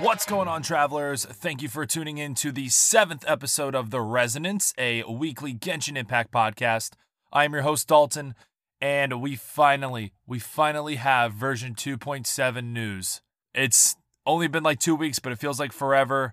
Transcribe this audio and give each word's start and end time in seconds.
What's 0.00 0.24
going 0.24 0.48
on, 0.48 0.62
travelers? 0.62 1.26
Thank 1.26 1.60
you 1.60 1.68
for 1.68 1.84
tuning 1.84 2.16
in 2.16 2.34
to 2.36 2.52
the 2.52 2.70
seventh 2.70 3.22
episode 3.28 3.74
of 3.74 3.90
The 3.90 4.00
Resonance, 4.00 4.72
a 4.78 5.02
weekly 5.02 5.52
Genshin 5.52 5.98
Impact 5.98 6.32
podcast. 6.32 6.94
I 7.30 7.44
am 7.44 7.52
your 7.52 7.60
host, 7.62 7.88
Dalton, 7.88 8.34
and 8.80 9.20
we 9.20 9.36
finally, 9.36 10.14
we 10.26 10.38
finally 10.38 10.96
have 10.96 11.34
version 11.34 11.74
2.7 11.74 12.64
news. 12.72 13.20
It's 13.54 13.96
only 14.24 14.48
been 14.48 14.62
like 14.62 14.78
two 14.78 14.96
weeks, 14.96 15.18
but 15.18 15.32
it 15.32 15.38
feels 15.38 15.60
like 15.60 15.70
forever. 15.70 16.32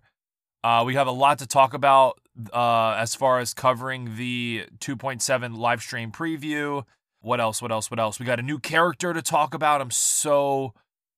Uh, 0.64 0.84
we 0.86 0.96
have 0.96 1.08
a 1.08 1.12
lot 1.12 1.38
to 1.40 1.46
talk 1.46 1.74
about 1.74 2.22
uh, 2.54 2.96
as 2.98 3.16
far 3.16 3.40
as 3.40 3.54
covering 3.54 4.16
the 4.16 4.64
2.7 4.80 5.58
live 5.58 5.82
stream 5.82 6.14
preview. 6.14 6.86
What 7.20 7.42
else? 7.42 7.62
What 7.62 7.74
else? 7.74 7.92
What 7.92 8.00
else? 8.00 8.18
We 8.18 8.26
got 8.26 8.40
a 8.40 8.44
new 8.44 8.60
character 8.60 9.14
to 9.14 9.22
talk 9.22 9.54
about. 9.54 9.82
I'm 9.82 9.92
so, 9.92 10.74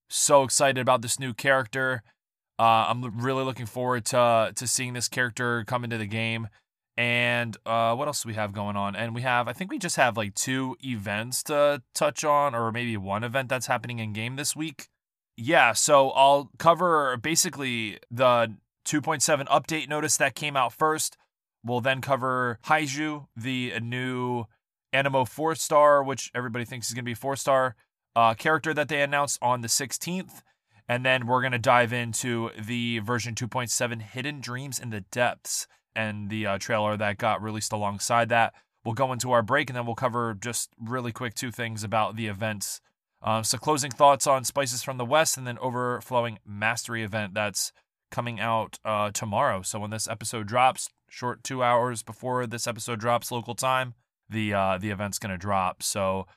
so 0.10 0.42
excited 0.42 0.82
about 0.82 1.04
this 1.04 1.20
new 1.20 1.36
character. 1.36 2.02
Uh, 2.60 2.88
I'm 2.90 3.22
really 3.22 3.46
looking 3.46 3.66
forward 3.66 4.06
to 4.08 4.52
to 4.54 4.68
seeing 4.68 4.94
this 4.94 5.08
character 5.08 5.64
come 5.66 5.84
into 5.84 5.98
the 5.98 6.06
game. 6.06 6.50
And 7.00 7.56
uh, 7.66 7.96
what 7.96 8.10
else 8.10 8.24
do 8.24 8.28
we 8.28 8.36
have 8.36 8.52
going 8.52 8.76
on? 8.76 8.94
And 8.94 9.16
we 9.16 9.22
have, 9.22 9.48
I 9.48 9.54
think 9.54 9.72
we 9.72 9.80
just 9.80 9.96
have 9.96 10.18
like 10.18 10.36
two 10.36 10.76
events 10.84 11.44
to 11.44 11.82
touch 11.96 12.26
on, 12.26 12.54
or 12.54 12.74
maybe 12.74 12.98
one 12.98 13.24
event 13.24 13.48
that's 13.48 13.68
happening 13.68 14.00
in 14.00 14.12
game 14.12 14.36
this 14.36 14.54
week. 14.54 14.90
Yeah, 15.38 15.72
so 15.72 16.10
I'll 16.10 16.52
cover 16.60 17.16
basically 17.16 18.00
the 18.12 18.54
2.7 18.86 19.48
update 19.48 19.88
notice 19.88 20.18
that 20.18 20.36
came 20.36 20.58
out 20.58 20.74
first. 20.74 21.16
We'll 21.64 21.80
then 21.80 22.02
cover 22.02 22.60
Heizou, 22.66 23.28
the 23.34 23.80
new 23.80 24.44
Anemo 24.94 25.26
4 25.26 25.56
star, 25.56 26.04
which 26.04 26.30
everybody 26.36 26.66
thinks 26.66 26.90
is 26.90 26.94
going 26.94 27.06
to 27.06 27.10
be 27.10 27.14
4 27.14 27.38
star 27.38 27.78
uh, 28.14 28.34
character 28.34 28.74
that 28.74 28.90
they 28.90 29.02
announced 29.02 29.40
on 29.42 29.62
the 29.62 29.70
16th. 29.70 30.42
And 30.90 31.06
then 31.06 31.28
we're 31.28 31.42
going 31.42 31.52
to 31.52 31.60
dive 31.60 31.94
into 31.94 32.50
the 32.60 32.98
version 33.00 33.36
2.7 33.36 34.02
Hidden 34.02 34.42
Dreams 34.42 34.80
in 34.80 34.90
the 34.90 35.02
Depths 35.02 35.68
and 35.96 36.32
the 36.32 36.48
uh, 36.48 36.58
trailer 36.58 36.98
that 36.98 37.20
got 37.20 37.44
released 37.44 37.72
alongside 37.72 38.28
that. 38.30 38.54
We'll 38.84 38.96
go 38.96 39.14
into 39.14 39.32
our 39.32 39.44
break 39.44 39.70
and 39.70 39.78
then 39.78 39.86
we'll 39.86 39.94
cover 39.94 40.34
just 40.34 40.72
really 40.82 41.12
quick 41.12 41.36
two 41.36 41.52
things 41.52 41.84
about 41.84 42.16
the 42.16 42.26
events. 42.26 42.82
Uh, 43.22 43.44
so, 43.44 43.58
closing 43.60 43.92
thoughts 43.92 44.26
on 44.26 44.44
Spices 44.44 44.82
from 44.82 44.98
the 44.98 45.06
West 45.06 45.38
and 45.38 45.46
then 45.46 45.60
overflowing 45.60 46.40
Mastery 46.44 47.04
event 47.04 47.36
that's 47.36 47.72
coming 48.10 48.40
out 48.40 48.80
uh, 48.84 49.12
tomorrow. 49.12 49.62
So, 49.62 49.78
when 49.78 49.92
this 49.92 50.08
episode 50.08 50.48
drops, 50.48 50.90
short 51.10 51.44
two 51.44 51.62
hours 51.62 52.02
before 52.02 52.48
this 52.48 52.66
episode 52.66 53.00
drops 53.00 53.32
local 53.32 53.56
time, 53.56 53.94
the 54.30 54.54
uh, 54.54 54.78
the 54.78 54.90
event's 54.90 55.20
going 55.20 55.32
to 55.32 55.38
drop. 55.38 55.84
So, 55.84 56.28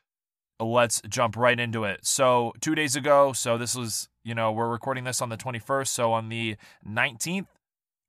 let's 0.59 1.00
jump 1.09 1.37
right 1.37 1.59
into 1.59 1.84
it. 1.84 2.05
So, 2.05 2.53
two 2.60 2.75
days 2.75 2.97
ago, 2.97 3.32
so 3.32 3.56
this 3.56 3.76
was 3.76 4.09
you 4.25 4.34
know, 4.34 4.53
we're 4.53 4.69
recording 4.69 5.05
this 5.05 5.21
on 5.21 5.28
the 5.28 5.37
21st. 5.37 5.88
So 5.88 6.12
on 6.12 6.28
the 6.28 6.56
19th, 6.88 7.47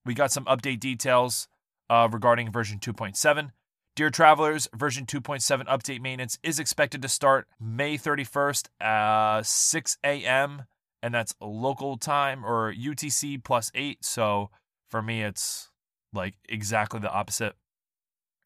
we 0.05 0.13
got 0.13 0.31
some 0.31 0.45
update 0.45 0.79
details 0.79 1.47
uh, 1.89 2.07
regarding 2.11 2.51
version 2.51 2.79
2.7. 2.79 3.51
Dear 3.95 4.09
travelers, 4.09 4.67
version 4.75 5.05
2.7 5.05 5.65
update 5.65 6.01
maintenance 6.01 6.39
is 6.41 6.59
expected 6.59 7.01
to 7.03 7.07
start 7.07 7.47
May 7.59 7.97
31st, 7.97 8.67
uh, 8.81 9.43
6 9.43 9.97
a.m. 10.03 10.63
And 11.01 11.13
that's 11.13 11.35
local 11.39 11.97
time 11.97 12.45
or 12.45 12.73
UTC 12.73 13.43
plus 13.43 13.71
8. 13.75 14.03
So 14.03 14.49
for 14.89 15.01
me, 15.01 15.21
it's 15.21 15.69
like 16.11 16.35
exactly 16.49 16.99
the 16.99 17.11
opposite. 17.11 17.53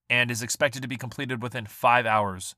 And 0.10 0.32
is 0.32 0.42
expected 0.42 0.82
to 0.82 0.88
be 0.88 0.98
completed 0.98 1.42
within 1.42 1.66
five 1.66 2.06
hours. 2.06 2.56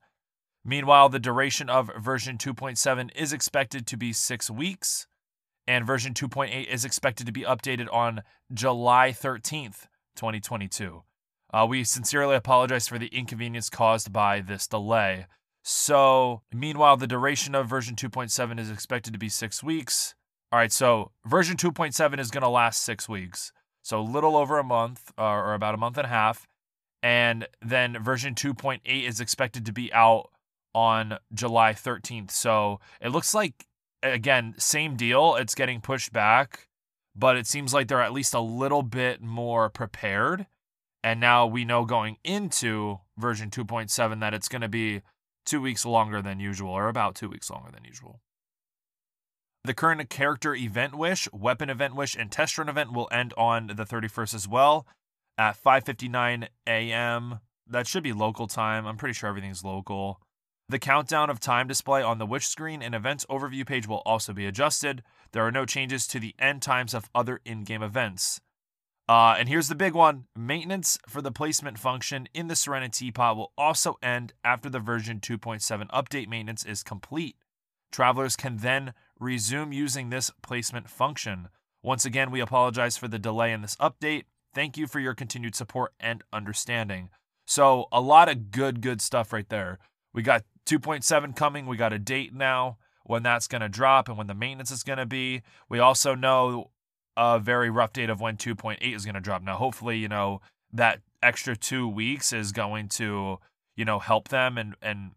Meanwhile, 0.64 1.08
the 1.08 1.18
duration 1.18 1.70
of 1.70 1.90
version 1.98 2.36
2.7 2.36 3.10
is 3.14 3.32
expected 3.32 3.86
to 3.86 3.96
be 3.96 4.12
six 4.12 4.50
weeks, 4.50 5.06
and 5.66 5.86
version 5.86 6.12
2.8 6.12 6.66
is 6.66 6.84
expected 6.84 7.26
to 7.26 7.32
be 7.32 7.42
updated 7.42 7.92
on 7.92 8.22
July 8.52 9.10
13th, 9.10 9.86
2022. 10.16 11.02
Uh, 11.52 11.66
we 11.68 11.82
sincerely 11.82 12.36
apologize 12.36 12.86
for 12.86 12.98
the 12.98 13.08
inconvenience 13.08 13.70
caused 13.70 14.12
by 14.12 14.40
this 14.40 14.66
delay. 14.66 15.26
So, 15.62 16.42
meanwhile, 16.52 16.96
the 16.96 17.06
duration 17.06 17.54
of 17.54 17.68
version 17.68 17.96
2.7 17.96 18.58
is 18.58 18.70
expected 18.70 19.12
to 19.12 19.18
be 19.18 19.28
six 19.28 19.62
weeks. 19.62 20.14
All 20.52 20.58
right, 20.58 20.72
so 20.72 21.10
version 21.24 21.56
2.7 21.56 22.18
is 22.18 22.30
going 22.30 22.42
to 22.42 22.48
last 22.48 22.82
six 22.82 23.08
weeks. 23.08 23.52
So, 23.82 24.00
a 24.00 24.02
little 24.02 24.36
over 24.36 24.58
a 24.58 24.64
month, 24.64 25.12
uh, 25.18 25.22
or 25.22 25.54
about 25.54 25.74
a 25.74 25.78
month 25.78 25.96
and 25.96 26.06
a 26.06 26.10
half. 26.10 26.46
And 27.02 27.48
then 27.62 28.02
version 28.02 28.34
2.8 28.34 28.80
is 28.84 29.20
expected 29.20 29.64
to 29.66 29.72
be 29.72 29.92
out 29.92 30.30
on 30.74 31.18
July 31.32 31.72
13th. 31.72 32.30
So 32.30 32.80
it 33.00 33.08
looks 33.08 33.34
like, 33.34 33.66
again, 34.02 34.54
same 34.58 34.96
deal. 34.96 35.36
It's 35.36 35.54
getting 35.54 35.80
pushed 35.80 36.12
back, 36.12 36.68
but 37.14 37.36
it 37.36 37.46
seems 37.46 37.74
like 37.74 37.88
they're 37.88 38.02
at 38.02 38.12
least 38.12 38.34
a 38.34 38.40
little 38.40 38.82
bit 38.82 39.20
more 39.22 39.68
prepared. 39.68 40.46
And 41.02 41.18
now 41.18 41.46
we 41.46 41.64
know 41.64 41.84
going 41.84 42.18
into 42.24 43.00
version 43.16 43.50
2.7 43.50 44.20
that 44.20 44.34
it's 44.34 44.48
going 44.48 44.62
to 44.62 44.68
be 44.68 45.02
two 45.46 45.60
weeks 45.60 45.86
longer 45.86 46.20
than 46.20 46.40
usual, 46.40 46.70
or 46.70 46.88
about 46.88 47.14
two 47.14 47.28
weeks 47.28 47.50
longer 47.50 47.70
than 47.72 47.84
usual. 47.84 48.20
The 49.64 49.74
current 49.74 50.08
character 50.08 50.54
event 50.54 50.94
wish, 50.94 51.28
weapon 51.32 51.68
event 51.68 51.94
wish, 51.94 52.14
and 52.14 52.30
test 52.30 52.56
run 52.56 52.68
event 52.68 52.92
will 52.92 53.08
end 53.10 53.34
on 53.36 53.68
the 53.68 53.84
31st 53.84 54.34
as 54.34 54.48
well 54.48 54.86
at 55.36 55.56
5:59 55.56 56.48
a.m. 56.66 57.40
That 57.66 57.86
should 57.86 58.02
be 58.02 58.12
local 58.12 58.46
time. 58.46 58.86
I'm 58.86 58.96
pretty 58.96 59.12
sure 59.14 59.28
everything's 59.28 59.64
local. 59.64 60.20
The 60.70 60.78
countdown 60.78 61.30
of 61.30 61.40
time 61.40 61.66
display 61.66 62.00
on 62.00 62.18
the 62.18 62.26
wish 62.26 62.46
screen 62.46 62.80
and 62.80 62.94
events 62.94 63.26
overview 63.28 63.66
page 63.66 63.88
will 63.88 64.02
also 64.06 64.32
be 64.32 64.46
adjusted. 64.46 65.02
There 65.32 65.44
are 65.44 65.50
no 65.50 65.66
changes 65.66 66.06
to 66.06 66.20
the 66.20 66.32
end 66.38 66.62
times 66.62 66.94
of 66.94 67.10
other 67.12 67.40
in 67.44 67.64
game 67.64 67.82
events. 67.82 68.40
Uh, 69.08 69.34
and 69.36 69.48
here's 69.48 69.66
the 69.66 69.74
big 69.74 69.94
one 69.94 70.26
maintenance 70.36 70.96
for 71.08 71.20
the 71.20 71.32
placement 71.32 71.76
function 71.76 72.28
in 72.34 72.46
the 72.46 72.54
Serenity 72.54 73.06
Teapot 73.06 73.36
will 73.36 73.50
also 73.58 73.98
end 74.00 74.32
after 74.44 74.70
the 74.70 74.78
version 74.78 75.18
2.7 75.18 75.88
update 75.88 76.28
maintenance 76.28 76.64
is 76.64 76.84
complete. 76.84 77.34
Travelers 77.90 78.36
can 78.36 78.58
then 78.58 78.94
resume 79.18 79.72
using 79.72 80.10
this 80.10 80.30
placement 80.40 80.88
function. 80.88 81.48
Once 81.82 82.04
again, 82.04 82.30
we 82.30 82.38
apologize 82.38 82.96
for 82.96 83.08
the 83.08 83.18
delay 83.18 83.52
in 83.52 83.62
this 83.62 83.74
update. 83.80 84.22
Thank 84.54 84.76
you 84.76 84.86
for 84.86 85.00
your 85.00 85.14
continued 85.14 85.56
support 85.56 85.94
and 85.98 86.22
understanding. 86.32 87.08
So, 87.44 87.86
a 87.90 88.00
lot 88.00 88.28
of 88.28 88.52
good, 88.52 88.80
good 88.80 89.00
stuff 89.00 89.32
right 89.32 89.48
there. 89.48 89.80
We 90.12 90.22
got 90.22 90.44
2.7 90.66 91.34
coming. 91.34 91.66
We 91.66 91.76
got 91.76 91.92
a 91.92 91.98
date 91.98 92.34
now 92.34 92.78
when 93.04 93.22
that's 93.22 93.48
going 93.48 93.62
to 93.62 93.68
drop 93.68 94.08
and 94.08 94.16
when 94.16 94.26
the 94.26 94.34
maintenance 94.34 94.70
is 94.70 94.82
going 94.82 94.98
to 94.98 95.06
be. 95.06 95.42
We 95.68 95.78
also 95.78 96.14
know 96.14 96.70
a 97.16 97.38
very 97.38 97.70
rough 97.70 97.92
date 97.92 98.10
of 98.10 98.20
when 98.20 98.36
2.8 98.36 98.78
is 98.94 99.04
going 99.04 99.14
to 99.14 99.20
drop. 99.20 99.42
Now, 99.42 99.56
hopefully, 99.56 99.98
you 99.98 100.08
know, 100.08 100.40
that 100.72 101.00
extra 101.22 101.56
two 101.56 101.88
weeks 101.88 102.32
is 102.32 102.52
going 102.52 102.88
to, 102.88 103.38
you 103.76 103.84
know, 103.84 103.98
help 103.98 104.28
them 104.28 104.56
and, 104.56 104.74
and 104.80 105.12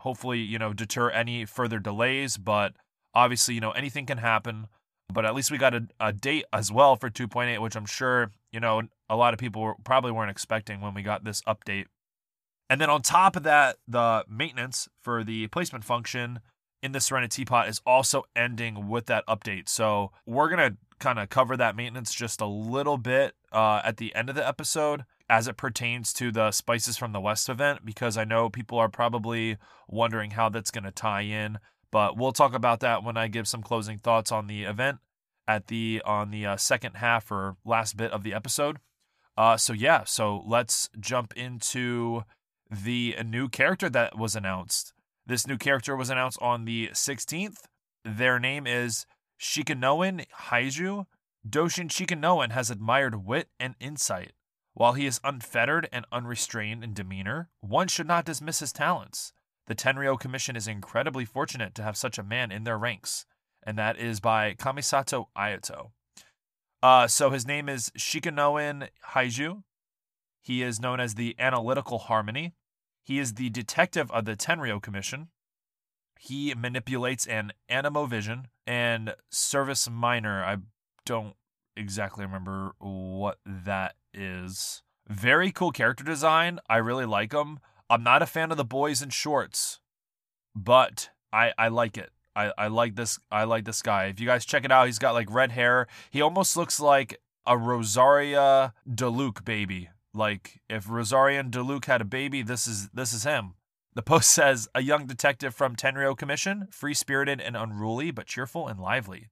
hopefully, 0.00 0.40
you 0.40 0.58
know, 0.58 0.72
deter 0.72 1.10
any 1.10 1.44
further 1.44 1.78
delays. 1.78 2.36
But 2.36 2.74
obviously, 3.14 3.54
you 3.54 3.60
know, 3.60 3.72
anything 3.72 4.06
can 4.06 4.18
happen. 4.18 4.66
But 5.12 5.24
at 5.24 5.34
least 5.34 5.50
we 5.50 5.58
got 5.58 5.74
a, 5.74 5.88
a 5.98 6.12
date 6.12 6.44
as 6.52 6.70
well 6.70 6.94
for 6.94 7.10
2.8, 7.10 7.58
which 7.60 7.74
I'm 7.74 7.86
sure, 7.86 8.30
you 8.52 8.60
know, 8.60 8.82
a 9.08 9.16
lot 9.16 9.34
of 9.34 9.40
people 9.40 9.74
probably 9.82 10.12
weren't 10.12 10.30
expecting 10.30 10.80
when 10.80 10.94
we 10.94 11.02
got 11.02 11.24
this 11.24 11.42
update 11.42 11.86
and 12.70 12.80
then 12.80 12.88
on 12.88 13.02
top 13.02 13.34
of 13.34 13.42
that, 13.42 13.78
the 13.88 14.24
maintenance 14.28 14.88
for 15.02 15.24
the 15.24 15.48
placement 15.48 15.84
function 15.84 16.38
in 16.82 16.92
the 16.92 17.00
Serena 17.00 17.26
Teapot 17.26 17.68
is 17.68 17.80
also 17.84 18.22
ending 18.34 18.88
with 18.88 19.06
that 19.06 19.26
update. 19.26 19.68
So 19.68 20.12
we're 20.24 20.48
going 20.48 20.70
to 20.70 20.76
kind 21.00 21.18
of 21.18 21.28
cover 21.30 21.56
that 21.56 21.74
maintenance 21.74 22.14
just 22.14 22.40
a 22.40 22.46
little 22.46 22.96
bit 22.96 23.34
uh, 23.52 23.82
at 23.84 23.96
the 23.96 24.14
end 24.14 24.28
of 24.28 24.36
the 24.36 24.46
episode 24.46 25.04
as 25.28 25.48
it 25.48 25.56
pertains 25.56 26.12
to 26.12 26.30
the 26.30 26.52
Spices 26.52 26.96
from 26.96 27.12
the 27.12 27.20
West 27.20 27.48
event, 27.48 27.84
because 27.84 28.16
I 28.16 28.24
know 28.24 28.48
people 28.48 28.78
are 28.78 28.88
probably 28.88 29.56
wondering 29.88 30.32
how 30.32 30.48
that's 30.48 30.70
going 30.70 30.84
to 30.84 30.90
tie 30.92 31.22
in. 31.22 31.58
But 31.90 32.16
we'll 32.16 32.32
talk 32.32 32.54
about 32.54 32.80
that 32.80 33.02
when 33.02 33.16
I 33.16 33.26
give 33.26 33.48
some 33.48 33.62
closing 33.62 33.98
thoughts 33.98 34.30
on 34.30 34.46
the 34.46 34.62
event 34.62 34.98
at 35.48 35.66
the 35.66 36.02
on 36.04 36.30
the 36.30 36.46
uh, 36.46 36.56
second 36.56 36.98
half 36.98 37.32
or 37.32 37.56
last 37.64 37.96
bit 37.96 38.12
of 38.12 38.22
the 38.22 38.32
episode. 38.32 38.78
Uh, 39.36 39.56
so 39.56 39.72
yeah, 39.72 40.04
so 40.04 40.44
let's 40.46 40.88
jump 41.00 41.32
into 41.36 42.22
the 42.70 43.16
new 43.24 43.48
character 43.48 43.90
that 43.90 44.16
was 44.16 44.36
announced. 44.36 44.92
This 45.26 45.46
new 45.46 45.58
character 45.58 45.96
was 45.96 46.10
announced 46.10 46.38
on 46.40 46.64
the 46.64 46.88
16th. 46.92 47.66
Their 48.04 48.38
name 48.38 48.66
is 48.66 49.06
Shikanoin 49.40 50.26
Heizou. 50.48 51.06
Doshin 51.48 51.88
Shikanoin 51.88 52.52
has 52.52 52.70
admired 52.70 53.26
wit 53.26 53.48
and 53.58 53.74
insight. 53.80 54.32
While 54.74 54.92
he 54.92 55.06
is 55.06 55.20
unfettered 55.24 55.88
and 55.92 56.06
unrestrained 56.12 56.84
in 56.84 56.94
demeanor, 56.94 57.50
one 57.60 57.88
should 57.88 58.06
not 58.06 58.24
dismiss 58.24 58.60
his 58.60 58.72
talents. 58.72 59.32
The 59.66 59.74
Tenryo 59.74 60.18
Commission 60.18 60.56
is 60.56 60.68
incredibly 60.68 61.24
fortunate 61.24 61.74
to 61.76 61.82
have 61.82 61.96
such 61.96 62.18
a 62.18 62.22
man 62.22 62.50
in 62.50 62.64
their 62.64 62.78
ranks, 62.78 63.26
and 63.62 63.76
that 63.78 63.98
is 63.98 64.20
by 64.20 64.54
Kamisato 64.54 65.26
Ayato. 65.36 65.90
Uh, 66.82 67.06
so 67.06 67.30
his 67.30 67.46
name 67.46 67.68
is 67.68 67.90
Shikanoin 67.96 68.88
Heizou. 69.10 69.62
He 70.40 70.62
is 70.62 70.80
known 70.80 70.98
as 71.00 71.14
the 71.14 71.36
Analytical 71.38 71.98
Harmony. 71.98 72.54
He 73.02 73.18
is 73.18 73.34
the 73.34 73.50
detective 73.50 74.10
of 74.10 74.24
the 74.24 74.36
Tenryo 74.36 74.80
Commission. 74.80 75.28
He 76.18 76.54
manipulates 76.54 77.26
an 77.26 77.52
Anemo 77.70 78.08
vision 78.08 78.48
and 78.66 79.14
service 79.30 79.88
minor. 79.90 80.44
I 80.44 80.58
don't 81.06 81.34
exactly 81.76 82.24
remember 82.24 82.72
what 82.78 83.38
that 83.46 83.94
is. 84.12 84.82
Very 85.08 85.50
cool 85.50 85.72
character 85.72 86.04
design. 86.04 86.60
I 86.68 86.76
really 86.76 87.06
like 87.06 87.32
him. 87.32 87.58
I'm 87.88 88.02
not 88.02 88.22
a 88.22 88.26
fan 88.26 88.50
of 88.50 88.56
the 88.56 88.64
boys 88.64 89.02
in 89.02 89.10
shorts, 89.10 89.80
but 90.54 91.10
I 91.32 91.52
I 91.58 91.68
like 91.68 91.98
it. 91.98 92.10
I, 92.36 92.52
I 92.56 92.68
like 92.68 92.94
this 92.94 93.18
I 93.30 93.44
like 93.44 93.64
this 93.64 93.82
guy. 93.82 94.04
If 94.04 94.20
you 94.20 94.26
guys 94.26 94.44
check 94.44 94.64
it 94.64 94.70
out, 94.70 94.86
he's 94.86 94.98
got 94.98 95.14
like 95.14 95.32
red 95.32 95.52
hair. 95.52 95.88
He 96.10 96.20
almost 96.20 96.56
looks 96.56 96.78
like 96.78 97.20
a 97.46 97.58
Rosaria 97.58 98.72
Diluc 98.88 99.44
baby. 99.44 99.90
Like 100.12 100.60
if 100.68 100.86
Rosarian 100.86 101.50
Diluc 101.50 101.84
had 101.84 102.00
a 102.00 102.04
baby, 102.04 102.42
this 102.42 102.66
is 102.66 102.88
this 102.90 103.12
is 103.12 103.24
him. 103.24 103.54
The 103.94 104.02
post 104.02 104.30
says 104.32 104.68
a 104.74 104.82
young 104.82 105.06
detective 105.06 105.54
from 105.54 105.76
Tenryo 105.76 106.16
Commission, 106.16 106.68
free 106.70 106.94
spirited 106.94 107.40
and 107.40 107.56
unruly, 107.56 108.10
but 108.10 108.26
cheerful 108.26 108.68
and 108.68 108.80
lively. 108.80 109.28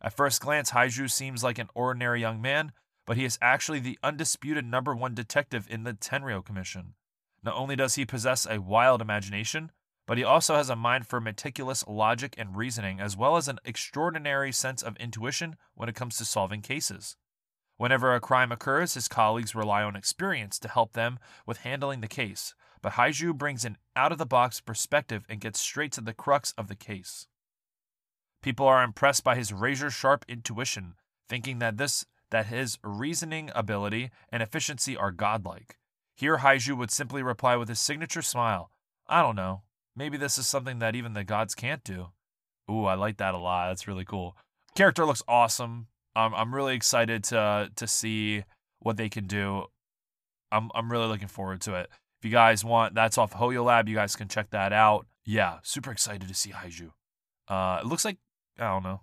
At 0.00 0.16
first 0.16 0.40
glance, 0.40 0.70
Heizou 0.70 1.10
seems 1.10 1.42
like 1.42 1.58
an 1.58 1.70
ordinary 1.74 2.20
young 2.20 2.40
man, 2.40 2.72
but 3.06 3.16
he 3.16 3.24
is 3.24 3.38
actually 3.40 3.80
the 3.80 3.98
undisputed 4.02 4.64
number 4.64 4.94
one 4.94 5.14
detective 5.14 5.66
in 5.68 5.82
the 5.82 5.94
Tenryo 5.94 6.44
Commission. 6.44 6.94
Not 7.42 7.56
only 7.56 7.74
does 7.74 7.94
he 7.94 8.04
possess 8.04 8.46
a 8.46 8.60
wild 8.60 9.00
imagination, 9.00 9.72
but 10.06 10.18
he 10.18 10.24
also 10.24 10.54
has 10.56 10.70
a 10.70 10.76
mind 10.76 11.06
for 11.06 11.20
meticulous 11.20 11.86
logic 11.86 12.34
and 12.38 12.56
reasoning, 12.56 13.00
as 13.00 13.16
well 13.16 13.36
as 13.36 13.48
an 13.48 13.58
extraordinary 13.64 14.52
sense 14.52 14.82
of 14.82 14.96
intuition 14.96 15.56
when 15.74 15.88
it 15.88 15.94
comes 15.94 16.16
to 16.16 16.24
solving 16.24 16.62
cases. 16.62 17.16
Whenever 17.78 18.12
a 18.14 18.20
crime 18.20 18.52
occurs, 18.52 18.94
his 18.94 19.08
colleagues 19.08 19.54
rely 19.54 19.82
on 19.82 19.96
experience 19.96 20.58
to 20.58 20.68
help 20.68 20.92
them 20.92 21.18
with 21.46 21.58
handling 21.58 22.00
the 22.00 22.08
case, 22.08 22.54
but 22.82 22.92
Heizou 22.92 23.32
brings 23.32 23.64
an 23.64 23.78
out 23.96 24.12
of 24.12 24.18
the 24.18 24.26
box 24.26 24.60
perspective 24.60 25.24
and 25.28 25.40
gets 25.40 25.60
straight 25.60 25.92
to 25.92 26.00
the 26.00 26.12
crux 26.12 26.52
of 26.58 26.66
the 26.66 26.74
case. 26.74 27.28
People 28.42 28.66
are 28.66 28.82
impressed 28.82 29.22
by 29.24 29.36
his 29.36 29.52
razor 29.52 29.90
sharp 29.90 30.24
intuition, 30.28 30.94
thinking 31.28 31.60
that 31.60 31.78
this 31.78 32.04
that 32.30 32.46
his 32.46 32.78
reasoning 32.84 33.50
ability 33.54 34.10
and 34.30 34.42
efficiency 34.42 34.94
are 34.96 35.10
godlike. 35.10 35.78
Here 36.14 36.38
Heizou 36.38 36.76
would 36.76 36.90
simply 36.90 37.22
reply 37.22 37.56
with 37.56 37.68
his 37.68 37.80
signature 37.80 38.20
smile, 38.20 38.70
I 39.06 39.22
don't 39.22 39.36
know. 39.36 39.62
Maybe 39.96 40.18
this 40.18 40.36
is 40.36 40.46
something 40.46 40.78
that 40.80 40.94
even 40.94 41.14
the 41.14 41.24
gods 41.24 41.54
can't 41.54 41.82
do. 41.82 42.08
Ooh, 42.70 42.84
I 42.84 42.94
like 42.94 43.16
that 43.16 43.34
a 43.34 43.38
lot. 43.38 43.68
That's 43.68 43.88
really 43.88 44.04
cool. 44.04 44.36
Character 44.74 45.06
looks 45.06 45.22
awesome. 45.26 45.86
Um, 46.16 46.34
I'm 46.34 46.54
really 46.54 46.74
excited 46.74 47.24
to 47.24 47.70
to 47.76 47.86
see 47.86 48.44
what 48.80 48.96
they 48.96 49.08
can 49.08 49.26
do. 49.26 49.64
I'm 50.50 50.70
I'm 50.74 50.90
really 50.90 51.06
looking 51.06 51.28
forward 51.28 51.60
to 51.62 51.74
it. 51.74 51.90
If 52.20 52.24
you 52.24 52.30
guys 52.30 52.64
want, 52.64 52.94
that's 52.94 53.16
off 53.16 53.32
HoYoLAB. 53.34 53.88
You 53.88 53.94
guys 53.94 54.16
can 54.16 54.28
check 54.28 54.50
that 54.50 54.72
out. 54.72 55.06
Yeah, 55.24 55.58
super 55.62 55.92
excited 55.92 56.26
to 56.26 56.34
see 56.34 56.50
Heizou. 56.50 56.90
Uh, 57.46 57.80
it 57.80 57.86
looks 57.86 58.04
like 58.04 58.18
I 58.58 58.64
don't 58.64 58.82
know. 58.82 59.02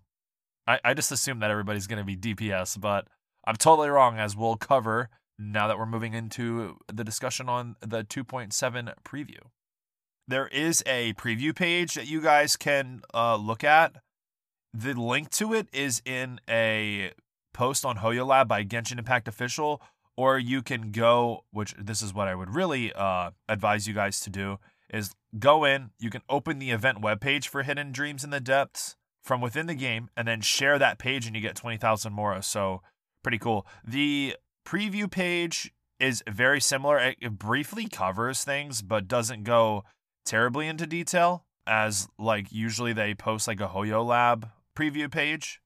I, 0.67 0.79
I 0.83 0.93
just 0.93 1.11
assume 1.11 1.39
that 1.39 1.51
everybody's 1.51 1.87
to 1.87 2.03
be 2.03 2.17
DPS, 2.17 2.79
but 2.79 3.07
I'm 3.45 3.55
totally 3.55 3.89
wrong, 3.89 4.17
as 4.17 4.35
we'll 4.35 4.57
cover 4.57 5.09
now 5.37 5.67
that 5.67 5.77
we're 5.77 5.85
moving 5.85 6.13
into 6.13 6.77
the 6.91 7.03
discussion 7.03 7.49
on 7.49 7.75
the 7.81 8.03
2.7 8.03 8.93
preview. 9.03 9.39
There 10.27 10.47
is 10.47 10.81
a 10.87 11.13
preview 11.13 11.55
page 11.55 11.93
that 11.93 12.07
you 12.07 12.21
guys 12.21 12.55
can 12.55 13.01
uh, 13.13 13.35
look 13.35 13.63
at. 13.63 13.97
The 14.77 14.93
link 14.93 15.29
to 15.31 15.53
it 15.53 15.69
is 15.71 16.01
in 16.03 16.41
a 16.49 17.13
post 17.53 17.85
on 17.85 17.99
HoYoLAB 17.99 18.49
by 18.49 18.65
Genshin 18.65 18.99
Impact 18.99 19.25
Official, 19.29 19.81
or 20.17 20.37
you 20.37 20.61
can 20.61 20.91
go, 20.91 21.45
which 21.51 21.73
this 21.79 22.01
is 22.01 22.13
what 22.13 22.27
I 22.27 22.35
would 22.35 22.53
really 22.53 22.91
uh, 22.91 23.31
advise 23.47 23.87
you 23.87 23.93
guys 23.93 24.19
to 24.21 24.29
do, 24.29 24.59
is 24.89 25.15
go 25.39 25.63
in. 25.63 25.91
You 25.97 26.09
can 26.09 26.23
open 26.27 26.59
the 26.59 26.71
event 26.71 27.01
webpage 27.01 27.47
for 27.47 27.63
Hidden 27.63 27.93
Dreams 27.93 28.25
in 28.25 28.31
the 28.31 28.41
Depths 28.41 28.97
from 29.23 29.39
within 29.39 29.67
the 29.67 29.75
game, 29.75 30.09
and 30.17 30.27
then 30.27 30.41
share 30.41 30.77
that 30.77 30.99
page, 30.99 31.25
and 31.25 31.37
you 31.37 31.41
get 31.41 31.55
20,000 31.55 32.11
Mora. 32.11 32.43
So 32.43 32.81
pretty 33.23 33.39
cool. 33.39 33.65
The 33.87 34.35
preview 34.67 35.09
page 35.09 35.71
is 36.01 36.21
very 36.29 36.59
similar. 36.59 37.15
It 37.21 37.39
briefly 37.39 37.87
covers 37.87 38.43
things, 38.43 38.81
but 38.81 39.07
doesn't 39.07 39.45
go 39.45 39.85
terribly 40.25 40.67
into 40.67 40.85
detail 40.85 41.45
as 41.65 42.09
like 42.19 42.51
usually 42.51 42.91
they 42.91 43.13
post 43.15 43.47
like 43.47 43.61
a 43.61 43.69
HoYoLAB 43.69 44.51
preview 44.75 45.11
page. 45.11 45.61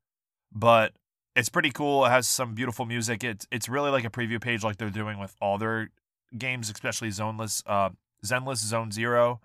But 0.51 0.93
it's 1.35 1.49
pretty 1.49 1.71
cool. 1.71 2.05
It 2.05 2.09
has 2.09 2.27
some 2.27 2.55
beautiful 2.55 2.85
music. 2.85 3.23
It's 3.23 3.47
it's 3.51 3.69
really 3.69 3.91
like 3.91 4.05
a 4.05 4.09
preview 4.09 4.41
page 4.41 4.63
like 4.63 4.77
they're 4.77 4.89
doing 4.89 5.19
with 5.19 5.35
all 5.41 5.57
their 5.57 5.89
games, 6.37 6.69
especially 6.69 7.09
Zoneless, 7.09 7.63
uh, 7.65 7.89
Zenless 8.25 8.57
Zone 8.57 8.91
Zero, 8.91 9.41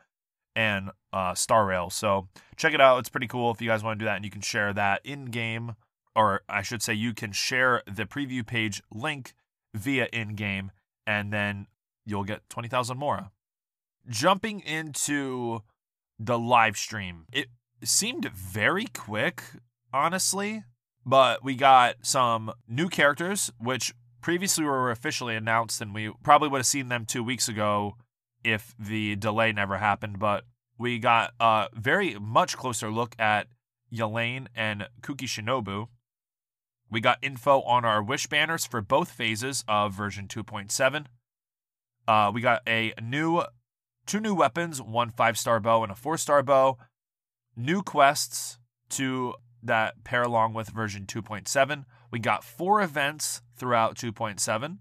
and 0.57 0.91
uh, 1.13 1.35
Star 1.35 1.67
Rail. 1.67 1.91
So 1.91 2.29
check 2.57 2.75
it 2.75 2.81
out. 2.81 2.99
It's 2.99 3.09
pretty 3.09 3.29
cool 3.29 3.51
if 3.51 3.61
you 3.61 3.69
guys 3.69 3.83
want 3.83 3.99
to 3.99 4.03
do 4.03 4.07
that, 4.07 4.17
and 4.17 4.25
you 4.25 4.31
can 4.31 4.41
share 4.41 4.73
that 4.73 5.01
in 5.05 5.27
game 5.27 5.75
or 6.15 6.43
I 6.49 6.63
should 6.63 6.83
say, 6.83 6.95
you 6.95 7.13
can 7.13 7.33
share 7.33 7.83
the 7.87 8.05
preview 8.05 8.47
page 8.47 8.83
link 8.93 9.35
via 9.75 10.09
in 10.13 10.35
game, 10.35 10.71
and 11.07 11.33
then 11.33 11.67
you'll 12.07 12.25
get 12.25 12.49
20,000 12.49 12.97
Mora. 12.97 13.31
Jumping 14.09 14.61
into 14.61 15.63
the 16.19 16.39
live 16.39 16.77
stream, 16.77 17.27
it 17.33 17.49
seemed 17.87 18.27
very 18.33 18.87
quick, 18.87 19.43
honestly, 19.93 20.65
but 21.05 21.45
we 21.45 21.55
got 21.55 21.97
some 22.03 22.53
new 22.69 22.89
characters, 22.89 23.51
which 23.59 23.95
previously 24.21 24.65
were 24.65 24.91
officially 24.91 25.37
announced, 25.37 25.81
and 25.81 25.95
we 25.95 26.13
probably 26.23 26.49
would 26.49 26.59
have 26.59 26.67
seen 26.67 26.89
them 26.89 27.05
two 27.05 27.23
weeks 27.23 27.49
ago 27.49 27.97
if 28.43 28.75
the 28.79 29.17
delay 29.17 29.53
never 29.53 29.79
happened. 29.79 30.19
But 30.19 30.45
we 30.79 30.99
got 30.99 31.33
a 31.39 31.69
very 31.75 32.17
much 32.19 32.57
closer 32.57 32.91
look 32.91 33.15
at 33.19 33.47
Yelane 33.93 34.49
and 34.55 34.89
Kuki 35.03 35.27
Shinobu, 35.27 35.89
we 36.91 37.01
got 37.01 37.19
info 37.23 37.61
on 37.63 37.85
our 37.85 38.03
wish 38.03 38.29
banners 38.29 38.67
for 38.67 38.81
both 38.81 39.11
phases 39.11 39.65
of 39.67 39.93
version 39.93 40.29
2.7. 40.29 41.07
Uh, 42.07 42.31
we 42.33 42.41
got 42.41 42.63
a 42.69 42.93
new, 43.03 43.43
two 44.07 44.21
new 44.21 44.35
weapons, 44.35 44.81
one 44.81 45.11
five 45.11 45.39
star 45.39 45.59
bow 45.59 45.83
and 45.83 45.91
a 45.91 45.97
four 45.97 46.17
star 46.17 46.43
bow. 46.43 46.79
New 47.57 47.83
quests 47.83 48.59
to 48.91 49.35
that 49.63 50.05
pair 50.05 50.23
along 50.23 50.55
with 50.55 50.69
version 50.69 51.07
2.7. 51.07 51.85
We 52.11 52.19
got 52.19 52.45
four 52.45 52.83
events 52.83 53.43
throughout 53.57 53.97
2.7. 53.97 54.79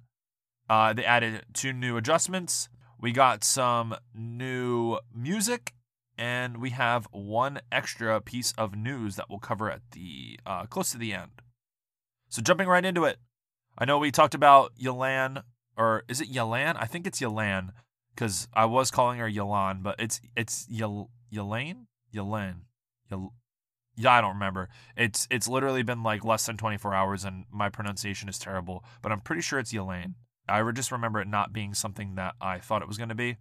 Uh, 0.70 0.94
they 0.94 1.06
added 1.06 1.46
two 1.54 1.74
new 1.74 1.98
adjustments. 1.98 2.70
We 3.00 3.12
got 3.12 3.44
some 3.44 3.96
new 4.14 4.98
music, 5.14 5.74
and 6.18 6.58
we 6.58 6.70
have 6.72 7.08
one 7.12 7.60
extra 7.72 8.20
piece 8.22 8.54
of 8.58 8.76
news 8.76 9.16
that 9.18 9.30
we'll 9.30 9.40
cover 9.40 9.70
at 9.70 9.82
the 9.92 10.40
uh, 10.46 10.66
close 10.66 10.92
to 10.92 10.98
the 10.98 11.14
end. 11.14 11.42
So 12.30 12.42
jumping 12.42 12.68
right 12.68 12.86
into 12.86 13.04
it, 13.06 13.18
I 13.78 13.86
know 13.86 13.98
we 13.98 14.12
talked 14.12 14.36
about 14.36 14.72
Yelan, 14.82 15.44
or 15.78 16.04
is 16.08 16.22
it 16.22 16.32
Yelan? 16.32 16.76
I 16.80 16.86
think 16.86 17.06
it's 17.06 17.20
Yelan, 17.20 17.70
because 18.16 18.48
I 18.54 18.66
was 18.66 18.90
calling 18.90 19.20
her 19.20 19.30
Yelan, 19.30 19.84
but 19.84 19.96
it's 20.00 20.22
it's 20.36 20.66
Yel 20.70 21.10
Yelane, 21.32 21.88
Yelan, 22.14 22.62
Yel. 23.10 23.34
Yeah, 23.96 24.14
I 24.14 24.22
don't 24.22 24.34
remember. 24.34 24.70
It's 24.98 25.28
it's 25.30 25.48
literally 25.48 25.84
been 25.84 26.02
like 26.02 26.26
less 26.26 26.46
than 26.46 26.58
24 26.58 26.94
hours, 26.96 27.24
and 27.24 27.46
my 27.52 27.70
pronunciation 27.70 28.28
is 28.28 28.40
terrible. 28.40 28.84
But 29.02 29.12
I'm 29.12 29.22
pretty 29.22 29.42
sure 29.42 29.60
it's 29.60 29.72
Yelane. 29.72 30.16
I 30.50 30.70
just 30.72 30.92
remember 30.92 31.22
it 31.22 31.28
not 31.28 31.54
being 31.54 31.74
something 31.74 32.16
that 32.16 32.36
I 32.42 32.60
thought 32.60 32.82
it 32.82 32.88
was 32.88 32.98
going 32.98 33.10
to 33.10 33.16
be. 33.16 33.38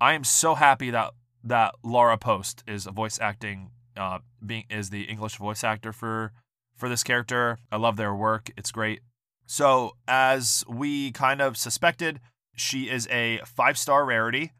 I 0.00 0.14
am 0.14 0.24
so 0.24 0.54
happy 0.54 0.90
that 0.90 1.12
that 1.44 1.74
Laura 1.84 2.18
Post 2.18 2.64
is 2.66 2.86
a 2.86 2.90
voice 2.90 3.18
acting 3.20 3.70
uh, 3.96 4.18
being 4.44 4.64
is 4.70 4.90
the 4.90 5.02
English 5.02 5.36
voice 5.36 5.64
actor 5.64 5.92
for 5.92 6.32
for 6.76 6.88
this 6.88 7.02
character. 7.02 7.58
I 7.70 7.76
love 7.76 7.96
their 7.96 8.14
work. 8.14 8.50
It's 8.56 8.72
great. 8.72 9.00
So, 9.46 9.96
as 10.08 10.64
we 10.68 11.12
kind 11.12 11.40
of 11.40 11.56
suspected, 11.56 12.20
she 12.56 12.88
is 12.88 13.06
a 13.08 13.40
five 13.44 13.76
star 13.78 14.04
rarity. 14.04 14.52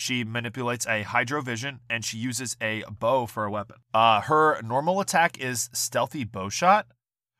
She 0.00 0.24
manipulates 0.24 0.86
a 0.86 1.04
hydrovision 1.04 1.80
and 1.90 2.02
she 2.02 2.16
uses 2.16 2.56
a 2.58 2.84
bow 2.88 3.26
for 3.26 3.44
a 3.44 3.50
weapon. 3.50 3.76
Uh, 3.92 4.22
her 4.22 4.58
normal 4.62 4.98
attack 4.98 5.38
is 5.38 5.68
stealthy 5.74 6.24
bow 6.24 6.48
shot, 6.48 6.86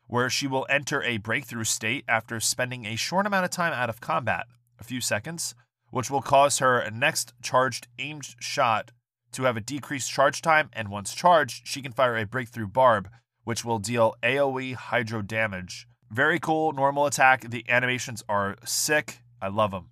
where 0.09 0.29
she 0.29 0.47
will 0.47 0.67
enter 0.69 1.03
a 1.03 1.17
breakthrough 1.17 1.65
state 1.65 2.05
after 2.07 2.39
spending 2.39 2.85
a 2.85 2.97
short 2.97 3.25
amount 3.25 3.47
of 3.47 3.51
time 3.51 3.73
out 3.73 3.89
of 3.89 4.03
combat, 4.03 4.45
a 4.79 4.85
few 4.85 5.01
seconds, 5.01 5.55
which 5.89 6.11
will 6.11 6.21
cause 6.21 6.59
her 6.59 6.87
next 6.91 7.33
charged 7.41 7.89
aimed 7.99 8.35
shot 8.41 8.93
to 9.33 9.45
have 9.45 9.57
a 9.57 9.63
decreased 9.63 10.11
charge 10.11 10.43
time. 10.43 10.69
And 10.75 10.91
once 10.91 11.15
charged, 11.15 11.67
she 11.67 11.81
can 11.81 11.93
fire 11.93 12.19
a 12.19 12.27
breakthrough 12.27 12.69
barb, 12.69 13.09
which 13.43 13.65
will 13.65 13.79
deal 13.79 14.17
AoE 14.23 14.75
hydro 14.75 15.23
damage. 15.23 15.89
Very 16.11 16.39
cool 16.39 16.73
normal 16.73 17.07
attack. 17.07 17.49
The 17.49 17.65
animations 17.71 18.23
are 18.29 18.57
sick. 18.67 19.21
I 19.41 19.49
love 19.49 19.71
them. 19.71 19.90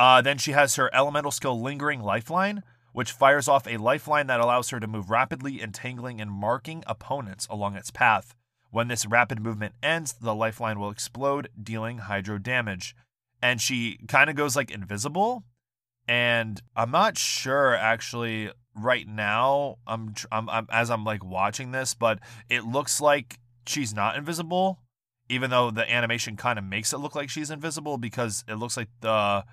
Uh, 0.00 0.22
then 0.22 0.38
she 0.38 0.52
has 0.52 0.76
her 0.76 0.88
elemental 0.94 1.30
skill 1.30 1.60
Lingering 1.60 2.00
Lifeline, 2.00 2.62
which 2.94 3.12
fires 3.12 3.48
off 3.48 3.66
a 3.66 3.76
lifeline 3.76 4.28
that 4.28 4.40
allows 4.40 4.70
her 4.70 4.80
to 4.80 4.86
move 4.86 5.10
rapidly, 5.10 5.60
entangling 5.60 6.22
and 6.22 6.30
marking 6.30 6.82
opponents 6.86 7.46
along 7.50 7.76
its 7.76 7.90
path. 7.90 8.34
When 8.70 8.88
this 8.88 9.04
rapid 9.04 9.42
movement 9.42 9.74
ends, 9.82 10.14
the 10.14 10.34
lifeline 10.34 10.80
will 10.80 10.88
explode, 10.88 11.50
dealing 11.62 11.98
hydro 11.98 12.38
damage. 12.38 12.96
And 13.42 13.60
she 13.60 13.98
kind 14.08 14.30
of 14.30 14.36
goes 14.36 14.56
like 14.56 14.70
invisible. 14.70 15.44
And 16.08 16.62
I'm 16.74 16.90
not 16.90 17.18
sure 17.18 17.74
actually 17.74 18.52
right 18.74 19.06
now. 19.06 19.76
I'm, 19.86 20.14
I'm, 20.32 20.48
I'm 20.48 20.66
as 20.70 20.88
I'm 20.88 21.04
like 21.04 21.22
watching 21.22 21.72
this, 21.72 21.92
but 21.92 22.20
it 22.48 22.64
looks 22.64 23.02
like 23.02 23.38
she's 23.66 23.92
not 23.92 24.16
invisible, 24.16 24.78
even 25.28 25.50
though 25.50 25.70
the 25.70 25.92
animation 25.92 26.38
kind 26.38 26.58
of 26.58 26.64
makes 26.64 26.94
it 26.94 27.00
look 27.00 27.14
like 27.14 27.28
she's 27.28 27.50
invisible 27.50 27.98
because 27.98 28.44
it 28.48 28.54
looks 28.54 28.78
like 28.78 28.88
the 29.02 29.44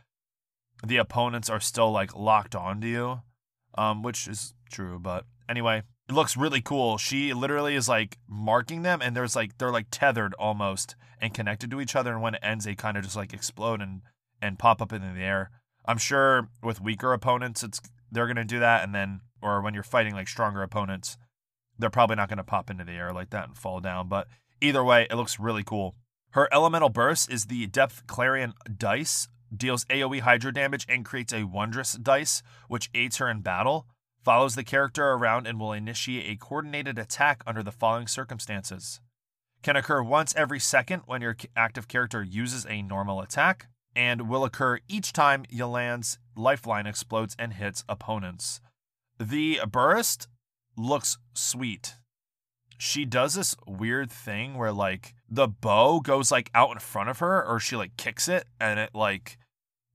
the 0.86 0.98
opponents 0.98 1.50
are 1.50 1.60
still 1.60 1.92
like 1.92 2.16
locked 2.16 2.56
onto 2.56 2.88
you, 2.88 3.22
um, 3.78 4.04
which 4.04 4.28
is 4.28 4.54
true. 4.72 5.00
But 5.00 5.26
anyway, 5.50 5.84
it 6.10 6.14
looks 6.14 6.38
really 6.38 6.62
cool. 6.62 6.98
She 6.98 7.34
literally 7.34 7.76
is 7.76 7.90
like 7.90 8.18
marking 8.28 8.84
them, 8.84 9.02
and 9.02 9.16
there's 9.16 9.36
like 9.36 9.58
they're 9.58 9.72
like 9.72 9.88
tethered 9.92 10.34
almost 10.36 10.96
and 11.20 11.34
connected 11.34 11.72
to 11.72 11.82
each 11.82 11.96
other. 11.96 12.14
And 12.14 12.22
when 12.22 12.36
it 12.36 12.42
ends, 12.44 12.66
they 12.66 12.76
kind 12.76 12.98
of 12.98 13.04
just 13.04 13.16
like 13.16 13.34
explode 13.34 13.82
and 13.82 14.02
and 14.42 14.60
pop 14.60 14.82
up 14.82 14.94
in 14.94 15.02
the 15.02 15.22
air. 15.22 15.52
I'm 15.86 15.98
sure 15.98 16.50
with 16.62 16.82
weaker 16.82 17.14
opponents, 17.14 17.64
it's 17.64 17.82
they're 18.12 18.28
gonna 18.28 18.46
do 18.46 18.60
that, 18.60 18.84
and 18.84 18.94
then 18.94 19.22
or 19.42 19.62
when 19.62 19.74
you're 19.74 19.84
fighting 19.84 20.14
like 20.14 20.28
stronger 20.28 20.64
opponents, 20.64 21.18
they're 21.78 21.90
probably 21.90 22.16
not 22.16 22.30
gonna 22.30 22.44
pop 22.44 22.70
into 22.70 22.84
the 22.84 22.94
air 22.94 23.12
like 23.12 23.32
that 23.32 23.48
and 23.48 23.58
fall 23.58 23.80
down. 23.80 24.08
But 24.08 24.28
either 24.62 24.84
way, 24.84 25.08
it 25.10 25.16
looks 25.16 25.40
really 25.40 25.64
cool. 25.64 25.96
Her 26.32 26.48
elemental 26.52 26.90
burst 26.90 27.32
is 27.32 27.46
the 27.46 27.68
Depth 27.68 28.06
Clarion 28.06 28.54
dice 28.78 29.28
deals 29.56 29.86
AoE 29.86 30.22
Hydro 30.22 30.52
damage 30.52 30.86
and 30.90 31.06
creates 31.06 31.34
a 31.34 31.44
Wondrous 31.44 31.94
dice, 31.94 32.42
which 32.68 32.90
aids 32.94 33.18
her 33.18 33.30
in 33.30 33.42
battle, 33.42 33.88
follows 34.24 34.56
the 34.56 34.64
character 34.64 35.10
around, 35.12 35.48
and 35.48 35.60
will 35.60 35.74
initiate 35.74 36.30
a 36.30 36.36
coordinated 36.36 36.98
attack 36.98 37.44
under 37.48 37.64
the 37.64 37.72
following 37.72 38.08
circumstances. 38.08 39.00
Can 39.64 39.76
occur 39.76 40.04
once 40.04 40.36
every 40.36 40.60
second 40.60 41.04
when 41.06 41.22
your 41.22 41.36
active 41.56 41.88
character 41.88 42.24
uses 42.24 42.66
a 42.70 42.82
normal 42.82 43.22
attack, 43.22 43.68
and 43.96 44.30
will 44.30 44.44
occur 44.44 44.80
each 44.88 45.14
time 45.14 45.46
Yelan's 45.50 46.20
lifeline 46.36 46.86
explodes 46.86 47.36
and 47.40 47.54
hits 47.54 47.84
opponents. 47.90 48.62
The 49.20 49.62
burst 49.68 50.28
looks 50.78 51.18
sweet. 51.34 51.96
She 52.78 53.06
does 53.06 53.34
this 53.34 53.56
weird 53.66 54.12
thing 54.12 54.56
where 54.56 54.72
like 54.72 55.16
the 55.30 55.48
bow 55.48 56.00
goes 56.00 56.32
like 56.32 56.50
out 56.54 56.72
in 56.72 56.80
front 56.80 57.10
of 57.10 57.20
her 57.20 57.44
or 57.46 57.60
she 57.60 57.76
like 57.76 57.98
kicks 57.98 58.28
it 58.28 58.46
and 58.60 58.80
it 58.80 58.92
like 58.94 59.38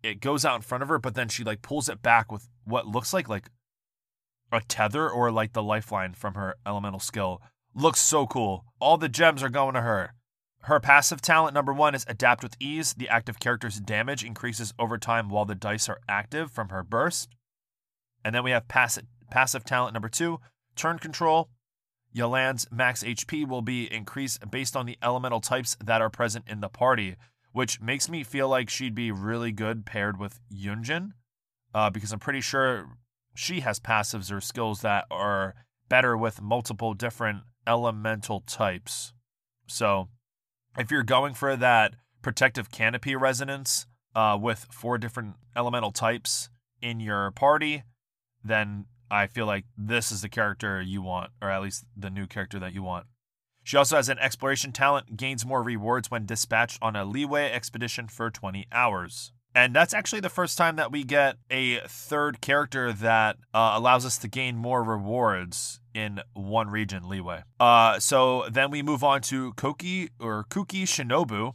it 0.02 0.20
goes 0.20 0.44
out 0.44 0.56
in 0.56 0.62
front 0.62 0.82
of 0.82 0.88
her 0.88 0.98
but 0.98 1.14
then 1.14 1.28
she 1.28 1.44
like 1.44 1.62
pulls 1.62 1.88
it 1.88 2.02
back 2.02 2.32
with 2.32 2.48
what 2.64 2.86
looks 2.86 3.12
like 3.12 3.28
like 3.28 3.50
a 4.52 4.60
tether 4.60 5.08
or 5.08 5.30
like 5.30 5.52
the 5.52 5.62
lifeline 5.62 6.12
from 6.12 6.34
her 6.34 6.56
elemental 6.66 7.00
skill. 7.00 7.40
Looks 7.74 8.00
so 8.00 8.26
cool. 8.26 8.64
All 8.80 8.98
the 8.98 9.08
gems 9.08 9.42
are 9.42 9.48
going 9.48 9.74
to 9.74 9.80
her. 9.80 10.12
Her 10.64 10.78
passive 10.78 11.20
talent 11.20 11.54
number 11.54 11.72
one 11.72 11.94
is 11.94 12.04
adapt 12.06 12.42
with 12.42 12.56
ease. 12.60 12.94
The 12.94 13.08
active 13.08 13.40
character's 13.40 13.80
damage 13.80 14.22
increases 14.22 14.74
over 14.78 14.98
time 14.98 15.28
while 15.28 15.44
the 15.44 15.54
dice 15.54 15.88
are 15.88 16.00
active 16.08 16.52
from 16.52 16.68
her 16.68 16.84
burst. 16.84 17.30
And 18.24 18.34
then 18.34 18.44
we 18.44 18.52
have 18.52 18.68
passive 18.68 19.06
passive 19.30 19.64
talent 19.64 19.94
number 19.94 20.10
two 20.10 20.38
turn 20.76 20.98
control 20.98 21.48
Yelan's 22.14 22.66
max 22.70 23.02
HP 23.02 23.46
will 23.46 23.62
be 23.62 23.92
increased 23.92 24.50
based 24.50 24.76
on 24.76 24.86
the 24.86 24.98
elemental 25.02 25.40
types 25.40 25.76
that 25.82 26.02
are 26.02 26.10
present 26.10 26.44
in 26.48 26.60
the 26.60 26.68
party, 26.68 27.16
which 27.52 27.80
makes 27.80 28.08
me 28.08 28.22
feel 28.22 28.48
like 28.48 28.68
she'd 28.68 28.94
be 28.94 29.10
really 29.10 29.52
good 29.52 29.86
paired 29.86 30.18
with 30.18 30.40
Yunjin, 30.52 31.12
uh, 31.74 31.90
because 31.90 32.12
I'm 32.12 32.18
pretty 32.18 32.40
sure 32.40 32.98
she 33.34 33.60
has 33.60 33.80
passives 33.80 34.30
or 34.30 34.40
skills 34.40 34.82
that 34.82 35.06
are 35.10 35.54
better 35.88 36.16
with 36.16 36.42
multiple 36.42 36.94
different 36.94 37.42
elemental 37.66 38.40
types. 38.40 39.12
So, 39.66 40.08
if 40.76 40.90
you're 40.90 41.02
going 41.02 41.34
for 41.34 41.56
that 41.56 41.94
protective 42.20 42.70
canopy 42.70 43.16
resonance 43.16 43.86
uh, 44.14 44.38
with 44.40 44.66
four 44.70 44.98
different 44.98 45.36
elemental 45.56 45.92
types 45.92 46.50
in 46.80 47.00
your 47.00 47.30
party, 47.30 47.84
then 48.44 48.86
I 49.12 49.26
feel 49.26 49.44
like 49.44 49.66
this 49.76 50.10
is 50.10 50.22
the 50.22 50.30
character 50.30 50.80
you 50.80 51.02
want, 51.02 51.32
or 51.42 51.50
at 51.50 51.60
least 51.60 51.84
the 51.94 52.08
new 52.08 52.26
character 52.26 52.58
that 52.58 52.72
you 52.72 52.82
want. 52.82 53.06
She 53.62 53.76
also 53.76 53.96
has 53.96 54.08
an 54.08 54.18
exploration 54.18 54.72
talent, 54.72 55.16
gains 55.18 55.44
more 55.44 55.62
rewards 55.62 56.10
when 56.10 56.24
dispatched 56.24 56.78
on 56.80 56.96
a 56.96 57.04
Liyue 57.04 57.50
expedition 57.52 58.08
for 58.08 58.30
20 58.30 58.66
hours. 58.72 59.32
And 59.54 59.76
that's 59.76 59.92
actually 59.92 60.20
the 60.20 60.30
first 60.30 60.56
time 60.56 60.76
that 60.76 60.90
we 60.90 61.04
get 61.04 61.36
a 61.50 61.80
third 61.86 62.40
character 62.40 62.90
that 62.90 63.36
uh, 63.52 63.72
allows 63.74 64.06
us 64.06 64.16
to 64.18 64.28
gain 64.28 64.56
more 64.56 64.82
rewards 64.82 65.80
in 65.94 66.22
one 66.32 66.70
region, 66.70 67.02
Liyue. 67.02 67.42
Uh, 67.60 68.00
so 68.00 68.46
then 68.50 68.70
we 68.70 68.82
move 68.82 69.04
on 69.04 69.20
to 69.22 69.52
Koki 69.52 70.08
or 70.18 70.46
Kuki 70.48 70.84
Shinobu, 70.84 71.52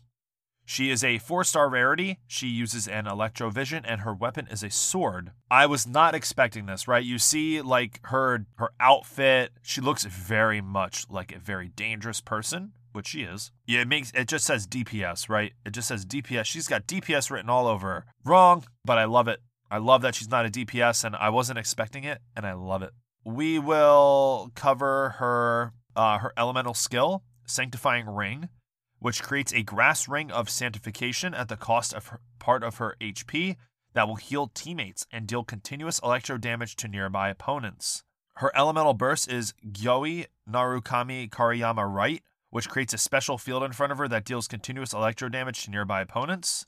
she 0.69 0.91
is 0.91 1.01
a 1.01 1.17
four 1.17 1.45
star 1.45 1.69
rarity. 1.69 2.19
She 2.27 2.47
uses 2.47 2.89
an 2.89 3.05
electrovision 3.05 3.85
and 3.85 4.01
her 4.01 4.13
weapon 4.13 4.49
is 4.51 4.63
a 4.63 4.69
sword. 4.69 5.31
I 5.49 5.65
was 5.65 5.87
not 5.87 6.13
expecting 6.13 6.65
this, 6.65 6.89
right? 6.89 7.05
You 7.05 7.19
see 7.19 7.61
like 7.61 8.01
her 8.07 8.45
her 8.57 8.71
outfit, 8.77 9.53
she 9.61 9.79
looks 9.79 10.03
very 10.03 10.59
much 10.59 11.05
like 11.09 11.31
a 11.31 11.39
very 11.39 11.69
dangerous 11.69 12.19
person, 12.19 12.73
which 12.91 13.07
she 13.07 13.21
is. 13.21 13.53
Yeah, 13.65 13.79
it 13.79 13.87
makes 13.87 14.11
it 14.11 14.27
just 14.27 14.43
says 14.43 14.67
DPS, 14.67 15.29
right? 15.29 15.53
It 15.65 15.71
just 15.71 15.87
says 15.87 16.05
DPS. 16.05 16.43
She's 16.43 16.67
got 16.67 16.85
DPS 16.85 17.31
written 17.31 17.49
all 17.49 17.67
over 17.67 17.87
her. 17.87 18.05
Wrong, 18.25 18.65
but 18.83 18.97
I 18.97 19.05
love 19.05 19.29
it. 19.29 19.39
I 19.71 19.77
love 19.77 20.01
that 20.01 20.15
she's 20.15 20.29
not 20.29 20.45
a 20.45 20.49
DPS 20.49 21.05
and 21.05 21.15
I 21.15 21.29
wasn't 21.29 21.59
expecting 21.59 22.03
it 22.03 22.19
and 22.35 22.45
I 22.45 22.51
love 22.51 22.81
it. 22.83 22.91
We 23.23 23.57
will 23.57 24.51
cover 24.53 25.15
her 25.19 25.71
uh, 25.95 26.17
her 26.17 26.33
elemental 26.35 26.73
skill, 26.73 27.23
sanctifying 27.45 28.05
ring 28.05 28.49
which 28.99 29.23
creates 29.23 29.53
a 29.53 29.63
grass 29.63 30.07
ring 30.07 30.31
of 30.31 30.49
sanctification 30.49 31.33
at 31.33 31.49
the 31.49 31.57
cost 31.57 31.93
of 31.93 32.07
her, 32.07 32.19
part 32.39 32.63
of 32.63 32.77
her 32.77 32.95
HP 32.99 33.55
that 33.93 34.07
will 34.07 34.15
heal 34.15 34.51
teammates 34.53 35.05
and 35.11 35.27
deal 35.27 35.43
continuous 35.43 35.99
electro 35.99 36.37
damage 36.37 36.75
to 36.77 36.87
nearby 36.87 37.29
opponents. 37.29 38.03
Her 38.35 38.51
elemental 38.55 38.93
burst 38.93 39.31
is 39.31 39.53
Gyoei 39.67 40.27
Narukami 40.49 41.29
Kariyama 41.29 41.91
Rite, 41.91 42.23
which 42.49 42.69
creates 42.69 42.93
a 42.93 42.97
special 42.99 43.37
field 43.37 43.63
in 43.63 43.71
front 43.71 43.91
of 43.91 43.97
her 43.97 44.07
that 44.07 44.25
deals 44.25 44.47
continuous 44.47 44.93
electro 44.93 45.29
damage 45.29 45.63
to 45.63 45.71
nearby 45.71 46.01
opponents. 46.01 46.65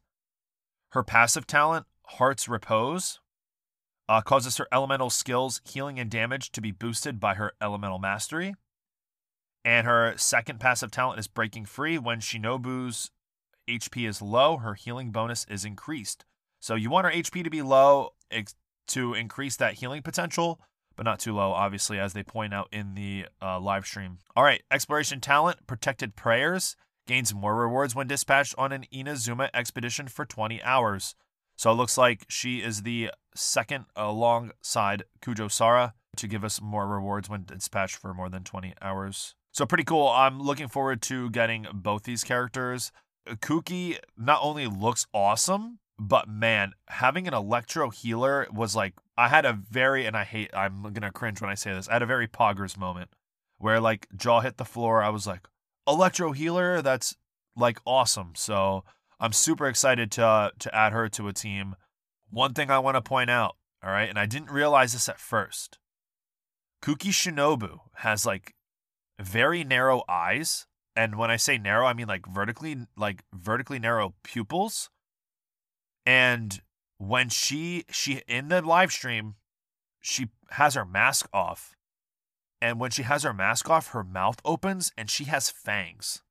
Her 0.89 1.03
passive 1.03 1.45
talent, 1.45 1.85
Heart's 2.07 2.49
Repose, 2.49 3.19
uh, 4.07 4.21
causes 4.21 4.57
her 4.57 4.67
elemental 4.71 5.11
skills, 5.11 5.61
healing 5.63 5.99
and 5.99 6.09
damage, 6.09 6.51
to 6.53 6.61
be 6.61 6.71
boosted 6.71 7.19
by 7.19 7.35
her 7.35 7.53
elemental 7.61 7.99
mastery. 7.99 8.55
And 9.65 9.85
her 9.85 10.13
second 10.17 10.59
passive 10.59 10.91
talent 10.91 11.19
is 11.19 11.27
Breaking 11.27 11.65
Free. 11.65 11.97
When 11.97 12.19
Shinobu's 12.19 13.11
HP 13.67 14.07
is 14.07 14.21
low, 14.21 14.57
her 14.57 14.73
healing 14.73 15.11
bonus 15.11 15.45
is 15.49 15.65
increased. 15.65 16.25
So 16.59 16.75
you 16.75 16.89
want 16.89 17.05
her 17.05 17.11
HP 17.11 17.43
to 17.43 17.49
be 17.49 17.61
low 17.61 18.13
to 18.87 19.13
increase 19.13 19.55
that 19.57 19.75
healing 19.75 20.01
potential, 20.01 20.59
but 20.95 21.03
not 21.03 21.19
too 21.19 21.33
low, 21.33 21.51
obviously, 21.51 21.99
as 21.99 22.13
they 22.13 22.23
point 22.23 22.53
out 22.53 22.67
in 22.71 22.95
the 22.95 23.25
uh, 23.41 23.59
live 23.59 23.85
stream. 23.85 24.17
All 24.35 24.43
right, 24.43 24.61
Exploration 24.71 25.21
Talent, 25.21 25.67
Protracted 25.67 26.15
Prayers, 26.15 26.75
gains 27.07 27.33
more 27.33 27.55
rewards 27.55 27.95
when 27.95 28.07
dispatched 28.07 28.55
on 28.57 28.71
an 28.71 28.85
Inazuma 28.93 29.49
expedition 29.53 30.07
for 30.07 30.25
20 30.25 30.61
hours. 30.63 31.15
So 31.55 31.71
it 31.71 31.75
looks 31.75 31.97
like 31.97 32.25
she 32.29 32.59
is 32.59 32.83
the 32.83 33.11
second 33.35 33.85
alongside 33.95 35.03
Kujo 35.21 35.51
Sara 35.51 35.93
to 36.17 36.27
give 36.27 36.43
us 36.43 36.61
more 36.61 36.87
rewards 36.87 37.29
when 37.29 37.45
dispatched 37.45 37.95
for 37.95 38.13
more 38.13 38.29
than 38.29 38.43
20 38.43 38.73
hours. 38.81 39.35
So 39.51 39.65
pretty 39.65 39.83
cool. 39.83 40.07
I'm 40.07 40.41
looking 40.41 40.67
forward 40.67 41.01
to 41.03 41.29
getting 41.29 41.67
both 41.73 42.03
these 42.03 42.23
characters. 42.23 42.91
Uh, 43.29 43.35
Kuki 43.35 43.97
not 44.17 44.39
only 44.41 44.67
looks 44.67 45.07
awesome, 45.13 45.79
but 45.97 46.29
man, 46.29 46.73
having 46.87 47.27
an 47.27 47.33
electro 47.33 47.89
healer 47.89 48.47
was 48.53 48.75
like 48.75 48.93
I 49.17 49.27
had 49.27 49.45
a 49.45 49.53
very 49.53 50.05
and 50.05 50.15
I 50.15 50.23
hate 50.23 50.51
I'm 50.53 50.93
gonna 50.93 51.11
cringe 51.11 51.41
when 51.41 51.49
I 51.49 51.55
say 51.55 51.73
this. 51.73 51.89
I 51.89 51.93
had 51.93 52.01
a 52.03 52.07
very 52.07 52.27
poggers 52.27 52.77
moment 52.77 53.09
where 53.57 53.79
like 53.79 54.07
jaw 54.15 54.39
hit 54.41 54.57
the 54.57 54.65
floor. 54.65 55.03
I 55.03 55.09
was 55.09 55.27
like, 55.27 55.47
Electro 55.87 56.31
Healer, 56.31 56.81
that's 56.81 57.15
like 57.55 57.79
awesome. 57.85 58.33
So 58.35 58.83
I'm 59.19 59.33
super 59.33 59.67
excited 59.67 60.11
to 60.13 60.25
uh, 60.25 60.49
to 60.59 60.73
add 60.73 60.93
her 60.93 61.09
to 61.09 61.27
a 61.27 61.33
team. 61.33 61.75
One 62.29 62.53
thing 62.53 62.69
I 62.71 62.79
want 62.79 62.95
to 62.95 63.01
point 63.01 63.29
out, 63.29 63.55
all 63.83 63.91
right, 63.91 64.09
and 64.09 64.19
I 64.19 64.25
didn't 64.25 64.51
realize 64.51 64.93
this 64.93 65.09
at 65.09 65.19
first. 65.19 65.77
Kuki 66.81 67.09
Shinobu 67.09 67.79
has 67.95 68.25
like 68.25 68.55
very 69.19 69.63
narrow 69.63 70.03
eyes, 70.07 70.65
and 70.95 71.17
when 71.17 71.29
I 71.31 71.37
say 71.37 71.57
narrow, 71.57 71.85
I 71.85 71.93
mean 71.93 72.07
like 72.07 72.25
vertically 72.25 72.87
like 72.97 73.23
vertically 73.33 73.79
narrow 73.79 74.15
pupils. 74.23 74.89
And 76.05 76.61
when 76.97 77.29
she 77.29 77.85
she 77.89 78.21
in 78.27 78.49
the 78.49 78.61
live 78.61 78.91
stream, 78.91 79.35
she 80.01 80.29
has 80.51 80.75
her 80.75 80.85
mask 80.85 81.27
off. 81.33 81.75
And 82.61 82.79
when 82.79 82.91
she 82.91 83.03
has 83.03 83.23
her 83.23 83.33
mask 83.33 83.69
off, 83.69 83.89
her 83.89 84.03
mouth 84.03 84.41
opens 84.43 84.91
and 84.97 85.09
she 85.09 85.25
has 85.25 85.49
fangs. 85.49 86.21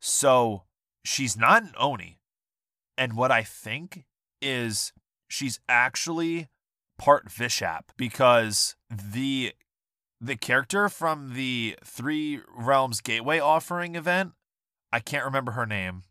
So 0.00 0.64
she's 1.04 1.36
not 1.36 1.62
an 1.62 1.74
Oni. 1.78 2.18
And 2.98 3.16
what 3.16 3.30
I 3.30 3.42
think 3.42 4.04
is 4.40 4.92
she's 5.28 5.60
actually 5.68 6.48
part 6.98 7.28
Vishap 7.28 7.82
because 7.96 8.76
the 8.90 9.52
the 10.22 10.36
character 10.36 10.88
from 10.88 11.34
the 11.34 11.76
Three 11.84 12.40
Realms 12.56 13.00
Gateway 13.00 13.40
offering 13.40 13.96
event, 13.96 14.32
I 14.92 15.00
can't 15.00 15.24
remember 15.24 15.52
her 15.52 15.66
name, 15.66 16.04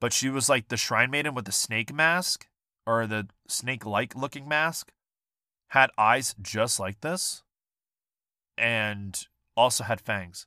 but 0.00 0.14
she 0.14 0.30
was 0.30 0.48
like 0.48 0.68
the 0.68 0.78
shrine 0.78 1.10
maiden 1.10 1.34
with 1.34 1.44
the 1.44 1.52
snake 1.52 1.92
mask 1.92 2.48
or 2.86 3.06
the 3.06 3.28
snake 3.46 3.84
like 3.84 4.16
looking 4.16 4.48
mask, 4.48 4.92
had 5.68 5.90
eyes 5.98 6.34
just 6.40 6.80
like 6.80 7.02
this, 7.02 7.42
and 8.56 9.26
also 9.56 9.84
had 9.84 10.00
fangs. 10.00 10.46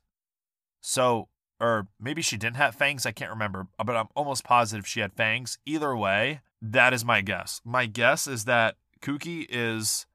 So, 0.80 1.28
or 1.60 1.86
maybe 2.00 2.20
she 2.20 2.36
didn't 2.36 2.56
have 2.56 2.74
fangs, 2.74 3.06
I 3.06 3.12
can't 3.12 3.30
remember, 3.30 3.68
but 3.84 3.96
I'm 3.96 4.08
almost 4.16 4.42
positive 4.42 4.88
she 4.88 5.00
had 5.00 5.12
fangs. 5.12 5.58
Either 5.64 5.96
way, 5.96 6.40
that 6.60 6.92
is 6.92 7.04
my 7.04 7.20
guess. 7.20 7.60
My 7.64 7.86
guess 7.86 8.26
is 8.26 8.44
that 8.46 8.74
Kuki 9.00 9.46
is 9.48 10.06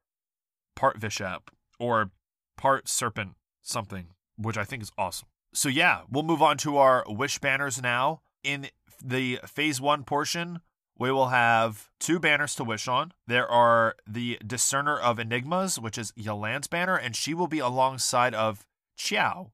part 0.75 0.99
Vishap 0.99 1.47
or 1.79 2.11
part 2.57 2.87
serpent 2.87 3.35
something, 3.61 4.07
which 4.37 4.57
I 4.57 4.63
think 4.63 4.83
is 4.83 4.91
awesome. 4.97 5.27
So 5.53 5.69
yeah, 5.69 6.01
we'll 6.09 6.23
move 6.23 6.41
on 6.41 6.57
to 6.59 6.77
our 6.77 7.03
wish 7.07 7.39
banners 7.39 7.81
now. 7.81 8.21
In 8.43 8.67
the 9.03 9.39
phase 9.45 9.79
one 9.79 10.03
portion, 10.03 10.59
we 10.97 11.11
will 11.11 11.29
have 11.29 11.89
two 11.99 12.19
banners 12.19 12.55
to 12.55 12.63
wish 12.63 12.87
on. 12.87 13.13
There 13.27 13.47
are 13.47 13.95
the 14.07 14.37
Discerner 14.45 14.99
of 14.99 15.19
Enigmas, 15.19 15.79
which 15.79 15.97
is 15.97 16.11
Yelan's 16.17 16.67
banner, 16.67 16.95
and 16.95 17.15
she 17.15 17.33
will 17.33 17.47
be 17.47 17.59
alongside 17.59 18.33
of 18.33 18.65
Xiao 18.97 19.51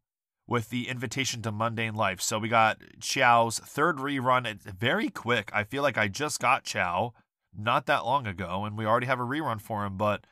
with 0.48 0.70
the 0.70 0.88
invitation 0.89 1.41
to 1.44 1.51
mundane 1.51 1.96
life. 1.96 2.22
So 2.22 2.39
we 2.39 2.50
got 2.50 2.79
Xiao's 3.00 3.60
third 3.60 3.98
rerun. 3.98 4.46
It's 4.48 4.65
very 4.65 5.10
quick. 5.10 5.51
I 5.53 5.63
feel 5.63 5.84
like 5.84 5.98
I 5.98 6.08
just 6.08 6.39
got 6.39 6.65
Xiao 6.65 7.12
not 7.56 7.86
that 7.86 8.06
long 8.06 8.27
ago, 8.27 8.65
and 8.65 8.77
we 8.77 8.86
already 8.86 9.08
have 9.08 9.20
a 9.20 9.24
rerun 9.24 9.62
for 9.62 9.86
him, 9.86 9.98
but 9.98 10.25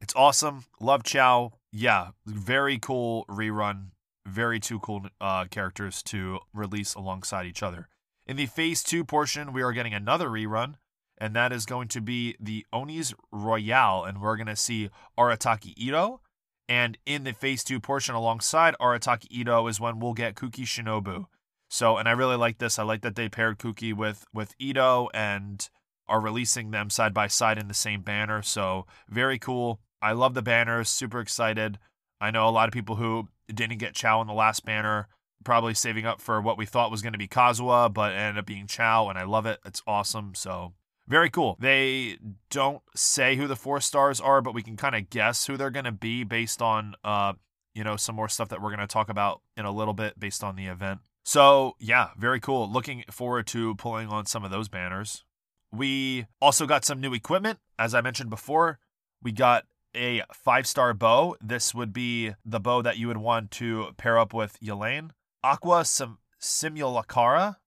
it's 0.00 0.14
awesome. 0.14 0.64
Love 0.80 1.02
Xiao 1.02 1.52
yeah, 1.74 2.10
very 2.24 2.78
cool 2.78 3.26
rerun. 3.28 3.88
Very 4.26 4.58
two 4.58 4.78
cool 4.78 5.02
uh, 5.20 5.44
characters 5.46 6.02
to 6.04 6.38
release 6.54 6.94
alongside 6.94 7.46
each 7.46 7.62
other. 7.62 7.88
In 8.26 8.36
the 8.36 8.46
phase 8.46 8.82
two 8.82 9.04
portion, 9.04 9.52
we 9.52 9.60
are 9.60 9.72
getting 9.72 9.92
another 9.92 10.28
rerun, 10.28 10.76
and 11.18 11.34
that 11.34 11.52
is 11.52 11.66
going 11.66 11.88
to 11.88 12.00
be 12.00 12.36
the 12.40 12.64
Onis 12.72 13.12
Royale, 13.32 14.04
and 14.04 14.22
we're 14.22 14.36
going 14.36 14.46
to 14.46 14.56
see 14.56 14.88
Arataki 15.18 15.74
Itto. 15.76 16.20
And 16.68 16.96
in 17.04 17.24
the 17.24 17.34
phase 17.34 17.62
two 17.64 17.80
portion, 17.80 18.14
alongside 18.14 18.76
Arataki 18.80 19.28
Itto, 19.44 19.68
is 19.68 19.80
when 19.80 19.98
we'll 19.98 20.14
get 20.14 20.36
Kuki 20.36 20.64
Shinobu. 20.64 21.26
So, 21.68 21.98
and 21.98 22.08
I 22.08 22.12
really 22.12 22.36
like 22.36 22.58
this. 22.58 22.78
I 22.78 22.84
like 22.84 23.02
that 23.02 23.16
they 23.16 23.28
paired 23.28 23.58
Kuki 23.58 23.92
with 23.92 24.24
with 24.32 24.56
Itto 24.58 25.08
and 25.12 25.68
are 26.06 26.20
releasing 26.20 26.70
them 26.70 26.88
side 26.88 27.12
by 27.12 27.26
side 27.26 27.58
in 27.58 27.66
the 27.66 27.74
same 27.74 28.00
banner. 28.00 28.42
So, 28.42 28.86
very 29.08 29.38
cool. 29.40 29.80
I 30.04 30.12
love 30.12 30.34
the 30.34 30.42
banners, 30.42 30.90
super 30.90 31.18
excited. 31.18 31.78
I 32.20 32.30
know 32.30 32.46
a 32.46 32.50
lot 32.50 32.68
of 32.68 32.74
people 32.74 32.96
who 32.96 33.28
didn't 33.48 33.78
get 33.78 33.94
Xiao 33.94 34.20
in 34.20 34.26
the 34.26 34.34
last 34.34 34.62
banner, 34.64 35.08
probably 35.44 35.72
saving 35.72 36.04
up 36.04 36.20
for 36.20 36.42
what 36.42 36.58
we 36.58 36.66
thought 36.66 36.90
was 36.90 37.00
going 37.00 37.14
to 37.14 37.18
be 37.18 37.26
Kazuha, 37.26 37.92
but 37.92 38.12
ended 38.12 38.38
up 38.38 38.46
being 38.46 38.66
Xiao, 38.66 39.08
and 39.08 39.18
I 39.18 39.24
love 39.24 39.46
it. 39.46 39.60
It's 39.64 39.82
awesome. 39.86 40.34
So 40.34 40.74
very 41.08 41.30
cool. 41.30 41.56
They 41.58 42.18
don't 42.50 42.82
say 42.94 43.36
who 43.36 43.46
the 43.46 43.56
four 43.56 43.80
stars 43.80 44.20
are, 44.20 44.42
but 44.42 44.52
we 44.52 44.62
can 44.62 44.76
kind 44.76 44.94
of 44.94 45.08
guess 45.08 45.46
who 45.46 45.56
they're 45.56 45.70
going 45.70 45.86
to 45.86 45.92
be 45.92 46.22
based 46.22 46.60
on, 46.60 46.96
uh, 47.02 47.32
you 47.74 47.82
know, 47.82 47.96
some 47.96 48.14
more 48.14 48.28
stuff 48.28 48.50
that 48.50 48.60
we're 48.60 48.70
going 48.74 48.80
to 48.80 48.86
talk 48.86 49.08
about 49.08 49.40
in 49.56 49.64
a 49.64 49.72
little 49.72 49.94
bit 49.94 50.20
based 50.20 50.44
on 50.44 50.54
the 50.54 50.66
event. 50.66 51.00
So 51.24 51.76
yeah, 51.80 52.10
very 52.18 52.40
cool. 52.40 52.70
Looking 52.70 53.04
forward 53.10 53.46
to 53.48 53.74
pulling 53.76 54.08
on 54.08 54.26
some 54.26 54.44
of 54.44 54.50
those 54.50 54.68
banners. 54.68 55.24
We 55.72 56.26
also 56.42 56.66
got 56.66 56.84
some 56.84 57.00
new 57.00 57.14
equipment, 57.14 57.58
as 57.78 57.94
I 57.94 58.02
mentioned 58.02 58.28
before. 58.28 58.78
We 59.22 59.32
got 59.32 59.64
a 59.94 60.22
five 60.32 60.66
star 60.66 60.94
bow, 60.94 61.36
this 61.40 61.74
would 61.74 61.92
be 61.92 62.34
the 62.44 62.60
bow 62.60 62.82
that 62.82 62.98
you 62.98 63.08
would 63.08 63.18
want 63.18 63.50
to 63.52 63.88
pair 63.96 64.18
up 64.18 64.32
with 64.32 64.58
Yelan. 64.60 65.10
Aqua 65.42 65.84
Sim- 65.84 66.18
Simulacra 66.38 67.58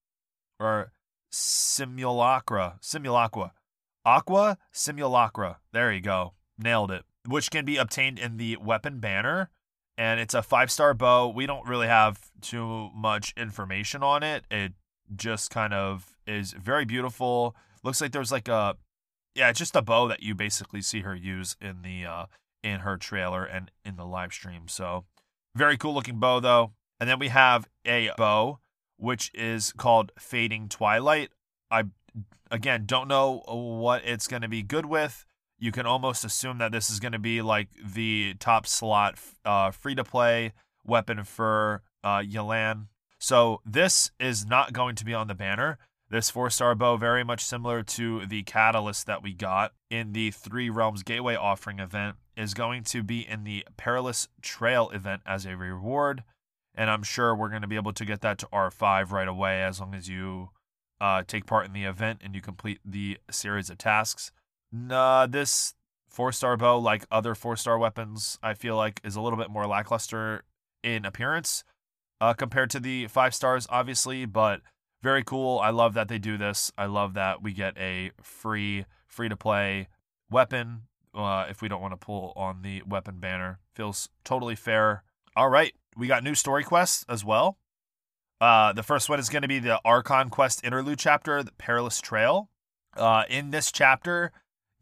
or 0.59 0.91
Simulacra. 1.31 2.77
Simulacra. 2.81 3.53
Aqua 4.05 4.57
Simulacra. 4.71 5.59
There 5.73 5.91
you 5.91 6.01
go. 6.01 6.33
Nailed 6.57 6.91
it. 6.91 7.03
Which 7.27 7.51
can 7.51 7.65
be 7.65 7.77
obtained 7.77 8.19
in 8.19 8.37
the 8.37 8.57
weapon 8.57 8.99
banner. 8.99 9.49
And 9.97 10.19
it's 10.19 10.33
a 10.33 10.43
five 10.43 10.71
star 10.71 10.93
bow. 10.93 11.29
We 11.29 11.45
don't 11.45 11.67
really 11.67 11.87
have 11.87 12.19
too 12.41 12.89
much 12.95 13.33
information 13.35 14.03
on 14.03 14.23
it. 14.23 14.45
It 14.49 14.73
just 15.15 15.49
kind 15.49 15.73
of 15.73 16.15
is 16.25 16.53
very 16.53 16.85
beautiful. 16.85 17.55
Looks 17.83 18.01
like 18.01 18.11
there's 18.11 18.31
like 18.31 18.47
a 18.47 18.75
yeah, 19.38 19.50
it's 19.50 19.60
just 19.60 19.76
a 19.76 19.82
bow 19.84 20.08
that 20.08 20.23
you 20.23 20.34
basically 20.34 20.82
see 20.82 21.02
her 21.02 21.15
use 21.15 21.56
in 21.62 21.84
the 21.84 22.06
uh 22.06 22.26
in 22.63 22.80
her 22.80 22.97
trailer 22.97 23.45
and 23.45 23.71
in 23.86 23.95
the 23.95 24.06
live 24.06 24.34
stream. 24.34 24.67
So 24.67 25.06
very 25.56 25.78
cool 25.78 25.93
looking 25.93 26.19
bow 26.19 26.39
though. 26.39 26.71
And 27.00 27.08
then 27.08 27.19
we 27.19 27.28
have 27.28 27.67
a 27.86 28.10
bow 28.17 28.60
which 28.97 29.32
is 29.36 29.71
called 29.73 30.12
Fading 30.17 30.67
Twilight. 30.67 31.30
I 31.69 31.84
again 32.50 32.86
don't 32.88 33.08
know 33.08 33.43
what 33.47 34.04
it's 34.04 34.28
going 34.28 34.41
to 34.41 34.47
be 34.47 34.63
good 34.63 34.88
with. 34.88 35.23
You 35.60 35.71
can 35.71 35.86
almost 35.86 36.26
assume 36.26 36.58
that 36.58 36.71
this 36.71 36.89
is 36.89 37.00
going 37.00 37.12
to 37.12 37.19
be 37.19 37.41
like 37.41 37.67
the 37.84 38.36
top 38.39 38.65
slot 38.65 39.19
uh, 39.45 39.69
free 39.71 39.95
to 39.95 40.04
play 40.04 40.54
weapon 40.84 41.23
for 41.23 41.84
uh, 42.04 42.19
Yelan. 42.19 42.88
So 43.19 43.62
this 43.65 44.12
is 44.19 44.45
not 44.45 44.73
going 44.73 44.95
to 44.95 45.06
be 45.06 45.13
on 45.13 45.28
the 45.28 45.36
banner. 45.36 45.78
This 46.09 46.29
four 46.29 46.49
star 46.49 46.73
bow, 46.73 46.95
very 46.95 47.25
much 47.25 47.43
similar 47.43 47.83
to 47.83 48.25
the 48.25 48.43
catalyst 48.43 49.07
that 49.07 49.21
we 49.21 49.33
got 49.33 49.73
in 49.89 50.13
the 50.13 50.31
Three 50.31 50.69
Realms 50.69 51.03
Gateway 51.03 51.35
offering 51.35 51.79
event, 51.79 52.15
is 52.37 52.53
going 52.53 52.83
to 52.85 53.03
be 53.03 53.27
in 53.27 53.43
the 53.43 53.65
Perilous 53.75 54.29
Trail 54.41 54.89
event 54.91 55.21
as 55.25 55.45
a 55.45 55.57
reward. 55.57 56.23
And 56.73 56.89
I'm 56.89 57.03
sure 57.03 57.35
we're 57.35 57.49
going 57.49 57.63
to 57.63 57.67
be 57.67 57.75
able 57.75 57.91
to 57.91 58.05
get 58.05 58.21
that 58.21 58.37
to 58.37 58.45
R5 58.47 59.11
right 59.11 59.27
away 59.27 59.63
as 59.63 59.81
long 59.81 59.93
as 59.93 60.07
you 60.07 60.51
uh, 61.01 61.23
take 61.27 61.45
part 61.45 61.65
in 61.65 61.73
the 61.73 61.83
event 61.83 62.21
and 62.23 62.33
you 62.33 62.41
complete 62.41 62.79
the 62.85 63.17
series 63.29 63.69
of 63.69 63.77
tasks. 63.77 64.31
Nah, 64.71 65.27
this 65.27 65.73
four 66.07 66.31
star 66.31 66.55
bow, 66.55 66.77
like 66.77 67.05
other 67.11 67.35
four 67.35 67.57
star 67.57 67.77
weapons, 67.77 68.39
I 68.41 68.53
feel 68.53 68.77
like 68.77 69.01
is 69.03 69.17
a 69.17 69.21
little 69.21 69.37
bit 69.37 69.49
more 69.49 69.67
lackluster 69.67 70.43
in 70.83 71.03
appearance 71.03 71.65
uh, 72.21 72.33
compared 72.33 72.69
to 72.69 72.79
the 72.79 73.07
five 73.07 73.35
stars, 73.35 73.67
obviously, 73.69 74.25
but 74.25 74.61
very 75.07 75.23
cool. 75.23 75.59
I 75.59 75.69
love 75.69 75.93
that 75.93 76.09
they 76.09 76.19
do 76.19 76.37
this. 76.37 76.69
I 76.77 76.87
love 76.87 77.13
that 77.13 77.41
we 77.41 77.53
get 77.53 77.77
a 77.77 78.11
free, 78.21 78.83
free 79.07 79.29
to 79.29 79.37
play 79.37 79.87
weapon 80.29 80.81
uh, 81.15 81.45
if 81.49 81.61
we 81.61 81.69
don't 81.69 81.81
want 81.81 81.93
to 81.93 82.05
pull 82.05 82.33
on 82.35 82.61
the 82.61 82.81
weapon 82.85 83.21
banner. 83.21 83.59
Feels 83.73 84.09
totally 84.25 84.57
fair. 84.57 85.03
All 85.33 85.47
right, 85.47 85.73
we 85.95 86.07
got 86.07 86.25
new 86.25 86.35
story 86.35 86.65
quests 86.65 87.05
as 87.07 87.23
well. 87.23 87.57
Uh, 88.41 88.73
the 88.73 88.83
first 88.83 89.07
one 89.07 89.17
is 89.17 89.29
going 89.29 89.43
to 89.43 89.47
be 89.47 89.59
the 89.59 89.79
Archon 89.85 90.29
Quest 90.29 90.61
interlude 90.65 90.99
chapter, 90.99 91.41
the 91.41 91.53
Perilous 91.53 92.01
Trail. 92.01 92.49
Uh, 92.97 93.23
in 93.29 93.51
this 93.51 93.71
chapter, 93.71 94.33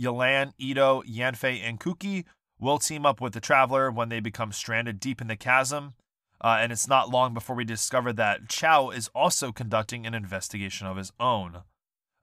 Yelan, 0.02 0.54
Itto, 0.60 1.04
Yanfei, 1.08 1.62
and 1.62 1.80
Kuki 1.80 2.26
will 2.60 2.80
team 2.80 3.06
up 3.06 3.22
with 3.22 3.34
the 3.34 3.40
Traveler 3.40 3.92
when 3.92 4.10
they 4.10 4.20
become 4.20 4.52
stranded 4.52 5.00
deep 5.00 5.22
in 5.22 5.28
the 5.28 5.36
chasm. 5.36 5.94
Uh, 6.46 6.60
and 6.62 6.72
it's 6.72 6.88
not 6.88 7.10
long 7.10 7.34
before 7.34 7.56
we 7.56 7.66
discover 7.66 8.14
that 8.14 8.46
Xiao 8.46 8.96
is 8.96 9.10
also 9.16 9.52
conducting 9.52 10.06
an 10.06 10.14
investigation 10.14 10.86
of 10.86 10.96
his 10.96 11.12
own. 11.20 11.64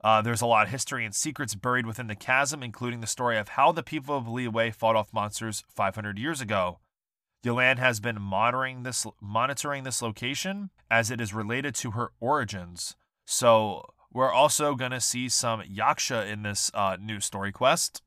Uh, 0.04 0.22
there's 0.22 0.40
a 0.40 0.46
lot 0.46 0.66
of 0.66 0.70
history 0.70 1.04
and 1.04 1.12
secrets 1.12 1.56
buried 1.56 1.86
within 1.86 2.06
the 2.06 2.14
chasm, 2.14 2.62
including 2.62 3.00
the 3.00 3.08
story 3.08 3.36
of 3.36 3.48
how 3.48 3.72
the 3.72 3.82
people 3.82 4.16
of 4.16 4.26
Liyue 4.26 4.72
fought 4.72 4.94
off 4.94 5.12
monsters 5.12 5.64
500 5.74 6.20
years 6.20 6.40
ago. 6.40 6.78
Yelan 7.44 7.78
has 7.78 7.98
been 7.98 8.22
monitoring 8.22 8.84
this, 8.84 9.04
monitoring 9.20 9.82
this 9.82 10.00
location 10.00 10.70
as 10.88 11.10
it 11.10 11.20
is 11.20 11.34
related 11.34 11.74
to 11.74 11.90
her 11.90 12.12
origins. 12.20 12.94
So 13.24 13.92
we're 14.12 14.30
also 14.30 14.76
going 14.76 14.92
to 14.92 15.00
see 15.00 15.28
some 15.28 15.62
Yaksha 15.62 16.30
in 16.30 16.44
this 16.44 16.70
uh, 16.74 16.96
new 17.00 17.18
story 17.18 17.50
quest. 17.50 18.02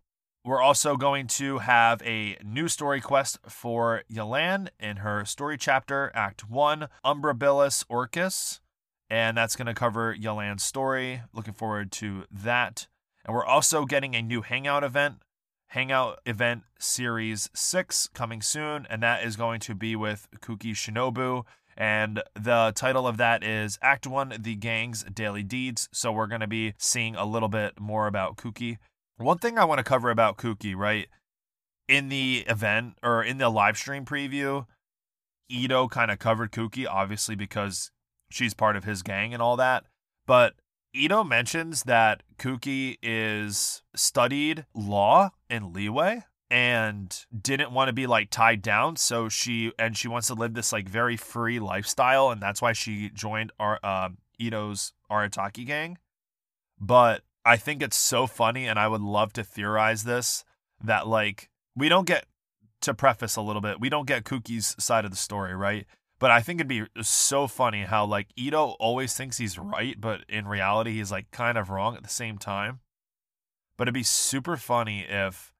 We're 0.45 0.61
also 0.61 0.95
going 0.95 1.25
to 1.25 1.57
have 1.57 2.03
a 2.03 2.37
new 2.43 2.67
story 2.67 3.01
quest 3.01 3.39
for 3.49 4.03
Yelan 4.11 4.67
in 4.79 4.97
her 4.97 5.25
story 5.25 5.57
chapter, 5.57 6.11
Act 6.13 6.47
1, 6.47 6.87
Umbrabilis 7.03 7.83
Orcus. 7.89 8.61
And 9.09 9.35
that's 9.35 9.55
going 9.55 9.65
to 9.65 9.73
cover 9.73 10.15
Yelan's 10.15 10.63
story. 10.63 11.23
Looking 11.33 11.55
forward 11.55 11.91
to 11.93 12.25
that. 12.29 12.87
And 13.25 13.33
we're 13.33 13.45
also 13.45 13.85
getting 13.85 14.15
a 14.15 14.21
new 14.21 14.43
Hangout 14.43 14.83
event, 14.83 15.15
Hangout 15.69 16.19
Event 16.27 16.61
Series 16.77 17.49
6 17.55 18.09
coming 18.13 18.43
soon. 18.43 18.85
And 18.87 19.01
that 19.01 19.23
is 19.23 19.35
going 19.35 19.59
to 19.61 19.73
be 19.73 19.95
with 19.95 20.27
Kuki 20.41 20.73
Shinobu. 20.73 21.43
And 21.75 22.21
the 22.39 22.71
title 22.75 23.07
of 23.07 23.17
that 23.17 23.43
is 23.43 23.79
Act 23.81 24.05
1 24.05 24.37
The 24.41 24.55
Gang's 24.55 25.03
Daily 25.05 25.41
Deeds. 25.41 25.89
So 25.91 26.11
we're 26.11 26.27
going 26.27 26.41
to 26.41 26.47
be 26.47 26.75
seeing 26.77 27.15
a 27.15 27.25
little 27.25 27.49
bit 27.49 27.79
more 27.79 28.05
about 28.05 28.37
Kuki. 28.37 28.77
One 29.17 29.37
thing 29.37 29.57
I 29.57 29.65
want 29.65 29.79
to 29.79 29.83
cover 29.83 30.09
about 30.09 30.37
Kuki, 30.37 30.75
right? 30.75 31.07
In 31.87 32.09
the 32.09 32.43
event 32.47 32.95
or 33.01 33.23
in 33.23 33.37
the 33.37 33.49
live 33.49 33.77
stream 33.77 34.05
preview, 34.05 34.65
Itto 35.51 35.89
kind 35.89 36.11
of 36.11 36.19
covered 36.19 36.51
Kuki, 36.51 36.85
obviously 36.85 37.35
because 37.35 37.91
she's 38.29 38.53
part 38.53 38.75
of 38.75 38.83
his 38.83 39.03
gang 39.03 39.33
and 39.33 39.41
all 39.41 39.55
that. 39.57 39.85
But 40.25 40.55
Itto 40.95 41.27
mentions 41.27 41.83
that 41.83 42.23
Kuki 42.37 42.97
is 43.01 43.83
studied 43.95 44.65
law 44.73 45.31
in 45.49 45.73
Liyue 45.73 46.23
and 46.49 47.25
didn't 47.41 47.71
want 47.71 47.89
to 47.89 47.93
be 47.93 48.07
like 48.07 48.29
tied 48.29 48.61
down 48.61 48.95
so 48.95 49.27
she 49.27 49.71
and 49.79 49.97
she 49.97 50.07
wants 50.07 50.27
to 50.27 50.33
live 50.35 50.53
this 50.53 50.71
like 50.71 50.87
very 50.87 51.17
free 51.17 51.59
lifestyle 51.59 52.29
and 52.29 52.41
that's 52.41 52.61
why 52.61 52.71
she 52.71 53.09
joined 53.09 53.51
our 53.59 53.79
uh, 53.83 54.09
Itto's 54.39 54.93
Arataki 55.11 55.65
gang 55.65 55.97
but 56.79 57.23
I 57.45 57.57
think 57.57 57.83
it's 57.83 57.95
so 57.95 58.25
funny, 58.25 58.65
and 58.67 58.79
I 58.79 58.87
would 58.87 59.01
love 59.01 59.31
to 59.33 59.43
theorize 59.43 60.03
this 60.03 60.43
that 60.83 61.07
like 61.07 61.49
we 61.75 61.87
don't 61.89 62.07
get 62.07 62.25
to 62.81 62.93
preface 62.93 63.35
a 63.35 63.41
little 63.41 63.61
bit, 63.61 63.79
we 63.79 63.89
don't 63.89 64.07
get 64.07 64.23
Kuki's 64.23 64.75
side 64.83 65.05
of 65.05 65.11
the 65.11 65.17
story, 65.17 65.55
right? 65.55 65.85
But 66.17 66.31
I 66.31 66.41
think 66.41 66.59
it'd 66.59 66.67
be 66.67 66.85
so 67.01 67.47
funny 67.47 67.83
how 67.83 68.05
like 68.05 68.27
Itto 68.37 68.75
always 68.79 69.13
thinks 69.13 69.37
he's 69.37 69.59
right, 69.59 69.99
but 69.99 70.21
in 70.29 70.47
reality 70.47 70.93
he's 70.93 71.11
like 71.11 71.29
kind 71.31 71.57
of 71.57 71.69
wrong 71.69 71.95
at 71.95 72.03
the 72.03 72.09
same 72.09 72.37
time. 72.37 72.79
But 73.77 73.83
it'd 73.83 73.93
be 73.93 74.03
super 74.03 74.55
funny 74.55 75.05
if 75.07 75.53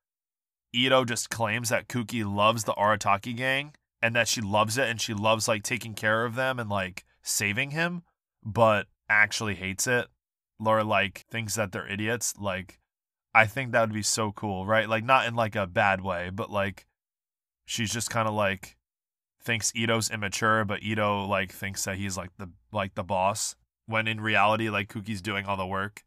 Itto 0.75 1.05
just 1.05 1.29
claims 1.29 1.69
that 1.69 1.87
Kuki 1.87 2.23
loves 2.23 2.63
the 2.63 2.73
Arataki 2.73 3.35
gang 3.35 3.73
and 4.01 4.15
that 4.15 4.27
she 4.27 4.39
loves 4.39 4.77
it 4.77 4.89
and 4.89 5.01
she 5.01 5.13
loves 5.13 5.47
like 5.47 5.63
taking 5.63 5.93
care 5.93 6.25
of 6.25 6.35
them 6.35 6.57
and 6.59 6.69
like 6.69 7.03
saving 7.21 7.71
him, 7.71 8.03
but 8.43 8.87
actually 9.09 9.55
hates 9.55 9.87
it 9.87 10.07
or 10.63 10.83
like 10.83 11.25
thinks 11.29 11.55
that 11.55 11.71
they're 11.71 11.87
idiots, 11.87 12.33
like 12.39 12.79
I 13.33 13.45
think 13.45 13.71
that 13.71 13.81
would 13.81 13.93
be 13.93 14.03
so 14.03 14.31
cool, 14.31 14.65
right? 14.65 14.87
Like 14.87 15.03
not 15.03 15.27
in 15.27 15.35
like 15.35 15.55
a 15.55 15.67
bad 15.67 16.01
way, 16.01 16.29
but 16.31 16.49
like 16.51 16.85
she's 17.65 17.91
just 17.91 18.09
kind 18.09 18.27
of 18.27 18.33
like 18.33 18.77
thinks 19.41 19.71
Itto's 19.73 20.09
immature, 20.09 20.65
but 20.65 20.81
Itto 20.81 21.27
like 21.27 21.51
thinks 21.51 21.83
that 21.85 21.97
he's 21.97 22.17
like 22.17 22.31
the 22.37 22.49
like 22.71 22.95
the 22.95 23.03
boss 23.03 23.55
when 23.85 24.07
in 24.07 24.21
reality 24.21 24.69
like 24.69 24.89
Kuki's 24.89 25.21
doing 25.21 25.45
all 25.45 25.57
the 25.57 25.67
work. 25.67 26.03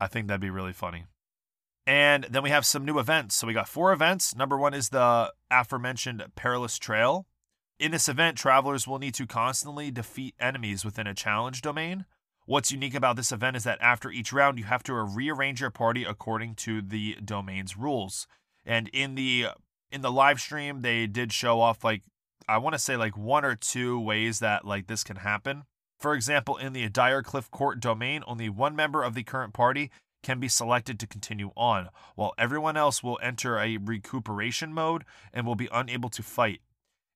I 0.00 0.06
think 0.06 0.26
that'd 0.26 0.40
be 0.40 0.50
really 0.50 0.72
funny. 0.72 1.04
And 1.86 2.24
then 2.30 2.42
we 2.42 2.50
have 2.50 2.64
some 2.64 2.84
new 2.84 2.98
events. 2.98 3.34
So 3.34 3.46
we 3.46 3.52
got 3.52 3.68
four 3.68 3.92
events. 3.92 4.34
Number 4.34 4.56
one 4.56 4.74
is 4.74 4.88
the 4.88 5.32
aforementioned 5.50 6.24
Perilous 6.34 6.78
Trail. 6.78 7.26
In 7.78 7.90
this 7.90 8.08
event, 8.08 8.38
travelers 8.38 8.86
will 8.86 8.98
need 8.98 9.14
to 9.14 9.26
constantly 9.26 9.90
defeat 9.90 10.34
enemies 10.40 10.84
within 10.84 11.06
a 11.06 11.14
challenge 11.14 11.60
domain. 11.60 12.06
What's 12.46 12.70
unique 12.70 12.94
about 12.94 13.16
this 13.16 13.32
event 13.32 13.56
is 13.56 13.64
that 13.64 13.80
after 13.80 14.10
each 14.10 14.32
round, 14.32 14.58
you 14.58 14.64
have 14.64 14.82
to 14.84 14.94
rearrange 14.94 15.60
your 15.60 15.70
party 15.70 16.04
according 16.04 16.56
to 16.56 16.82
the 16.82 17.16
domain's 17.24 17.76
rules. 17.76 18.26
And 18.66 18.88
in 18.88 19.14
the 19.14 19.48
in 19.90 20.02
the 20.02 20.12
live 20.12 20.40
stream, 20.40 20.82
they 20.82 21.06
did 21.06 21.32
show 21.32 21.60
off 21.60 21.82
like 21.82 22.02
I 22.46 22.58
want 22.58 22.74
to 22.74 22.78
say 22.78 22.96
like 22.96 23.16
one 23.16 23.44
or 23.44 23.54
two 23.54 23.98
ways 23.98 24.40
that 24.40 24.66
like 24.66 24.88
this 24.88 25.04
can 25.04 25.16
happen. 25.16 25.64
For 25.98 26.14
example, 26.14 26.58
in 26.58 26.74
the 26.74 26.88
Dire 26.90 27.22
Cliff 27.22 27.50
Court 27.50 27.80
domain, 27.80 28.22
only 28.26 28.50
one 28.50 28.76
member 28.76 29.02
of 29.02 29.14
the 29.14 29.22
current 29.22 29.54
party 29.54 29.90
can 30.22 30.38
be 30.40 30.48
selected 30.48 30.98
to 31.00 31.06
continue 31.06 31.50
on, 31.56 31.88
while 32.14 32.34
everyone 32.36 32.76
else 32.76 33.02
will 33.02 33.18
enter 33.22 33.58
a 33.58 33.78
recuperation 33.78 34.74
mode 34.74 35.04
and 35.32 35.46
will 35.46 35.54
be 35.54 35.68
unable 35.72 36.10
to 36.10 36.22
fight. 36.22 36.60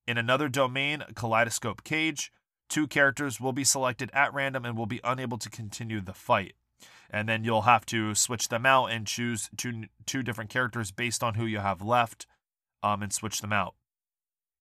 In 0.07 0.17
another 0.17 0.49
domain, 0.49 1.03
Kaleidoscope 1.13 1.83
Cage, 1.83 2.31
Two 2.69 2.87
characters 2.87 3.41
will 3.41 3.53
be 3.53 3.63
selected 3.63 4.11
at 4.13 4.33
random 4.33 4.63
and 4.63 4.77
will 4.77 4.85
be 4.85 5.01
unable 5.03 5.37
to 5.39 5.49
continue 5.49 6.01
the 6.01 6.13
fight. 6.13 6.53
And 7.09 7.27
then 7.27 7.43
you'll 7.43 7.63
have 7.63 7.85
to 7.87 8.13
switch 8.13 8.49
them 8.49 8.65
out 8.65 8.87
and 8.87 9.07
choose 9.07 9.49
two 9.57 9.85
two 10.05 10.21
different 10.21 10.51
characters 10.51 10.91
based 10.91 11.23
on 11.23 11.33
who 11.33 11.45
you 11.45 11.57
have 11.59 11.81
left 11.81 12.27
um, 12.83 13.01
and 13.01 13.11
switch 13.11 13.41
them 13.41 13.51
out. 13.51 13.73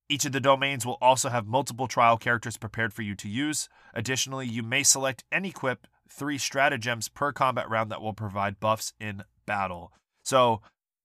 Each 0.09 0.25
of 0.25 0.33
the 0.33 0.41
domains 0.41 0.87
will 0.87 0.97
also 1.03 1.29
have 1.29 1.47
multiple 1.47 1.87
trial 1.87 2.17
characters 2.17 2.57
prepared 2.57 2.95
for 2.95 3.03
you 3.03 3.15
to 3.17 3.29
use. 3.29 3.69
Additionally, 3.93 4.47
you 4.47 4.63
may 4.63 4.83
select 4.83 5.25
and 5.31 5.45
equip 5.45 5.87
three 6.09 6.39
stratagems 6.39 7.09
per 7.09 7.33
combat 7.33 7.69
round 7.69 7.91
that 7.91 8.01
will 8.01 8.15
provide 8.15 8.59
buffs 8.59 8.95
in 8.99 9.23
battle. 9.45 9.93
So 10.25 10.63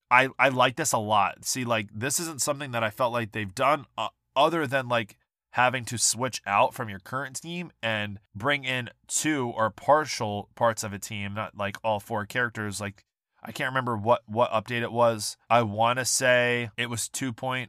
I 0.09 0.29
I 0.39 0.49
like 0.49 0.77
this 0.77 0.93
a 0.93 0.97
lot. 0.97 1.43
See, 1.43 1.65
like 1.65 1.89
this 1.93 2.19
isn't 2.21 2.41
something 2.41 2.71
that 2.71 2.83
I 2.83 2.89
felt 2.89 3.11
like 3.11 3.33
they've 3.33 3.53
done 3.53 3.85
uh, 3.97 4.07
other 4.35 4.65
than 4.65 4.87
like 4.87 5.17
having 5.53 5.85
to 5.85 5.99
switch 5.99 6.41
out 6.47 6.73
from 6.73 6.89
your 6.89 6.99
current 6.99 7.39
team 7.39 7.71
and 7.81 8.19
bring 8.35 8.63
in 8.63 8.89
two 9.07 9.53
or 9.55 9.69
partial 9.69 10.49
parts 10.55 10.83
of 10.83 10.93
a 10.93 10.99
team, 10.99 11.35
not 11.35 11.55
like 11.55 11.77
all 11.83 11.99
four 11.99 12.25
characters. 12.25 12.81
Like 12.81 13.05
I 13.43 13.51
can't 13.51 13.69
remember 13.69 13.95
what 13.95 14.23
what 14.25 14.51
update 14.51 14.81
it 14.81 14.91
was. 14.91 15.37
I 15.49 15.61
want 15.61 15.99
to 15.99 16.05
say 16.05 16.71
it 16.75 16.89
was 16.89 17.07
2.4 17.09 17.67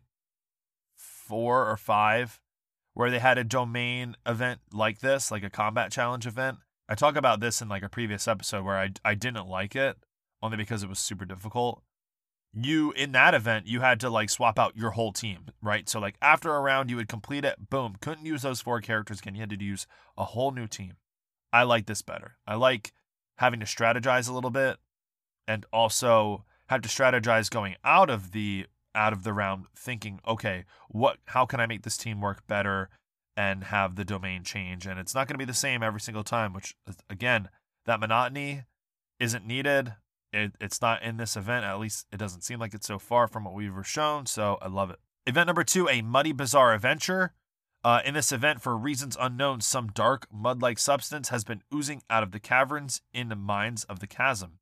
or 1.31 1.77
5 1.77 2.41
where 2.95 3.11
they 3.11 3.19
had 3.19 3.39
a 3.39 3.45
domain 3.45 4.17
event 4.25 4.61
like 4.73 5.01
this, 5.01 5.31
like 5.31 5.43
a 5.43 5.51
combat 5.51 5.93
challenge 5.93 6.27
event. 6.27 6.59
I 6.89 6.95
talk 6.95 7.17
about 7.17 7.41
this 7.41 7.61
in 7.61 7.69
like 7.69 7.83
a 7.83 7.89
previous 7.91 8.27
episode 8.27 8.65
where 8.65 8.79
I 8.79 8.93
I 9.05 9.15
didn't 9.15 9.47
like 9.47 9.77
it 9.77 9.99
only 10.43 10.57
because 10.57 10.83
it 10.83 10.89
was 10.89 10.99
super 10.99 11.27
difficult 11.27 11.83
you 12.55 12.93
in 12.93 13.13
that 13.13 13.35
event 13.35 13.67
you 13.67 13.81
had 13.81 13.99
to 14.01 14.09
like 14.09 14.31
swap 14.31 14.59
out 14.59 14.77
your 14.77 14.93
whole 14.93 15.13
team 15.13 15.47
right? 15.63 15.89
So 15.89 15.99
like 15.99 16.17
after 16.23 16.55
a 16.55 16.61
round 16.61 16.91
you 16.91 16.97
would 16.97 17.09
complete 17.09 17.45
it. 17.45 17.71
Boom. 17.71 17.97
Couldn't 18.01 18.27
use 18.27 18.43
those 18.43 18.61
four 18.61 18.81
characters 18.81 19.21
again. 19.21 19.35
You 19.35 19.41
had 19.41 19.51
to 19.51 19.65
use 19.65 19.87
a 20.17 20.25
whole 20.25 20.51
new 20.51 20.67
team. 20.67 20.95
I 21.53 21.63
like 21.63 21.87
this 21.87 22.03
better. 22.03 22.37
I 22.47 22.55
like 22.55 22.93
having 23.39 23.61
to 23.61 23.67
strategize 23.67 24.29
a 24.29 24.33
little 24.33 24.51
bit 24.51 24.79
and 25.47 25.67
also 25.73 26.45
have 26.69 26.83
to 26.83 26.89
strategize 26.89 27.51
going 27.51 27.77
out 27.85 28.11
of 28.11 28.33
the 28.33 28.67
out 28.95 29.13
of 29.13 29.25
the 29.25 29.33
round 29.33 29.67
thinking 29.77 30.21
okay 30.27 30.65
what 30.89 31.19
how 31.27 31.45
can 31.45 31.59
i 31.59 31.67
make 31.67 31.83
this 31.83 31.97
team 31.97 32.21
work 32.21 32.47
better 32.47 32.89
and 33.37 33.65
have 33.65 33.97
the 33.97 34.05
domain 34.05 34.45
change? 34.45 34.87
And 34.87 34.99
it's 34.99 35.15
not 35.15 35.27
going 35.27 35.35
to 35.35 35.39
be 35.39 35.45
the 35.45 35.55
same 35.55 35.83
every 35.83 36.01
single 36.01 36.25
time 36.25 36.53
which 36.53 36.77
again 37.11 37.49
that 37.87 38.01
monotony 38.01 38.65
isn't 39.19 39.47
needed 39.47 39.95
it, 40.35 40.53
it's 40.61 40.83
not 40.83 41.03
in 41.03 41.17
this 41.17 41.37
event. 41.37 41.65
At 41.65 41.79
least 41.79 42.07
it 42.13 42.17
doesn't 42.19 42.43
seem 42.43 42.59
like 42.59 42.75
it's 42.75 42.87
so 42.87 42.99
far 42.99 43.29
from 43.29 43.45
what 43.45 43.55
we 43.55 43.71
were 43.71 43.85
shown. 43.85 44.27
So 44.27 44.59
I 44.61 44.69
love 44.69 44.91
it. 44.91 44.99
Event 45.27 45.47
number 45.47 45.65
two, 45.65 45.89
a 45.89 46.03
muddy 46.03 46.33
bizarre 46.33 46.75
adventure. 46.75 47.33
Uh, 47.83 48.01
in 48.05 48.15
this 48.15 48.33
event, 48.33 48.63
for 48.63 48.77
reasons 48.77 49.17
unknown, 49.21 49.61
some 49.61 49.89
dark 49.89 50.27
mud 50.33 50.63
like 50.63 50.79
substance 50.79 51.29
has 51.29 51.45
been 51.45 51.63
oozing 51.75 52.03
out 52.09 52.23
of 52.23 52.33
the 52.33 52.41
caverns 52.41 53.03
in 53.13 53.29
the 53.29 53.37
mines 53.37 53.85
of 53.85 54.01
the 54.01 54.07
chasm. 54.07 54.59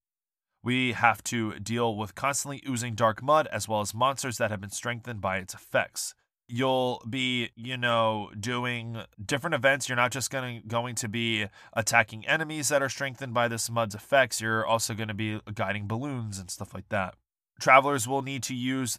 We 0.63 0.93
have 0.93 1.23
to 1.25 1.59
deal 1.59 1.97
with 1.97 2.15
constantly 2.15 2.63
oozing 2.69 2.95
dark 2.95 3.23
mud 3.23 3.49
as 3.53 3.69
well 3.69 3.81
as 3.81 3.95
monsters 3.95 4.39
that 4.39 4.51
have 4.51 4.61
been 4.61 4.71
strengthened 4.71 5.21
by 5.21 5.39
its 5.39 5.55
effects 5.55 6.15
you'll 6.49 7.03
be 7.09 7.51
you 7.57 7.77
know 7.77 8.31
doing 8.39 9.03
different 9.25 9.55
events. 9.55 9.89
You're 9.89 9.97
not 9.97 10.13
just 10.13 10.31
going 10.31 10.63
to 10.63 10.69
going 10.69 10.95
to 10.97 11.09
be 11.09 11.47
attacking 11.73 12.27
enemies 12.27 12.69
that 12.69 12.83
are 12.83 12.89
strengthened 12.89 13.35
by 13.35 13.49
this 13.49 13.71
mud's 13.71 13.95
effects. 13.95 14.41
You're 14.41 14.67
also 14.67 14.95
going 14.95 15.09
to 15.09 15.15
be 15.15 15.41
guiding 15.55 15.87
balloons 15.87 16.39
and 16.39 16.51
stuff 16.51 16.75
like 16.75 16.89
that. 16.91 17.15
Travelers 17.61 18.09
will 18.09 18.23
need 18.23 18.43
to 18.45 18.55
use 18.55 18.99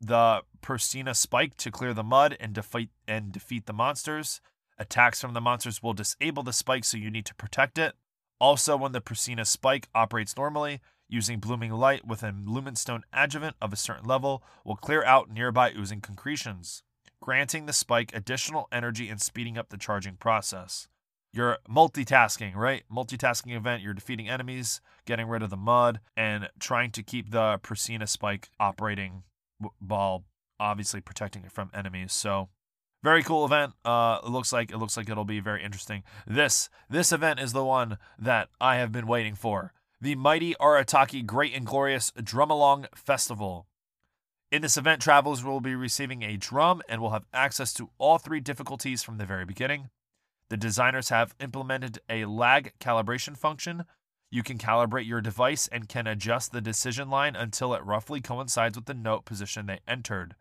the 0.00 0.42
Proscena 0.60 1.14
spike 1.14 1.56
to 1.58 1.70
clear 1.70 1.94
the 1.94 2.02
mud 2.02 2.36
and 2.40 2.52
defeat 2.52 2.90
and 3.06 3.32
defeat 3.32 3.66
the 3.66 3.72
monsters. 3.72 4.40
Attacks 4.78 5.20
from 5.20 5.32
the 5.32 5.40
monsters 5.40 5.82
will 5.82 5.92
disable 5.92 6.42
the 6.42 6.52
spike 6.52 6.84
so 6.84 6.96
you 6.96 7.10
need 7.10 7.26
to 7.26 7.34
protect 7.34 7.78
it. 7.78 7.94
Also 8.40 8.76
when 8.76 8.92
the 8.92 9.00
Proscena 9.00 9.46
spike 9.46 9.88
operates 9.94 10.36
normally 10.36 10.80
using 11.12 11.38
blooming 11.38 11.70
light 11.70 12.06
with 12.06 12.22
a 12.22 12.32
lumenstone 12.32 13.02
adjuvant 13.12 13.56
of 13.60 13.72
a 13.72 13.76
certain 13.76 14.06
level 14.06 14.42
will 14.64 14.76
clear 14.76 15.04
out 15.04 15.30
nearby 15.30 15.72
oozing 15.76 16.00
concretions 16.00 16.82
granting 17.22 17.64
the 17.64 17.72
spike 17.72 18.10
additional 18.14 18.68
energy 18.70 19.08
and 19.08 19.22
speeding 19.22 19.56
up 19.56 19.70
the 19.70 19.78
charging 19.78 20.16
process. 20.16 20.88
You're 21.32 21.56
multitasking, 21.66 22.54
right? 22.54 22.82
Multitasking 22.92 23.56
event, 23.56 23.82
you're 23.82 23.94
defeating 23.94 24.28
enemies, 24.28 24.82
getting 25.06 25.28
rid 25.28 25.42
of 25.42 25.48
the 25.48 25.56
mud, 25.56 26.00
and 26.14 26.50
trying 26.58 26.90
to 26.90 27.02
keep 27.02 27.30
the 27.30 27.58
Proscena 27.62 28.06
spike 28.06 28.50
operating 28.60 29.22
while 29.78 30.24
obviously 30.60 31.00
protecting 31.00 31.44
it 31.44 31.52
from 31.52 31.70
enemies. 31.72 32.12
So 32.12 32.50
very 33.02 33.22
cool 33.22 33.46
event. 33.46 33.72
Uh, 33.82 34.18
it 34.22 34.28
looks 34.28 34.52
like 34.52 34.70
it 34.70 34.76
looks 34.76 34.96
like 34.96 35.08
it'll 35.08 35.24
be 35.24 35.40
very 35.40 35.64
interesting. 35.64 36.02
This 36.26 36.68
this 36.90 37.12
event 37.12 37.40
is 37.40 37.52
the 37.52 37.64
one 37.64 37.96
that 38.18 38.48
I 38.60 38.76
have 38.76 38.92
been 38.92 39.06
waiting 39.06 39.34
for 39.34 39.72
the 40.02 40.16
Mighty 40.16 40.52
Arataki 40.60 41.24
Great 41.24 41.54
and 41.54 41.64
Glorious 41.64 42.10
Drum 42.20 42.50
Along 42.50 42.86
Festival. 42.92 43.68
In 44.50 44.60
this 44.60 44.76
event, 44.76 45.00
travelers 45.00 45.44
will 45.44 45.60
be 45.60 45.76
receiving 45.76 46.24
a 46.24 46.36
drum 46.36 46.82
and 46.88 47.00
will 47.00 47.10
have 47.10 47.28
access 47.32 47.72
to 47.74 47.90
all 47.98 48.18
three 48.18 48.40
difficulties 48.40 49.04
from 49.04 49.18
the 49.18 49.24
very 49.24 49.44
beginning. 49.44 49.90
The 50.50 50.56
designers 50.56 51.10
have 51.10 51.36
implemented 51.38 52.00
a 52.10 52.24
lag 52.24 52.72
calibration 52.80 53.36
function. 53.36 53.84
You 54.28 54.42
can 54.42 54.58
calibrate 54.58 55.06
your 55.06 55.20
device 55.20 55.68
and 55.68 55.88
can 55.88 56.08
adjust 56.08 56.50
the 56.50 56.60
decision 56.60 57.08
line 57.08 57.36
until 57.36 57.72
it 57.72 57.84
roughly 57.84 58.20
coincides 58.20 58.76
with 58.76 58.86
the 58.86 58.94
note 58.94 59.24
position 59.24 59.66
they 59.66 59.78
entered. 59.86 60.34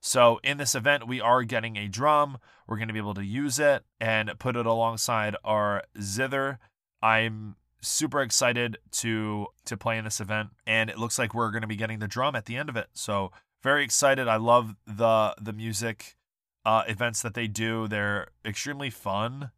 So, 0.00 0.40
in 0.42 0.56
this 0.56 0.74
event, 0.74 1.06
we 1.06 1.20
are 1.20 1.42
getting 1.42 1.76
a 1.76 1.86
drum. 1.86 2.38
We're 2.66 2.76
going 2.76 2.88
to 2.88 2.94
be 2.94 3.00
able 3.00 3.12
to 3.12 3.24
use 3.26 3.58
it 3.58 3.84
and 4.00 4.38
put 4.38 4.56
it 4.56 4.64
alongside 4.64 5.36
our 5.44 5.82
zither. 6.00 6.58
I'm 7.02 7.56
super 7.82 8.22
excited 8.22 8.78
to 8.92 9.48
to 9.64 9.76
play 9.76 9.98
in 9.98 10.04
this 10.04 10.20
event 10.20 10.50
and 10.66 10.88
it 10.88 10.98
looks 10.98 11.18
like 11.18 11.34
we're 11.34 11.50
going 11.50 11.62
to 11.62 11.68
be 11.68 11.76
getting 11.76 11.98
the 11.98 12.08
drum 12.08 12.34
at 12.34 12.46
the 12.46 12.56
end 12.56 12.68
of 12.68 12.76
it. 12.76 12.88
So, 12.94 13.32
very 13.62 13.84
excited. 13.84 14.28
I 14.28 14.36
love 14.36 14.76
the 14.86 15.34
the 15.40 15.52
music 15.52 16.16
uh, 16.64 16.84
events 16.86 17.22
that 17.22 17.34
they 17.34 17.46
do. 17.46 17.88
They're 17.88 18.28
extremely 18.44 18.90
fun. 18.90 19.50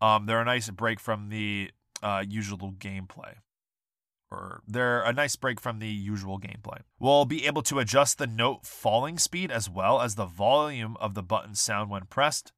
Um, 0.00 0.26
they're 0.26 0.40
a 0.40 0.44
nice 0.44 0.70
break 0.70 1.00
from 1.00 1.28
the 1.28 1.70
uh, 2.02 2.24
usual 2.26 2.72
gameplay, 2.72 3.34
or 4.30 4.62
they're 4.66 5.02
a 5.02 5.12
nice 5.12 5.36
break 5.36 5.60
from 5.60 5.78
the 5.78 5.88
usual 5.88 6.38
gameplay. 6.38 6.80
We'll 6.98 7.26
be 7.26 7.46
able 7.46 7.62
to 7.62 7.78
adjust 7.78 8.18
the 8.18 8.26
note 8.26 8.66
falling 8.66 9.18
speed 9.18 9.50
as 9.50 9.68
well 9.68 10.00
as 10.00 10.14
the 10.14 10.26
volume 10.26 10.96
of 11.00 11.14
the 11.14 11.22
button 11.22 11.54
sound 11.54 11.90
when 11.90 12.06
pressed. 12.06 12.52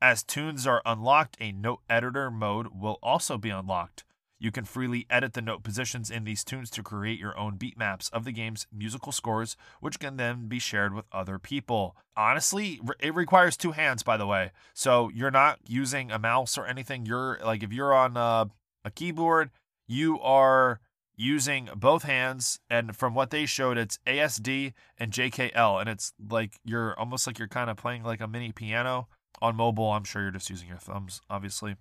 As 0.00 0.22
tunes 0.22 0.66
are 0.66 0.82
unlocked, 0.84 1.36
a 1.40 1.52
note 1.52 1.80
editor 1.88 2.30
mode 2.30 2.68
will 2.74 2.98
also 3.02 3.38
be 3.38 3.50
unlocked. 3.50 4.04
You 4.42 4.50
can 4.50 4.64
freely 4.64 5.06
edit 5.08 5.34
the 5.34 5.40
note 5.40 5.62
positions 5.62 6.10
in 6.10 6.24
these 6.24 6.42
tunes 6.42 6.68
to 6.70 6.82
create 6.82 7.20
your 7.20 7.38
own 7.38 7.58
beat 7.58 7.78
maps 7.78 8.08
of 8.08 8.24
the 8.24 8.32
game's 8.32 8.66
musical 8.76 9.12
scores, 9.12 9.56
which 9.78 10.00
can 10.00 10.16
then 10.16 10.48
be 10.48 10.58
shared 10.58 10.92
with 10.92 11.04
other 11.12 11.38
people. 11.38 11.94
Honestly, 12.16 12.80
it 12.98 13.14
requires 13.14 13.56
two 13.56 13.70
hands, 13.70 14.02
by 14.02 14.16
the 14.16 14.26
way. 14.26 14.50
So 14.74 15.10
you're 15.14 15.30
not 15.30 15.60
using 15.68 16.10
a 16.10 16.18
mouse 16.18 16.58
or 16.58 16.66
anything. 16.66 17.06
You're 17.06 17.38
like, 17.44 17.62
if 17.62 17.72
you're 17.72 17.94
on 17.94 18.16
a, 18.16 18.50
a 18.84 18.90
keyboard, 18.90 19.50
you 19.86 20.18
are 20.18 20.80
using 21.16 21.68
both 21.76 22.02
hands. 22.02 22.58
And 22.68 22.96
from 22.96 23.14
what 23.14 23.30
they 23.30 23.46
showed, 23.46 23.78
it's 23.78 24.00
ASD 24.08 24.72
and 24.98 25.12
JKL. 25.12 25.80
And 25.80 25.88
it's 25.88 26.14
like 26.28 26.56
you're 26.64 26.98
almost 26.98 27.28
like 27.28 27.38
you're 27.38 27.46
kind 27.46 27.70
of 27.70 27.76
playing 27.76 28.02
like 28.02 28.20
a 28.20 28.26
mini 28.26 28.50
piano. 28.50 29.06
On 29.40 29.54
mobile, 29.54 29.92
I'm 29.92 30.04
sure 30.04 30.22
you're 30.22 30.32
just 30.32 30.50
using 30.50 30.68
your 30.68 30.78
thumbs, 30.78 31.20
obviously 31.30 31.76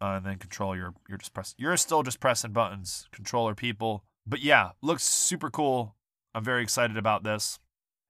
uh, 0.00 0.14
and 0.16 0.26
then 0.26 0.38
control 0.38 0.76
you're 0.76 0.94
you're 1.08 1.18
just 1.18 1.34
press 1.34 1.54
you're 1.58 1.76
still 1.76 2.02
just 2.02 2.20
pressing 2.20 2.52
buttons 2.52 3.08
controller 3.12 3.54
people. 3.54 4.04
But 4.26 4.42
yeah 4.42 4.70
looks 4.82 5.04
super 5.04 5.50
cool. 5.50 5.96
I'm 6.34 6.44
very 6.44 6.62
excited 6.62 6.96
about 6.96 7.24
this. 7.24 7.58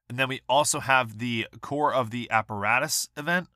And 0.09 0.19
then 0.19 0.29
we 0.29 0.41
also 0.49 0.81
have 0.81 1.19
the 1.19 1.47
core 1.61 1.93
of 1.93 2.11
the 2.11 2.31
apparatus 2.31 3.09
event 3.17 3.49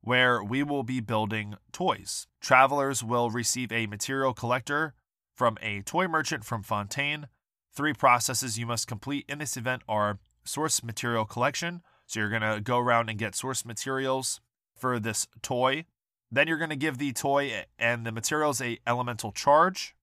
where 0.00 0.42
we 0.42 0.62
will 0.62 0.82
be 0.82 1.00
building 1.00 1.54
toys. 1.72 2.26
Travelers 2.40 3.02
will 3.02 3.30
receive 3.30 3.72
a 3.72 3.86
material 3.86 4.34
collector 4.34 4.94
from 5.34 5.56
a 5.62 5.80
toy 5.82 6.06
merchant 6.06 6.44
from 6.44 6.62
fontaine. 6.62 7.28
Three 7.74 7.94
processes 7.94 8.58
you 8.58 8.66
must 8.66 8.86
complete 8.86 9.24
in 9.28 9.38
this 9.38 9.56
event 9.56 9.82
are 9.88 10.18
source 10.44 10.82
material 10.84 11.24
collection. 11.24 11.82
So 12.06 12.20
you're 12.20 12.28
going 12.28 12.42
to 12.42 12.60
go 12.60 12.78
around 12.78 13.08
and 13.08 13.18
get 13.18 13.34
source 13.34 13.64
materials 13.64 14.40
for 14.76 15.00
this 15.00 15.26
toy 15.42 15.86
then 16.36 16.48
you're 16.48 16.58
going 16.58 16.70
to 16.70 16.76
give 16.76 16.98
the 16.98 17.12
toy 17.12 17.64
and 17.78 18.06
the 18.06 18.12
materials 18.12 18.60
a 18.60 18.78
elemental 18.86 19.32
charge, 19.32 19.94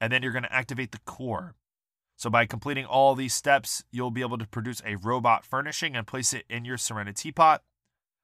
and 0.00 0.12
then 0.12 0.22
you're 0.22 0.32
going 0.32 0.44
to 0.44 0.52
activate 0.52 0.92
the 0.92 1.00
core. 1.00 1.54
So 2.16 2.30
by 2.30 2.46
completing 2.46 2.84
all 2.84 3.14
these 3.14 3.34
steps, 3.34 3.84
you'll 3.92 4.10
be 4.10 4.22
able 4.22 4.38
to 4.38 4.46
produce 4.46 4.82
a 4.84 4.96
robot 4.96 5.44
furnishing 5.44 5.94
and 5.94 6.06
place 6.06 6.32
it 6.32 6.44
in 6.50 6.64
your 6.64 6.76
Serenitea 6.76 7.34
Pot. 7.34 7.62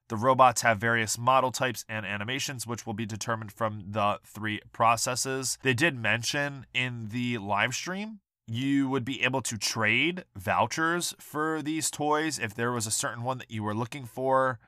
The 0.09 0.17
robots 0.17 0.63
have 0.63 0.79
various 0.79 1.17
model 1.17 1.51
types 1.51 1.85
and 1.89 2.05
animations, 2.05 2.67
which 2.67 2.85
will 2.85 2.93
be 2.93 3.07
determined 3.07 3.53
from 3.53 3.85
the 3.89 4.19
three 4.25 4.61
processes. 4.73 5.59
They 5.63 5.75
did 5.75 5.97
mention 5.97 6.67
in 6.75 7.09
the 7.11 7.39
live 7.39 7.75
stream 7.75 8.21
you 8.47 8.89
would 8.89 9.05
be 9.05 9.23
able 9.23 9.41
to 9.41 9.57
trade 9.57 10.25
vouchers 10.37 11.15
for 11.19 11.63
these 11.63 11.91
toys 11.91 12.39
if 12.39 12.55
there 12.55 12.73
was 12.73 12.87
a 12.87 12.91
certain 12.91 13.23
one 13.23 13.39
that 13.39 13.51
you 13.51 13.63
were 13.63 13.75
looking 13.75 14.05
for 14.05 14.59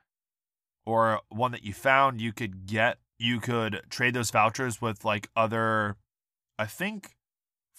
or 0.86 1.20
one 1.28 1.52
that 1.52 1.64
you 1.64 1.72
found 1.74 2.20
you 2.20 2.32
could 2.32 2.66
get 2.66 2.98
you 3.18 3.40
could 3.40 3.82
trade 3.90 4.14
those 4.14 4.30
vouchers 4.30 4.80
with 4.80 5.04
like 5.04 5.28
other 5.36 5.96
i 6.58 6.64
think 6.64 7.16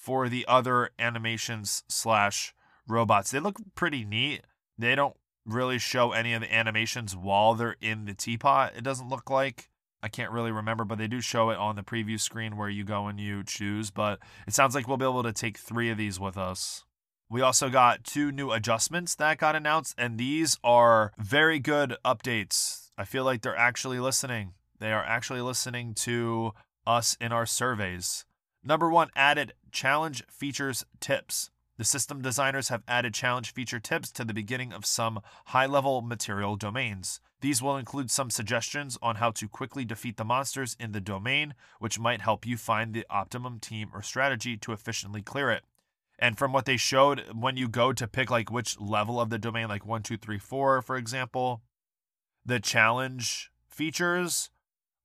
for 0.08 0.30
the 0.30 0.46
other 0.48 0.92
animations 0.98 1.84
slash 1.90 2.54
robots. 2.88 3.32
They 3.32 3.40
look 3.40 3.58
pretty 3.76 4.06
neat. 4.06 4.44
They 4.78 4.96
don't 4.96 5.18
really 5.46 5.80
show 5.80 6.12
any 6.12 6.34
of 6.34 6.42
the 6.42 6.54
animations 6.54 7.16
while 7.16 7.56
they're 7.56 7.76
in 7.82 8.06
the 8.06 8.14
teapot 8.14 8.74
it 8.76 8.84
doesn't 8.84 9.10
look 9.10 9.30
like. 9.30 9.70
I 10.02 10.10
can't 10.10 10.32
really 10.32 10.52
remember 10.52 10.86
but 10.86 10.98
they 10.98 11.08
do 11.08 11.22
show 11.22 11.50
it 11.50 11.58
on 11.58 11.76
the 11.76 11.84
preview 11.84 12.20
screen 12.20 12.56
where 12.56 12.70
you 12.70 12.84
go 12.84 13.08
and 13.08 13.20
you 13.20 13.44
choose 13.44 13.90
but 13.90 14.20
it 14.48 14.54
sounds 14.54 14.76
like 14.76 14.88
we'll 14.88 14.98
be 14.98 15.06
able 15.06 15.24
to 15.24 15.34
take 15.34 15.58
three 15.58 15.90
of 15.90 15.98
these 15.98 16.20
with 16.20 16.38
us. 16.38 16.86
We 17.30 17.42
also 17.42 17.70
got 17.70 18.06
two 18.06 18.32
new 18.32 18.52
adjustments 18.52 19.14
that 19.16 19.38
got 19.38 19.54
announced, 19.54 19.96
and 19.98 20.18
these 20.18 20.58
are 20.64 21.12
very 21.18 21.60
good 21.60 21.98
updates 22.06 22.87
I 22.98 23.06
feel 23.06 23.24
like 23.24 23.42
they're 23.42 23.56
actually 23.56 24.00
listening. 24.00 24.54
They 24.80 24.92
are 24.92 25.04
actually 25.04 25.42
listening 25.42 25.94
to 25.96 26.54
us 26.86 27.16
in 27.22 27.32
our 27.32 27.46
surveys. 27.46 28.26
Number 28.64 28.90
one, 28.90 29.10
added 29.16 29.54
challenge 29.72 30.24
features 30.30 30.84
tips. 31.00 31.52
The 31.78 31.84
system 31.84 32.24
designers 32.24 32.70
have 32.70 32.82
added 32.88 33.14
challenge 33.14 33.54
feature 33.54 33.80
tips 33.80 34.12
to 34.14 34.26
the 34.26 34.34
beginning 34.34 34.74
of 34.74 34.86
some 34.86 35.20
high 35.46 35.68
level 35.68 36.02
material 36.02 36.56
domains. 36.56 37.22
These 37.42 37.62
will 37.62 37.78
include 37.78 38.10
some 38.10 38.32
suggestions 38.32 38.98
on 39.00 39.18
how 39.18 39.30
to 39.32 39.48
quickly 39.48 39.86
defeat 39.86 40.18
the 40.18 40.26
monsters 40.26 40.76
in 40.80 40.92
the 40.92 41.00
domain, 41.00 41.54
which 41.78 42.00
might 42.00 42.22
help 42.22 42.48
you 42.48 42.58
find 42.58 42.94
the 42.94 43.06
optimum 43.12 43.60
team 43.60 43.92
or 43.94 44.02
strategy 44.02 44.58
to 44.58 44.74
efficiently 44.74 45.22
clear 45.22 45.52
it. 45.52 45.64
And 46.18 46.36
from 46.36 46.52
what 46.52 46.66
they 46.66 46.78
showed, 46.78 47.24
when 47.32 47.58
you 47.58 47.68
go 47.68 47.94
to 47.94 48.08
pick 48.08 48.32
like 48.32 48.52
which 48.52 48.80
level 48.80 49.22
of 49.22 49.30
the 49.30 49.38
domain, 49.38 49.68
like 49.68 49.86
one, 49.86 50.02
two, 50.02 50.18
three, 50.18 50.40
four, 50.40 50.82
for 50.82 50.98
example, 50.98 51.62
the 52.48 52.60
challenge 52.60 53.52
features 53.68 54.50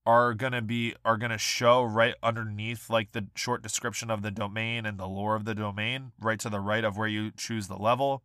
are 0.07 0.35
going 0.35 0.53
to 0.53 0.63
be 0.63 0.95
are 1.05 1.17
going 1.17 1.31
to 1.31 1.39
show 1.39 1.83
right 1.83 2.15
underneath 2.23 2.89
like 2.89 3.13
the 3.13 3.27
short 3.37 3.63
description 3.63 4.11
of 4.11 4.23
the 4.23 4.31
domain 4.31 4.87
and 4.87 4.99
the 4.99 5.07
lore 5.07 5.37
of 5.37 5.45
the 5.45 5.55
domain 5.55 6.13
right 6.19 6.41
to 6.41 6.49
the 6.49 6.61
right 6.61 6.85
of 6.85 6.97
where 6.97 7.09
you 7.09 7.31
choose 7.31 7.69
the 7.69 7.77
level. 7.77 8.23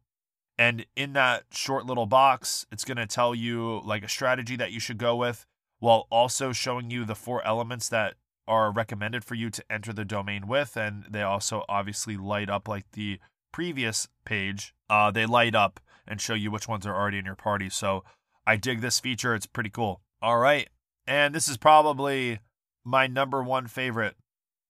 And 0.60 0.88
in 0.96 1.14
that 1.14 1.44
short 1.52 1.86
little 1.86 2.08
box 2.08 2.66
it's 2.72 2.86
going 2.86 2.98
to 2.98 3.06
tell 3.06 3.36
you 3.36 3.82
like 3.84 4.04
a 4.04 4.10
strategy 4.10 4.56
that 4.56 4.72
you 4.72 4.80
should 4.80 4.98
go 4.98 5.16
with 5.16 5.46
while 5.80 6.08
also 6.10 6.52
showing 6.52 6.90
you 6.90 7.06
the 7.06 7.16
four 7.16 7.46
elements 7.46 7.90
that 7.90 8.16
are 8.48 8.72
recommended 8.72 9.24
for 9.24 9.36
you 9.36 9.50
to 9.50 9.64
enter 9.70 9.94
the 9.94 10.06
domain 10.06 10.48
with. 10.48 10.78
And 10.78 11.06
they 11.10 11.22
also 11.22 11.64
obviously 11.68 12.18
light 12.18 12.50
up 12.50 12.68
like 12.68 12.86
the 12.94 13.20
previous 13.52 14.08
page. 14.26 14.74
Uh, 14.90 15.12
they 15.12 15.26
light 15.26 15.54
up 15.54 15.80
and 16.08 16.22
show 16.22 16.34
you 16.34 16.50
which 16.50 16.68
ones 16.68 16.88
are 16.88 16.96
already 16.96 17.18
in 17.18 17.26
your 17.26 17.36
party. 17.36 17.70
So 17.70 18.04
I 18.48 18.56
dig 18.56 18.80
this 18.80 19.02
feature. 19.02 19.36
It's 19.36 19.46
pretty 19.46 19.70
cool. 19.70 20.00
All 20.22 20.38
right. 20.38 20.70
And 21.06 21.36
this 21.36 21.50
is 21.50 21.58
probably 21.58 22.40
my 22.86 23.06
number 23.06 23.44
one 23.44 23.68
favorite. 23.68 24.16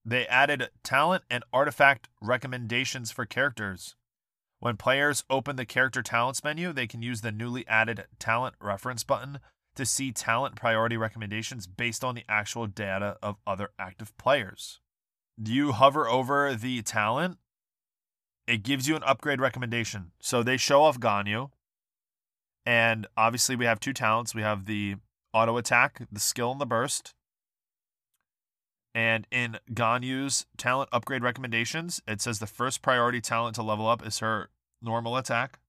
They 0.04 0.26
added 0.26 0.72
talent 0.84 1.26
and 1.30 1.44
artifact 1.54 2.10
recommendations 2.20 3.12
for 3.12 3.26
characters. 3.26 3.96
When 4.60 4.78
players 4.78 5.24
open 5.30 5.58
the 5.58 5.66
character 5.66 6.02
talents 6.02 6.44
menu, 6.44 6.74
they 6.74 6.88
can 6.88 7.04
use 7.04 7.22
the 7.22 7.32
newly 7.32 7.68
added 7.68 8.06
talent 8.18 8.56
reference 8.60 9.04
button 9.04 9.40
to 9.76 9.86
see 9.86 10.12
talent 10.12 10.56
priority 10.56 10.98
recommendations 10.98 11.68
based 11.68 12.04
on 12.04 12.16
the 12.16 12.24
actual 12.28 12.66
data 12.66 13.18
of 13.22 13.36
other 13.46 13.70
active 13.78 14.18
players. 14.18 14.80
Do 15.40 15.54
you 15.54 15.74
hover 15.74 16.08
over 16.08 16.56
the 16.56 16.82
talent? 16.82 17.38
It 18.48 18.64
gives 18.64 18.88
you 18.88 18.96
an 18.96 19.04
upgrade 19.04 19.40
recommendation. 19.40 20.14
So 20.20 20.42
they 20.42 20.58
show 20.58 20.82
off 20.82 21.00
Ganyu, 21.00 21.52
and 22.68 23.08
obviously, 23.16 23.56
we 23.56 23.64
have 23.64 23.80
two 23.80 23.94
talents. 23.94 24.36
We 24.36 24.42
have 24.42 24.66
the 24.66 24.98
auto 25.34 25.56
attack, 25.56 26.02
the 26.12 26.20
skill, 26.20 26.52
and 26.52 26.60
the 26.60 26.66
burst. 26.66 27.14
And 28.94 29.26
in 29.32 29.60
Ganyu's 29.74 30.46
talent 30.58 30.90
upgrade 30.92 31.24
recommendations, 31.24 32.02
it 32.06 32.20
says 32.20 32.40
the 32.40 32.46
first 32.46 32.82
priority 32.82 33.22
talent 33.22 33.56
to 33.56 33.64
level 33.64 33.88
up 33.88 34.06
is 34.06 34.20
her 34.20 34.50
normal 34.82 35.16
attack. 35.16 35.60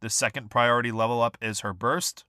The 0.00 0.10
second 0.10 0.50
priority 0.50 0.90
level 0.90 1.22
up 1.22 1.38
is 1.40 1.60
her 1.60 1.72
burst. 1.72 2.24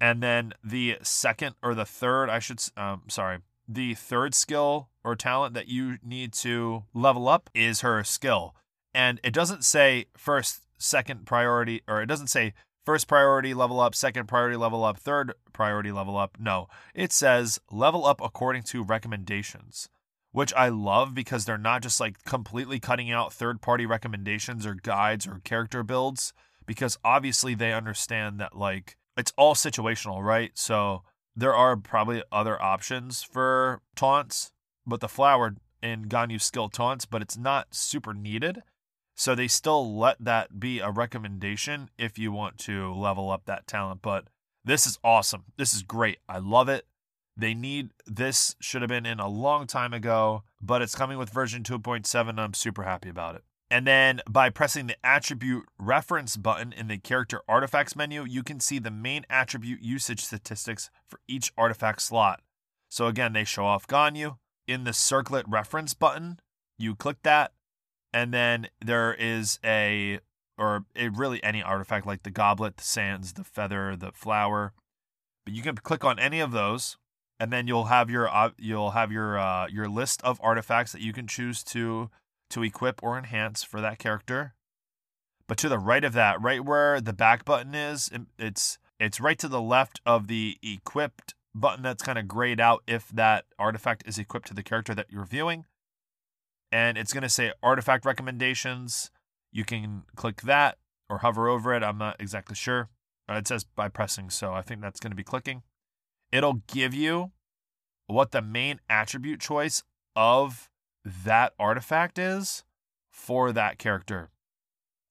And 0.00 0.22
then 0.22 0.54
the 0.64 0.96
second 1.02 1.56
or 1.62 1.74
the 1.74 1.84
third, 1.84 2.30
I 2.30 2.38
should, 2.38 2.62
um, 2.74 3.02
sorry, 3.08 3.40
the 3.68 3.92
third 3.92 4.34
skill 4.34 4.88
or 5.04 5.14
talent 5.14 5.52
that 5.54 5.68
you 5.68 5.98
need 6.02 6.32
to 6.34 6.84
level 6.94 7.28
up 7.28 7.50
is 7.54 7.82
her 7.82 8.02
skill. 8.02 8.54
And 8.94 9.20
it 9.22 9.34
doesn't 9.34 9.62
say 9.62 10.06
first 10.16 10.63
second 10.78 11.26
priority, 11.26 11.82
or 11.88 12.02
it 12.02 12.06
doesn't 12.06 12.28
say 12.28 12.54
first 12.84 13.08
priority 13.08 13.54
level 13.54 13.80
up, 13.80 13.94
second 13.94 14.26
priority 14.26 14.56
level 14.56 14.84
up, 14.84 14.98
third 14.98 15.32
priority 15.52 15.92
level 15.92 16.16
up. 16.16 16.36
No, 16.38 16.68
it 16.94 17.12
says 17.12 17.58
level 17.70 18.04
up 18.06 18.20
according 18.22 18.62
to 18.64 18.82
recommendations. 18.82 19.88
which 20.34 20.52
I 20.54 20.68
love 20.68 21.14
because 21.14 21.44
they're 21.44 21.56
not 21.56 21.80
just 21.80 22.00
like 22.00 22.24
completely 22.24 22.80
cutting 22.80 23.08
out 23.12 23.32
third 23.32 23.62
party 23.62 23.86
recommendations 23.86 24.66
or 24.66 24.74
guides 24.74 25.28
or 25.28 25.40
character 25.44 25.84
builds, 25.84 26.32
because 26.66 26.98
obviously 27.04 27.54
they 27.54 27.72
understand 27.72 28.40
that 28.40 28.56
like 28.56 28.96
it's 29.16 29.32
all 29.38 29.54
situational, 29.54 30.24
right? 30.24 30.50
So 30.54 31.04
there 31.36 31.54
are 31.54 31.76
probably 31.76 32.24
other 32.32 32.60
options 32.60 33.22
for 33.22 33.80
taunts, 33.94 34.50
but 34.84 34.98
the 34.98 35.06
flower 35.06 35.54
in 35.80 36.06
Ganyu 36.06 36.40
skill 36.42 36.68
taunts, 36.68 37.06
but 37.06 37.22
it's 37.22 37.38
not 37.38 37.72
super 37.72 38.12
needed. 38.12 38.64
So 39.14 39.34
they 39.34 39.48
still 39.48 39.96
let 39.96 40.16
that 40.20 40.58
be 40.58 40.80
a 40.80 40.90
recommendation 40.90 41.90
if 41.98 42.18
you 42.18 42.32
want 42.32 42.58
to 42.58 42.92
level 42.92 43.30
up 43.30 43.44
that 43.46 43.66
talent. 43.66 44.02
But 44.02 44.26
this 44.64 44.86
is 44.86 44.98
awesome. 45.04 45.44
This 45.56 45.74
is 45.74 45.82
great. 45.82 46.18
I 46.28 46.38
love 46.38 46.68
it. 46.68 46.86
They 47.36 47.54
need 47.54 47.90
this 48.06 48.54
should 48.60 48.82
have 48.82 48.88
been 48.88 49.06
in 49.06 49.18
a 49.18 49.28
long 49.28 49.66
time 49.66 49.92
ago, 49.92 50.44
but 50.60 50.82
it's 50.82 50.94
coming 50.94 51.18
with 51.18 51.30
version 51.30 51.62
2.7. 51.62 52.38
I'm 52.38 52.54
super 52.54 52.84
happy 52.84 53.08
about 53.08 53.34
it. 53.34 53.42
And 53.70 53.86
then 53.86 54.20
by 54.28 54.50
pressing 54.50 54.86
the 54.86 54.96
attribute 55.04 55.64
reference 55.78 56.36
button 56.36 56.72
in 56.72 56.86
the 56.86 56.98
character 56.98 57.40
artifacts 57.48 57.96
menu, 57.96 58.24
you 58.24 58.42
can 58.42 58.60
see 58.60 58.78
the 58.78 58.90
main 58.90 59.24
attribute 59.28 59.82
usage 59.82 60.24
statistics 60.24 60.90
for 61.08 61.18
each 61.26 61.52
artifact 61.58 62.02
slot. 62.02 62.40
So 62.88 63.06
again, 63.06 63.32
they 63.32 63.44
show 63.44 63.66
off 63.66 63.88
Ganyu. 63.88 64.36
In 64.68 64.84
the 64.84 64.92
circlet 64.92 65.44
reference 65.48 65.92
button, 65.92 66.38
you 66.78 66.94
click 66.94 67.16
that, 67.24 67.52
and 68.14 68.32
then 68.32 68.68
there 68.82 69.12
is 69.12 69.58
a, 69.64 70.20
or 70.56 70.84
really 70.96 71.42
any 71.42 71.60
artifact 71.62 72.06
like 72.06 72.22
the 72.22 72.30
goblet, 72.30 72.76
the 72.76 72.84
sands, 72.84 73.32
the 73.32 73.42
feather, 73.42 73.96
the 73.96 74.12
flower. 74.12 74.72
But 75.44 75.52
you 75.52 75.62
can 75.62 75.74
click 75.74 76.04
on 76.04 76.20
any 76.20 76.38
of 76.38 76.52
those, 76.52 76.96
and 77.40 77.52
then 77.52 77.66
you'll 77.66 77.86
have 77.86 78.08
your 78.08 78.28
uh, 78.28 78.50
you'll 78.56 78.92
have 78.92 79.10
your 79.10 79.36
uh, 79.36 79.66
your 79.66 79.88
list 79.88 80.22
of 80.22 80.40
artifacts 80.42 80.92
that 80.92 81.02
you 81.02 81.12
can 81.12 81.26
choose 81.26 81.64
to 81.64 82.08
to 82.50 82.62
equip 82.62 83.02
or 83.02 83.18
enhance 83.18 83.64
for 83.64 83.80
that 83.80 83.98
character. 83.98 84.54
But 85.48 85.58
to 85.58 85.68
the 85.68 85.78
right 85.78 86.04
of 86.04 86.12
that, 86.12 86.40
right 86.40 86.64
where 86.64 87.00
the 87.00 87.12
back 87.12 87.44
button 87.44 87.74
is, 87.74 88.10
it's 88.38 88.78
it's 89.00 89.20
right 89.20 89.38
to 89.40 89.48
the 89.48 89.60
left 89.60 90.00
of 90.06 90.28
the 90.28 90.56
equipped 90.62 91.34
button 91.52 91.82
that's 91.82 92.02
kind 92.02 92.18
of 92.18 92.28
grayed 92.28 92.60
out 92.60 92.84
if 92.86 93.08
that 93.08 93.44
artifact 93.58 94.04
is 94.06 94.18
equipped 94.18 94.46
to 94.46 94.54
the 94.54 94.62
character 94.62 94.94
that 94.94 95.10
you're 95.10 95.26
viewing. 95.26 95.64
And 96.74 96.98
it's 96.98 97.12
going 97.12 97.22
to 97.22 97.28
say 97.28 97.52
artifact 97.62 98.04
recommendations. 98.04 99.12
You 99.52 99.64
can 99.64 100.02
click 100.16 100.42
that 100.42 100.78
or 101.08 101.18
hover 101.18 101.48
over 101.48 101.72
it. 101.72 101.84
I'm 101.84 101.98
not 101.98 102.16
exactly 102.18 102.56
sure. 102.56 102.88
It 103.28 103.46
says 103.46 103.62
by 103.62 103.88
pressing, 103.88 104.28
so 104.28 104.52
I 104.52 104.62
think 104.62 104.80
that's 104.80 104.98
going 104.98 105.12
to 105.12 105.16
be 105.16 105.22
clicking. 105.22 105.62
It'll 106.32 106.62
give 106.66 106.92
you 106.92 107.30
what 108.08 108.32
the 108.32 108.42
main 108.42 108.80
attribute 108.90 109.38
choice 109.38 109.84
of 110.16 110.68
that 111.04 111.52
artifact 111.60 112.18
is 112.18 112.64
for 113.08 113.52
that 113.52 113.78
character. 113.78 114.30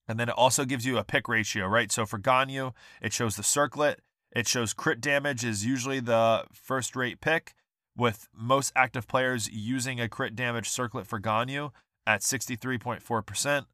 And 0.05 0.19
then 0.19 0.27
it 0.27 0.35
also 0.35 0.65
gives 0.65 0.85
you 0.85 0.97
a 0.97 1.03
pick 1.05 1.29
ratio, 1.29 1.65
right? 1.67 1.93
So 1.93 2.05
for 2.05 2.19
Ganyu, 2.19 2.73
it 3.01 3.13
shows 3.13 3.37
the 3.37 3.43
circlet. 3.43 4.01
It 4.35 4.49
shows 4.49 4.73
crit 4.73 4.99
damage 4.99 5.45
is 5.45 5.65
usually 5.65 6.01
the 6.01 6.43
first 6.51 6.93
rate 6.93 7.21
pick, 7.21 7.53
with 7.95 8.27
most 8.35 8.71
active 8.75 9.07
players 9.07 9.49
using 9.51 9.99
a 9.99 10.09
crit 10.09 10.35
damage 10.35 10.69
circlet 10.69 11.07
for 11.07 11.19
Ganyu 11.19 11.71
at 12.05 12.21
63.4%. 12.21 13.65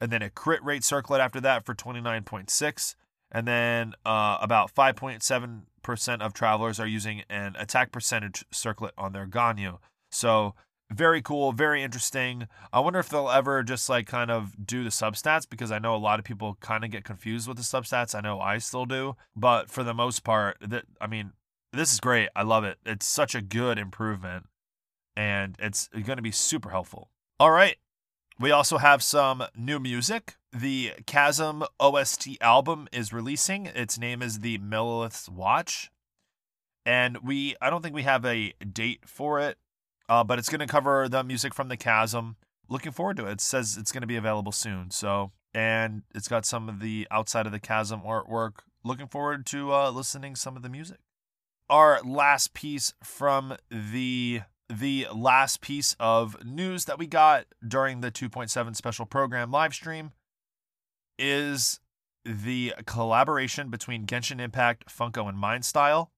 And 0.00 0.10
then 0.10 0.22
a 0.22 0.30
crit 0.30 0.62
rate 0.64 0.84
circlet 0.84 1.20
after 1.20 1.40
that 1.40 1.64
for 1.64 1.74
29.6. 1.74 2.94
And 3.30 3.48
then 3.48 3.94
uh, 4.04 4.38
about 4.40 4.74
5.7% 4.74 6.20
of 6.20 6.34
travelers 6.34 6.78
are 6.80 6.86
using 6.86 7.22
an 7.30 7.56
attack 7.58 7.92
percentage 7.92 8.44
circlet 8.50 8.92
on 8.98 9.12
their 9.12 9.26
Ganyu. 9.26 9.78
So 10.10 10.54
very 10.92 11.22
cool, 11.22 11.52
very 11.52 11.82
interesting. 11.82 12.48
I 12.72 12.80
wonder 12.80 12.98
if 12.98 13.08
they'll 13.08 13.30
ever 13.30 13.62
just 13.62 13.88
like 13.88 14.06
kind 14.06 14.30
of 14.30 14.66
do 14.66 14.84
the 14.84 14.90
substats 14.90 15.48
because 15.48 15.72
I 15.72 15.78
know 15.78 15.94
a 15.94 15.96
lot 15.96 16.18
of 16.18 16.24
people 16.24 16.58
kind 16.60 16.84
of 16.84 16.90
get 16.90 17.04
confused 17.04 17.48
with 17.48 17.56
the 17.56 17.62
substats. 17.62 18.14
I 18.14 18.20
know 18.20 18.40
I 18.40 18.58
still 18.58 18.84
do, 18.84 19.16
but 19.34 19.70
for 19.70 19.82
the 19.82 19.94
most 19.94 20.22
part, 20.22 20.58
that 20.60 20.84
I 21.00 21.06
mean, 21.06 21.32
this 21.72 21.92
is 21.92 22.00
great. 22.00 22.28
I 22.34 22.42
love 22.42 22.64
it. 22.64 22.78
It's 22.84 23.06
such 23.06 23.34
a 23.34 23.40
good 23.40 23.78
improvement 23.78 24.46
and 25.16 25.56
it's 25.58 25.88
going 25.88 26.16
to 26.16 26.22
be 26.22 26.30
super 26.30 26.70
helpful. 26.70 27.10
All 27.38 27.50
right. 27.50 27.76
We 28.38 28.50
also 28.50 28.78
have 28.78 29.02
some 29.02 29.44
new 29.56 29.78
music. 29.78 30.36
The 30.52 30.92
Chasm 31.06 31.64
OST 31.78 32.38
album 32.40 32.88
is 32.92 33.12
releasing. 33.12 33.66
Its 33.66 33.98
name 33.98 34.22
is 34.22 34.40
The 34.40 34.58
Millelith's 34.58 35.28
Watch. 35.28 35.90
And 36.84 37.18
we 37.22 37.54
I 37.60 37.70
don't 37.70 37.82
think 37.82 37.94
we 37.94 38.02
have 38.02 38.24
a 38.24 38.52
date 38.72 39.02
for 39.06 39.38
it 39.40 39.58
uh, 40.12 40.22
but 40.22 40.38
it's 40.38 40.50
going 40.50 40.60
to 40.60 40.66
cover 40.66 41.08
the 41.08 41.24
music 41.24 41.54
from 41.54 41.68
the 41.68 41.76
Chasm. 41.76 42.36
Looking 42.68 42.92
forward 42.92 43.16
to 43.18 43.26
it. 43.26 43.32
It 43.32 43.40
says 43.40 43.78
it's 43.78 43.92
going 43.92 44.02
to 44.02 44.06
be 44.06 44.16
available 44.16 44.52
soon. 44.52 44.90
So, 44.90 45.32
and 45.54 46.02
it's 46.14 46.28
got 46.28 46.44
some 46.44 46.68
of 46.68 46.80
the 46.80 47.06
outside 47.10 47.46
of 47.46 47.52
the 47.52 47.58
Chasm 47.58 48.02
artwork. 48.02 48.60
Looking 48.84 49.06
forward 49.06 49.46
to 49.46 49.72
uh, 49.72 49.90
listening 49.90 50.36
some 50.36 50.54
of 50.54 50.62
the 50.62 50.68
music. 50.68 50.98
Our 51.68 52.00
last 52.02 52.54
piece 52.54 52.92
from 53.02 53.56
the 53.70 54.42
the 54.68 55.06
last 55.14 55.60
piece 55.60 55.94
of 56.00 56.42
news 56.44 56.86
that 56.86 56.98
we 56.98 57.06
got 57.06 57.44
during 57.66 58.00
the 58.00 58.10
2.7 58.10 58.74
special 58.74 59.04
program 59.04 59.50
live 59.50 59.74
stream 59.74 60.12
is 61.18 61.80
the 62.24 62.72
collaboration 62.86 63.68
between 63.68 64.06
Genshin 64.06 64.40
Impact, 64.40 64.86
Funko, 64.86 65.28
and 65.28 65.36
Mindstyle. 65.36 66.08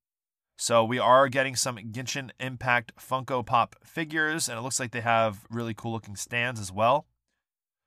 So 0.57 0.85
we 0.85 0.99
are 0.99 1.29
getting 1.29 1.57
some 1.57 1.77
Genshin 1.77 2.31
Impact 2.39 2.93
Funko 2.97 3.45
Pop 3.45 3.77
figures, 3.85 4.49
and 4.49 4.59
it 4.59 4.63
looks 4.63 4.79
like 4.79 4.93
they 4.93 5.01
have 5.01 5.45
really 5.51 5.75
cool 5.75 5.93
looking 5.93 6.17
stands 6.17 6.61
as 6.61 6.71
well. 6.71 7.07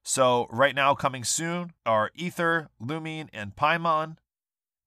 So 0.04 0.48
right 0.50 0.76
now, 0.76 0.96
coming 0.96 1.24
soon 1.24 1.74
are 1.86 2.12
Aether, 2.17 2.70
Lumine, 2.82 3.30
and 3.32 3.56
Paimon. 3.56 4.17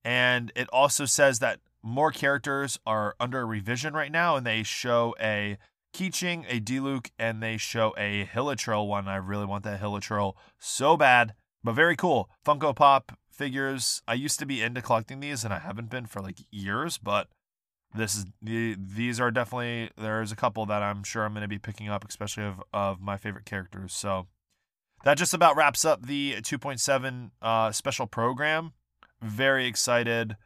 And 0.04 0.50
it 0.56 0.68
also 0.72 1.04
says 1.04 1.38
that 1.40 1.60
more 1.82 2.10
characters 2.10 2.78
are 2.86 3.14
under 3.18 3.46
revision 3.46 3.94
right 3.94 4.12
now, 4.12 4.36
and 4.36 4.46
they 4.46 4.62
show 4.62 5.14
a 5.20 5.58
Keqing, 5.94 6.44
a 6.48 6.60
Diluc, 6.60 7.10
and 7.18 7.42
they 7.42 7.56
show 7.56 7.94
a 7.96 8.26
Hilichurl 8.26 8.86
one. 8.86 9.08
I 9.08 9.16
really 9.16 9.46
want 9.46 9.64
that 9.64 9.80
Hilichurl 9.80 10.34
so 10.58 10.96
bad, 10.96 11.34
but 11.64 11.72
very 11.72 11.96
cool. 11.96 12.30
Funko 12.44 12.74
Pop 12.74 13.18
figures. 13.30 14.02
I 14.06 14.14
used 14.14 14.38
to 14.38 14.46
be 14.46 14.62
into 14.62 14.82
collecting 14.82 15.20
these, 15.20 15.44
and 15.44 15.52
I 15.52 15.58
haven't 15.58 15.90
been 15.90 16.06
for 16.06 16.20
like 16.20 16.38
years, 16.50 16.98
but 16.98 17.28
this 17.94 18.14
is 18.14 18.26
the 18.40 18.76
these 18.78 19.18
are 19.18 19.30
definitely 19.30 19.90
there's 19.96 20.30
a 20.30 20.36
couple 20.36 20.64
that 20.66 20.82
I'm 20.82 21.02
sure 21.02 21.24
I'm 21.24 21.32
going 21.32 21.42
to 21.42 21.48
be 21.48 21.58
picking 21.58 21.88
up, 21.88 22.04
especially 22.08 22.44
of 22.44 22.62
of 22.72 23.00
my 23.00 23.16
favorite 23.16 23.46
characters. 23.46 23.92
So 23.92 24.26
that 25.04 25.18
just 25.18 25.34
about 25.34 25.56
wraps 25.56 25.84
up 25.84 26.06
the 26.06 26.36
2.7 26.40 27.30
uh, 27.40 27.72
special 27.72 28.06
program. 28.06 28.74
Very 29.22 29.66
excited. 29.66 30.36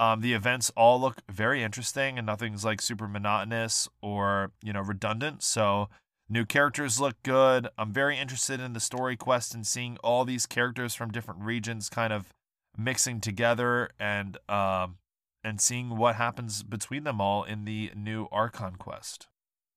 Um, 0.00 0.20
the 0.20 0.34
events 0.34 0.72
all 0.76 1.00
look 1.00 1.22
very 1.30 1.62
interesting, 1.62 2.18
and 2.18 2.26
nothing's 2.26 2.64
like 2.64 2.82
super 2.82 3.06
monotonous 3.06 3.88
or 4.02 4.52
you 4.62 4.72
know 4.72 4.80
redundant. 4.80 5.42
So 5.42 5.88
new 6.28 6.44
characters 6.44 7.00
look 7.00 7.16
good. 7.22 7.68
I'm 7.78 7.92
very 7.92 8.18
interested 8.18 8.60
in 8.60 8.72
the 8.72 8.80
story 8.80 9.16
quest 9.16 9.54
and 9.54 9.66
seeing 9.66 9.96
all 10.02 10.24
these 10.24 10.46
characters 10.46 10.94
from 10.94 11.10
different 11.10 11.40
regions 11.42 11.88
kind 11.88 12.12
of 12.12 12.32
mixing 12.76 13.20
together 13.20 13.90
and 13.98 14.36
um, 14.48 14.96
and 15.44 15.60
seeing 15.60 15.96
what 15.96 16.16
happens 16.16 16.62
between 16.62 17.04
them 17.04 17.20
all 17.20 17.44
in 17.44 17.64
the 17.64 17.92
new 17.94 18.26
Archon 18.32 18.76
quest. 18.76 19.28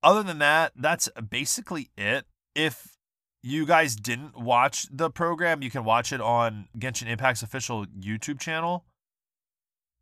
Other 0.02 0.22
than 0.22 0.38
that, 0.38 0.72
that's 0.76 1.08
basically 1.30 1.90
it. 1.96 2.26
If 2.54 2.96
you 3.42 3.66
guys 3.66 3.94
didn't 3.94 4.36
watch 4.36 4.86
the 4.90 5.10
program, 5.10 5.62
you 5.62 5.70
can 5.70 5.84
watch 5.84 6.12
it 6.12 6.20
on 6.20 6.68
Genshin 6.76 7.08
Impact's 7.08 7.42
official 7.42 7.86
YouTube 7.86 8.40
channel. 8.40 8.84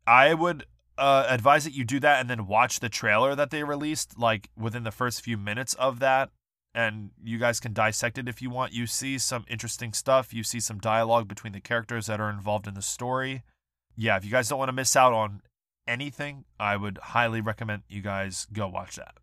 I 0.07 0.33
would 0.33 0.65
uh, 0.97 1.25
advise 1.27 1.65
that 1.65 1.73
you 1.73 1.83
do 1.83 1.99
that 1.99 2.19
and 2.19 2.29
then 2.29 2.47
watch 2.47 2.79
the 2.79 2.89
trailer 2.89 3.35
that 3.35 3.51
they 3.51 3.63
released, 3.63 4.17
like 4.17 4.49
within 4.57 4.83
the 4.83 4.91
first 4.91 5.21
few 5.21 5.37
minutes 5.37 5.73
of 5.75 5.99
that. 5.99 6.29
And 6.73 7.11
you 7.23 7.37
guys 7.37 7.59
can 7.59 7.73
dissect 7.73 8.17
it 8.17 8.29
if 8.29 8.41
you 8.41 8.49
want. 8.49 8.73
You 8.73 8.87
see 8.87 9.17
some 9.17 9.45
interesting 9.49 9.93
stuff. 9.93 10.33
You 10.33 10.43
see 10.43 10.59
some 10.59 10.79
dialogue 10.79 11.27
between 11.27 11.53
the 11.53 11.59
characters 11.59 12.05
that 12.05 12.19
are 12.19 12.29
involved 12.29 12.67
in 12.67 12.75
the 12.75 12.81
story. 12.81 13.43
Yeah, 13.95 14.15
if 14.15 14.23
you 14.23 14.31
guys 14.31 14.47
don't 14.47 14.59
want 14.59 14.69
to 14.69 14.73
miss 14.73 14.95
out 14.95 15.11
on 15.11 15.41
anything, 15.87 16.45
I 16.59 16.77
would 16.77 16.99
highly 16.99 17.41
recommend 17.41 17.83
you 17.89 18.01
guys 18.01 18.47
go 18.53 18.67
watch 18.67 18.95
that. 18.95 19.15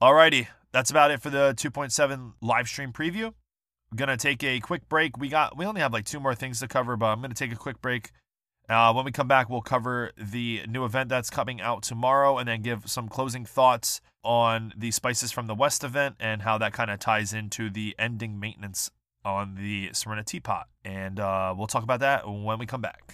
Alrighty, 0.00 0.46
that's 0.72 0.90
about 0.90 1.10
it 1.10 1.20
for 1.20 1.28
the 1.28 1.54
2.7 1.56 2.32
live 2.40 2.66
stream 2.66 2.92
preview. 2.92 3.26
I'm 3.26 3.96
gonna 3.96 4.16
take 4.16 4.42
a 4.42 4.60
quick 4.60 4.88
break. 4.88 5.18
We 5.18 5.28
got 5.28 5.58
we 5.58 5.66
only 5.66 5.80
have 5.80 5.92
like 5.92 6.04
two 6.04 6.20
more 6.20 6.34
things 6.34 6.60
to 6.60 6.68
cover, 6.68 6.96
but 6.96 7.06
I'm 7.06 7.20
gonna 7.20 7.34
take 7.34 7.52
a 7.52 7.56
quick 7.56 7.82
break. 7.82 8.12
Uh, 8.70 8.92
when 8.92 9.04
we 9.04 9.10
come 9.10 9.26
back, 9.26 9.50
we'll 9.50 9.60
cover 9.60 10.12
the 10.16 10.62
new 10.68 10.84
event 10.84 11.08
that's 11.08 11.28
coming 11.28 11.60
out 11.60 11.82
tomorrow, 11.82 12.38
and 12.38 12.46
then 12.46 12.62
give 12.62 12.88
some 12.88 13.08
closing 13.08 13.44
thoughts 13.44 14.00
on 14.22 14.72
the 14.76 14.92
Spices 14.92 15.32
from 15.32 15.48
the 15.48 15.56
West 15.56 15.82
event 15.82 16.14
and 16.20 16.42
how 16.42 16.56
that 16.56 16.72
kind 16.72 16.88
of 16.88 17.00
ties 17.00 17.32
into 17.32 17.68
the 17.68 17.96
ending 17.98 18.38
maintenance 18.38 18.88
on 19.24 19.56
the 19.56 19.88
Serenitea 19.88 20.44
Pot. 20.44 20.68
And 20.84 21.18
uh, 21.18 21.52
we'll 21.56 21.66
talk 21.66 21.82
about 21.82 21.98
that 21.98 22.28
when 22.28 22.60
we 22.60 22.66
come 22.66 22.80
back. 22.80 23.12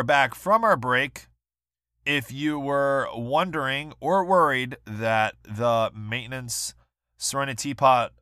Are 0.00 0.02
back 0.02 0.34
from 0.34 0.64
our 0.64 0.78
break. 0.78 1.26
If 2.06 2.32
you 2.32 2.58
were 2.58 3.06
wondering 3.14 3.92
or 4.00 4.24
worried 4.24 4.78
that 4.86 5.34
the 5.44 5.92
maintenance 5.94 6.72
Serenitea 7.18 7.76
Pot, 7.76 8.14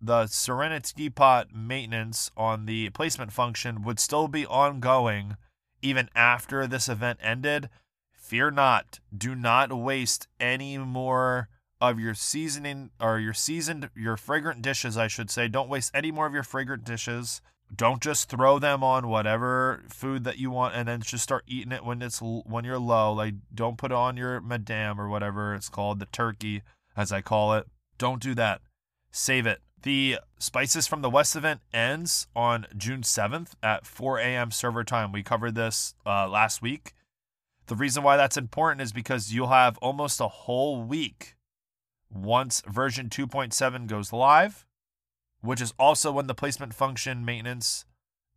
the 0.00 0.22
Serenitea 0.22 1.14
Pot 1.14 1.48
maintenance 1.54 2.30
on 2.34 2.64
the 2.64 2.88
placement 2.88 3.34
function 3.34 3.82
would 3.82 4.00
still 4.00 4.26
be 4.26 4.46
ongoing 4.46 5.36
even 5.82 6.08
after 6.14 6.66
this 6.66 6.88
event 6.88 7.18
ended, 7.22 7.68
fear 8.10 8.50
not. 8.50 9.00
Do 9.14 9.34
not 9.34 9.70
waste 9.70 10.28
any 10.40 10.78
more 10.78 11.50
of 11.78 12.00
your 12.00 12.14
seasoning 12.14 12.88
or 12.98 13.18
your 13.18 13.34
seasoned 13.34 13.90
your 13.94 14.16
fragrant 14.16 14.62
dishes, 14.62 14.96
I 14.96 15.08
should 15.08 15.30
say. 15.30 15.46
Don't 15.46 15.68
waste 15.68 15.90
any 15.92 16.10
more 16.10 16.26
of 16.26 16.32
your 16.32 16.42
fragrant 16.42 16.84
dishes 16.84 17.42
don't 17.74 18.02
just 18.02 18.28
throw 18.28 18.58
them 18.58 18.82
on 18.82 19.08
whatever 19.08 19.82
food 19.88 20.24
that 20.24 20.38
you 20.38 20.50
want 20.50 20.74
and 20.74 20.88
then 20.88 21.00
just 21.00 21.22
start 21.22 21.44
eating 21.46 21.72
it 21.72 21.84
when 21.84 22.00
it's 22.02 22.20
when 22.20 22.64
you're 22.64 22.78
low 22.78 23.12
like 23.12 23.34
don't 23.54 23.76
put 23.78 23.92
on 23.92 24.16
your 24.16 24.40
madame 24.40 25.00
or 25.00 25.08
whatever 25.08 25.54
it's 25.54 25.68
called 25.68 25.98
the 25.98 26.06
turkey 26.06 26.62
as 26.96 27.12
i 27.12 27.20
call 27.20 27.54
it. 27.54 27.66
Don't 27.98 28.22
do 28.22 28.34
that. 28.36 28.60
Save 29.10 29.46
it. 29.46 29.60
The 29.82 30.18
spices 30.38 30.86
from 30.86 31.02
the 31.02 31.10
west 31.10 31.36
event 31.36 31.60
ends 31.72 32.26
on 32.34 32.66
june 32.76 33.02
7th 33.02 33.52
at 33.62 33.86
4 33.86 34.18
a.m 34.18 34.50
server 34.50 34.84
time. 34.84 35.12
We 35.12 35.22
covered 35.22 35.54
this 35.54 35.94
uh, 36.06 36.28
last 36.28 36.62
week. 36.62 36.94
The 37.66 37.76
reason 37.76 38.02
why 38.02 38.16
that's 38.16 38.36
important 38.36 38.80
is 38.80 38.92
because 38.92 39.32
you'll 39.32 39.48
have 39.48 39.78
almost 39.78 40.20
a 40.20 40.28
whole 40.28 40.82
week 40.82 41.36
once 42.10 42.62
version 42.66 43.08
2.7 43.08 43.86
goes 43.86 44.12
live 44.12 44.66
which 45.40 45.60
is 45.60 45.72
also 45.78 46.12
when 46.12 46.26
the 46.26 46.34
placement 46.34 46.74
function 46.74 47.24
maintenance 47.24 47.84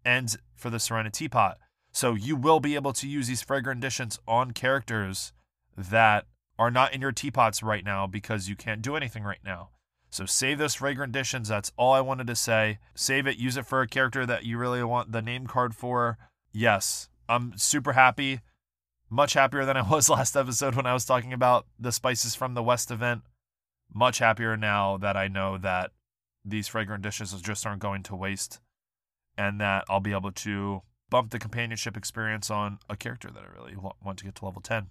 ends 0.06 0.38
for 0.56 0.70
the 0.70 0.80
Serenity 0.80 1.26
teapot. 1.26 1.58
So 1.92 2.14
you 2.14 2.36
will 2.36 2.60
be 2.60 2.76
able 2.76 2.94
to 2.94 3.08
use 3.08 3.28
these 3.28 3.42
fragrant 3.42 3.80
additions 3.80 4.20
on 4.28 4.52
characters 4.52 5.34
that 5.78 6.26
are 6.58 6.72
not 6.72 6.94
in 6.94 7.02
your 7.02 7.12
teapots 7.12 7.64
right 7.64 7.84
now 7.84 8.08
because 8.08 8.48
you 8.48 8.56
can't 8.56 8.82
do 8.82 8.96
anything 8.96 9.24
right 9.24 9.44
now. 9.44 9.70
So 10.10 10.26
save 10.26 10.58
those 10.58 10.76
fragrant 10.76 11.16
additions. 11.16 11.48
That's 11.48 11.72
all 11.78 11.94
I 11.94 12.02
wanted 12.02 12.28
to 12.28 12.36
say. 12.36 12.80
Save 12.96 13.28
it. 13.28 13.38
Use 13.38 13.58
it 13.58 13.66
for 13.66 13.82
a 13.82 13.88
character 13.88 14.26
that 14.26 14.44
you 14.44 14.58
really 14.58 14.84
want 14.84 15.12
the 15.12 15.22
name 15.22 15.48
card 15.48 15.74
for. 15.74 16.18
Yes, 16.52 17.10
I'm 17.30 17.54
super 17.58 17.94
happy. 17.94 18.42
Much 19.10 19.34
happier 19.34 19.66
than 19.66 19.78
I 19.78 19.82
was 19.90 20.10
last 20.10 20.36
episode 20.36 20.76
when 20.76 20.86
I 20.86 20.94
was 20.94 21.06
talking 21.06 21.34
about 21.34 21.66
the 21.80 21.92
spices 21.92 22.36
from 22.36 22.54
the 22.54 22.64
West 22.64 22.92
event. 22.92 23.22
Much 23.94 24.20
happier 24.20 24.56
now 24.56 24.98
that 24.98 25.18
I 25.18 25.28
know 25.28 25.58
that 25.58 25.92
these 26.44 26.68
fragrant 26.68 27.04
dishes 27.04 27.34
just 27.42 27.66
aren't 27.66 27.82
going 27.82 28.04
to 28.04 28.16
waste, 28.16 28.60
and 29.38 29.60
that 29.62 29.86
I'll 29.90 30.00
be 30.00 30.12
able 30.12 30.32
to 30.32 30.82
bump 31.10 31.32
the 31.32 31.40
companionship 31.40 31.98
experience 31.98 32.50
on 32.50 32.80
a 32.90 32.96
character 32.96 33.30
that 33.30 33.44
I 33.44 33.54
really 33.54 33.76
want 33.76 34.18
to 34.20 34.26
get 34.26 34.36
to 34.36 34.46
level 34.46 34.62
10. 34.62 34.88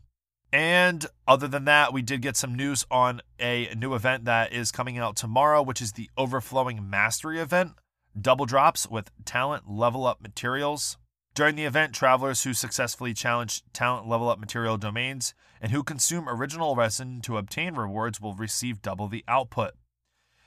And 0.52 1.06
other 1.28 1.46
than 1.46 1.64
that, 1.66 1.92
we 1.92 2.02
did 2.02 2.22
get 2.22 2.36
some 2.36 2.54
news 2.54 2.84
on 2.90 3.20
a 3.38 3.72
new 3.76 3.94
event 3.94 4.24
that 4.24 4.52
is 4.52 4.72
coming 4.72 4.98
out 4.98 5.16
tomorrow, 5.16 5.62
which 5.62 5.80
is 5.80 5.92
the 5.92 6.10
Overflowing 6.16 6.90
Mastery 6.90 7.38
event. 7.38 7.72
Double 8.20 8.46
drops 8.46 8.88
with 8.88 9.10
talent 9.24 9.70
level 9.70 10.06
up 10.06 10.20
materials. 10.20 10.96
During 11.34 11.54
the 11.54 11.64
event, 11.64 11.94
travelers 11.94 12.42
who 12.42 12.52
successfully 12.52 13.14
challenge 13.14 13.62
talent 13.72 14.08
level 14.08 14.28
up 14.28 14.40
material 14.40 14.76
domains 14.76 15.32
and 15.60 15.70
who 15.70 15.84
consume 15.84 16.28
original 16.28 16.74
resin 16.74 17.20
to 17.22 17.36
obtain 17.36 17.76
rewards 17.76 18.20
will 18.20 18.34
receive 18.34 18.82
double 18.82 19.06
the 19.06 19.24
output. 19.28 19.74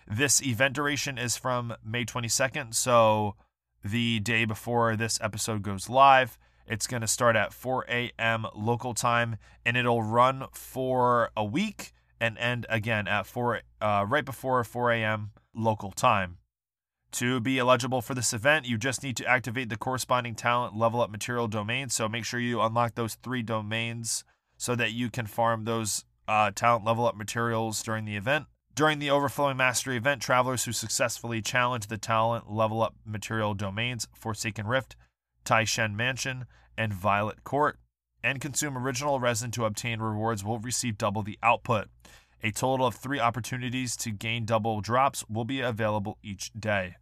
This 0.09 0.41
event 0.41 0.75
duration 0.75 1.17
is 1.17 1.37
from 1.37 1.75
May 1.83 2.05
22nd, 2.05 2.75
so 2.75 3.35
the 3.83 4.19
day 4.19 4.45
before 4.45 4.95
this 4.95 5.19
episode 5.21 5.61
goes 5.61 5.89
live. 5.89 6.37
It's 6.67 6.87
going 6.87 7.01
to 7.01 7.07
start 7.07 7.35
at 7.35 7.53
4 7.53 7.85
a.m. 7.89 8.45
local 8.55 8.93
time 8.93 9.37
and 9.65 9.75
it'll 9.75 10.03
run 10.03 10.45
for 10.53 11.29
a 11.35 11.43
week 11.43 11.93
and 12.19 12.37
end 12.37 12.65
again 12.69 13.07
at 13.07 13.27
4 13.27 13.61
uh, 13.81 14.05
right 14.07 14.23
before 14.23 14.63
4 14.63 14.91
a.m. 14.93 15.31
local 15.53 15.91
time. 15.91 16.37
To 17.13 17.39
be 17.39 17.59
eligible 17.59 18.01
for 18.01 18.15
this 18.15 18.33
event, 18.33 18.65
you 18.65 18.77
just 18.77 19.03
need 19.03 19.17
to 19.17 19.25
activate 19.25 19.69
the 19.69 19.77
corresponding 19.77 20.33
talent 20.35 20.75
level 20.75 21.01
up 21.01 21.11
material 21.11 21.47
domain. 21.47 21.89
So 21.89 22.09
make 22.09 22.25
sure 22.25 22.39
you 22.39 22.61
unlock 22.61 22.95
those 22.95 23.15
three 23.15 23.43
domains 23.43 24.23
so 24.57 24.75
that 24.75 24.93
you 24.93 25.09
can 25.09 25.27
farm 25.27 25.65
those 25.65 26.05
uh, 26.27 26.51
talent 26.51 26.85
level 26.85 27.05
up 27.05 27.15
materials 27.15 27.83
during 27.83 28.05
the 28.05 28.15
event. 28.15 28.45
During 28.75 28.97
the 28.97 29.11
Overflowing 29.11 29.57
Mastery 29.57 29.97
event, 29.97 30.19
travelers 30.19 30.65
who 30.65 30.71
successfully 30.71 31.43
challenge 31.43 31.87
the 31.87 31.97
talent 31.99 32.51
level 32.51 32.81
up 32.81 32.95
material 33.05 33.53
domains 33.53 34.07
Forsaken 34.15 34.65
Rift, 34.65 34.95
Taishan 35.45 35.93
Mansion, 35.93 36.45
and 36.75 36.91
Violet 36.91 37.43
Court, 37.43 37.77
and 38.23 38.41
consume 38.41 38.75
original 38.75 39.19
resin 39.19 39.51
to 39.51 39.65
obtain 39.65 39.99
rewards 39.99 40.43
will 40.43 40.57
receive 40.57 40.97
double 40.97 41.21
the 41.21 41.37
output. 41.43 41.87
A 42.41 42.49
total 42.49 42.87
of 42.87 42.95
three 42.95 43.19
opportunities 43.19 43.95
to 43.97 44.09
gain 44.09 44.43
double 44.43 44.81
drops 44.81 45.23
will 45.29 45.45
be 45.45 45.61
available 45.61 46.17
each 46.23 46.51
day. 46.59 46.95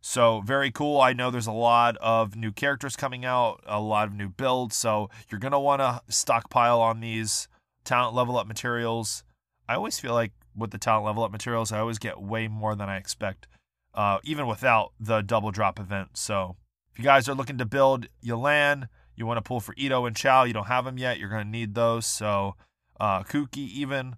So, 0.00 0.40
very 0.40 0.70
cool. 0.70 1.02
I 1.02 1.12
know 1.12 1.30
there's 1.30 1.46
a 1.46 1.52
lot 1.52 1.98
of 1.98 2.34
new 2.34 2.50
characters 2.50 2.96
coming 2.96 3.26
out, 3.26 3.62
a 3.66 3.78
lot 3.78 4.08
of 4.08 4.14
new 4.14 4.30
builds. 4.30 4.74
So, 4.74 5.10
you're 5.28 5.38
going 5.38 5.52
to 5.52 5.60
want 5.60 5.82
to 5.82 6.00
stockpile 6.08 6.80
on 6.80 7.00
these 7.00 7.46
talent 7.84 8.14
level 8.14 8.38
up 8.38 8.46
materials. 8.46 9.22
I 9.68 9.74
always 9.74 10.00
feel 10.00 10.14
like 10.14 10.32
with 10.56 10.70
the 10.70 10.78
talent 10.78 11.06
level 11.06 11.24
up 11.24 11.32
materials, 11.32 11.72
I 11.72 11.78
always 11.80 11.98
get 11.98 12.20
way 12.20 12.48
more 12.48 12.74
than 12.74 12.88
I 12.88 12.96
expect, 12.96 13.46
uh, 13.94 14.18
even 14.24 14.46
without 14.46 14.92
the 14.98 15.22
double 15.22 15.50
drop 15.50 15.78
event. 15.78 16.10
So 16.16 16.56
if 16.92 16.98
you 16.98 17.04
guys 17.04 17.28
are 17.28 17.34
looking 17.34 17.58
to 17.58 17.64
build 17.64 18.06
Yelan, 18.24 18.88
you 19.16 19.26
want 19.26 19.38
to 19.38 19.42
pull 19.42 19.60
for 19.60 19.74
Itto 19.74 20.06
and 20.06 20.16
Xiao. 20.16 20.46
you 20.46 20.52
don't 20.52 20.66
have 20.66 20.84
them 20.84 20.98
yet, 20.98 21.18
you're 21.18 21.28
going 21.28 21.44
to 21.44 21.50
need 21.50 21.74
those. 21.74 22.06
So 22.06 22.56
uh, 22.98 23.22
Kuki, 23.22 23.62
even, 23.80 24.16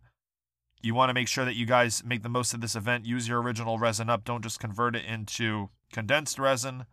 you 0.83 0.95
want 0.95 1.11
to 1.11 1.15
make 1.15 1.29
sure 1.29 1.45
that 1.45 1.57
you 1.57 1.67
guys 1.67 2.03
make 2.05 2.23
the 2.23 2.29
most 2.29 2.55
of 2.55 2.61
this 2.61 2.75
event. 2.75 3.07
Use 3.07 3.29
your 3.29 3.41
original 3.41 3.79
resin 3.79 4.11
up. 4.11 4.25
Don't 4.25 4.43
just 4.43 4.61
convert 4.61 4.97
it 4.97 5.05
into 5.05 5.71
condensed 5.93 6.39
resin. 6.39 6.87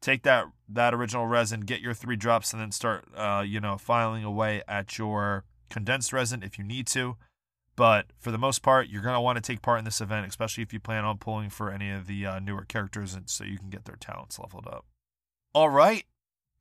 Take 0.00 0.22
that 0.22 0.46
that 0.68 0.94
original 0.94 1.26
resin, 1.26 1.60
get 1.60 1.80
your 1.80 1.92
three 1.92 2.16
drops, 2.16 2.52
and 2.52 2.62
then 2.62 2.72
start, 2.72 3.04
uh, 3.14 3.44
you 3.46 3.60
know, 3.60 3.76
filing 3.76 4.24
away 4.24 4.62
at 4.66 4.96
your 4.96 5.44
condensed 5.68 6.12
resin 6.12 6.42
if 6.42 6.58
you 6.58 6.64
need 6.64 6.86
to. 6.88 7.16
But 7.80 8.08
for 8.18 8.30
the 8.30 8.36
most 8.36 8.60
part, 8.60 8.90
you're 8.90 9.00
going 9.00 9.14
to 9.14 9.22
want 9.22 9.36
to 9.36 9.40
take 9.40 9.62
part 9.62 9.78
in 9.78 9.86
this 9.86 10.02
event, 10.02 10.26
especially 10.26 10.62
if 10.62 10.70
you 10.70 10.78
plan 10.78 11.06
on 11.06 11.16
pulling 11.16 11.48
for 11.48 11.70
any 11.70 11.90
of 11.90 12.06
the 12.06 12.26
uh, 12.26 12.38
newer 12.38 12.66
characters 12.66 13.14
and 13.14 13.30
so 13.30 13.42
you 13.42 13.56
can 13.56 13.70
get 13.70 13.86
their 13.86 13.96
talents 13.96 14.38
leveled 14.38 14.66
up. 14.66 14.84
All 15.54 15.70
right. 15.70 16.04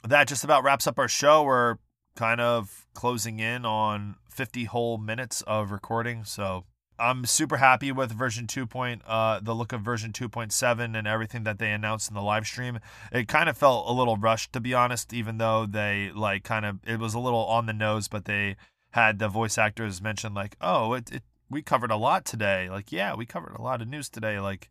That 0.07 0.29
just 0.29 0.45
about 0.45 0.63
wraps 0.63 0.87
up 0.87 0.97
our 0.97 1.09
show. 1.09 1.43
We're 1.43 1.75
kind 2.15 2.39
of 2.39 2.87
closing 2.93 3.41
in 3.41 3.65
on 3.65 4.15
50 4.29 4.63
whole 4.63 4.97
minutes 4.97 5.41
of 5.41 5.71
recording. 5.71 6.23
So 6.23 6.63
I'm 6.97 7.25
super 7.25 7.57
happy 7.57 7.91
with 7.91 8.13
version 8.13 8.47
2. 8.47 8.65
Point, 8.65 9.01
uh, 9.05 9.41
the 9.41 9.53
look 9.53 9.73
of 9.73 9.81
version 9.81 10.13
2.7 10.13 10.97
and 10.97 11.05
everything 11.05 11.43
that 11.43 11.59
they 11.59 11.73
announced 11.73 12.09
in 12.09 12.15
the 12.15 12.21
live 12.21 12.47
stream. 12.47 12.79
It 13.11 13.27
kind 13.27 13.49
of 13.49 13.57
felt 13.57 13.89
a 13.89 13.91
little 13.91 14.15
rushed, 14.15 14.53
to 14.53 14.61
be 14.61 14.73
honest, 14.73 15.11
even 15.11 15.37
though 15.37 15.65
they 15.65 16.11
like 16.15 16.45
kind 16.45 16.65
of, 16.65 16.79
it 16.87 16.97
was 16.97 17.13
a 17.13 17.19
little 17.19 17.45
on 17.45 17.65
the 17.65 17.73
nose, 17.73 18.07
but 18.07 18.23
they 18.23 18.55
had 18.91 19.19
the 19.19 19.27
voice 19.27 19.57
actors 19.57 20.01
mention 20.01 20.33
like, 20.33 20.55
"Oh, 20.61 20.93
it, 20.93 21.11
it 21.11 21.23
we 21.49 21.61
covered 21.61 21.91
a 21.91 21.97
lot 21.97 22.25
today." 22.25 22.69
Like, 22.69 22.91
yeah, 22.91 23.15
we 23.15 23.25
covered 23.25 23.55
a 23.55 23.61
lot 23.61 23.81
of 23.81 23.87
news 23.87 24.09
today. 24.09 24.39
Like, 24.39 24.69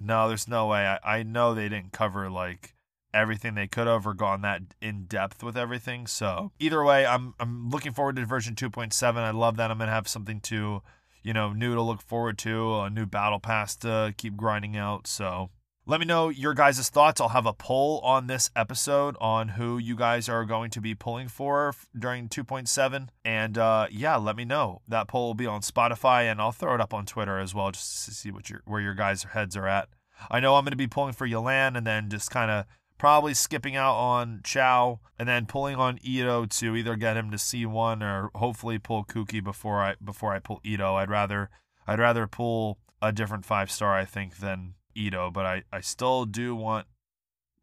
no, 0.00 0.28
there's 0.28 0.48
no 0.48 0.66
way. 0.66 0.86
I, 0.86 1.18
I 1.18 1.22
know 1.22 1.54
they 1.54 1.68
didn't 1.68 1.92
cover 1.92 2.30
like 2.30 2.74
everything 3.14 3.54
they 3.54 3.66
could 3.66 3.86
have 3.86 4.06
or 4.06 4.14
gone 4.14 4.40
that 4.42 4.62
in 4.80 5.04
depth 5.04 5.42
with 5.42 5.56
everything. 5.56 6.06
So 6.06 6.52
either 6.58 6.82
way, 6.84 7.06
I'm 7.06 7.34
I'm 7.38 7.70
looking 7.70 7.92
forward 7.92 8.16
to 8.16 8.26
version 8.26 8.54
2.7. 8.54 9.16
I 9.16 9.30
love 9.30 9.56
that 9.56 9.70
I'm 9.70 9.78
gonna 9.78 9.90
have 9.90 10.08
something 10.08 10.40
to, 10.42 10.82
you 11.22 11.32
know, 11.32 11.52
new 11.52 11.74
to 11.74 11.82
look 11.82 12.02
forward 12.02 12.38
to, 12.38 12.80
a 12.80 12.90
new 12.90 13.06
battle 13.06 13.40
pass 13.40 13.76
to 13.76 14.14
keep 14.16 14.36
grinding 14.36 14.76
out. 14.76 15.06
So 15.06 15.50
let 15.84 15.98
me 15.98 16.06
know 16.06 16.28
your 16.28 16.54
guys' 16.54 16.88
thoughts. 16.88 17.20
I'll 17.20 17.30
have 17.30 17.46
a 17.46 17.52
poll 17.52 17.98
on 18.04 18.28
this 18.28 18.50
episode 18.54 19.16
on 19.20 19.48
who 19.48 19.78
you 19.78 19.96
guys 19.96 20.28
are 20.28 20.44
going 20.44 20.70
to 20.70 20.80
be 20.80 20.94
pulling 20.94 21.26
for 21.26 21.74
during 21.98 22.28
2.7. 22.28 23.08
And 23.24 23.58
uh, 23.58 23.88
yeah, 23.90 24.16
let 24.16 24.36
me 24.36 24.44
know. 24.44 24.82
That 24.86 25.08
poll 25.08 25.28
will 25.28 25.34
be 25.34 25.46
on 25.46 25.60
Spotify 25.60 26.30
and 26.30 26.40
I'll 26.40 26.52
throw 26.52 26.74
it 26.74 26.80
up 26.80 26.94
on 26.94 27.04
Twitter 27.04 27.38
as 27.38 27.52
well 27.52 27.72
just 27.72 28.04
to 28.04 28.12
see 28.12 28.30
what 28.30 28.48
your, 28.48 28.62
where 28.64 28.80
your 28.80 28.94
guys' 28.94 29.24
heads 29.24 29.56
are 29.56 29.66
at. 29.66 29.88
I 30.30 30.38
know 30.38 30.54
I'm 30.54 30.64
going 30.64 30.70
to 30.70 30.76
be 30.76 30.86
pulling 30.86 31.14
for 31.14 31.26
Yelan 31.26 31.76
and 31.76 31.84
then 31.84 32.08
just 32.08 32.30
kind 32.30 32.50
of 32.50 32.66
probably 32.96 33.34
skipping 33.34 33.74
out 33.74 33.96
on 33.96 34.38
Xiao 34.44 35.00
and 35.18 35.28
then 35.28 35.46
pulling 35.46 35.74
on 35.74 35.98
Itto 35.98 36.48
to 36.60 36.76
either 36.76 36.94
get 36.94 37.16
him 37.16 37.32
to 37.32 37.36
C1 37.36 38.02
or 38.02 38.30
hopefully 38.38 38.78
pull 38.78 39.02
Kuki 39.02 39.40
before 39.40 39.80
I 39.80 39.96
before 40.02 40.32
I 40.32 40.38
pull 40.38 40.60
Itto. 40.64 40.94
I'd 40.94 41.10
rather 41.10 41.50
I'd 41.88 41.98
rather 41.98 42.28
pull 42.28 42.78
a 43.00 43.10
different 43.10 43.44
five 43.44 43.68
star 43.68 43.92
I 43.96 44.04
think 44.04 44.36
than 44.36 44.74
Itto, 44.96 45.32
but 45.32 45.46
I, 45.46 45.62
I 45.72 45.80
still 45.80 46.24
do 46.24 46.54
want 46.54 46.86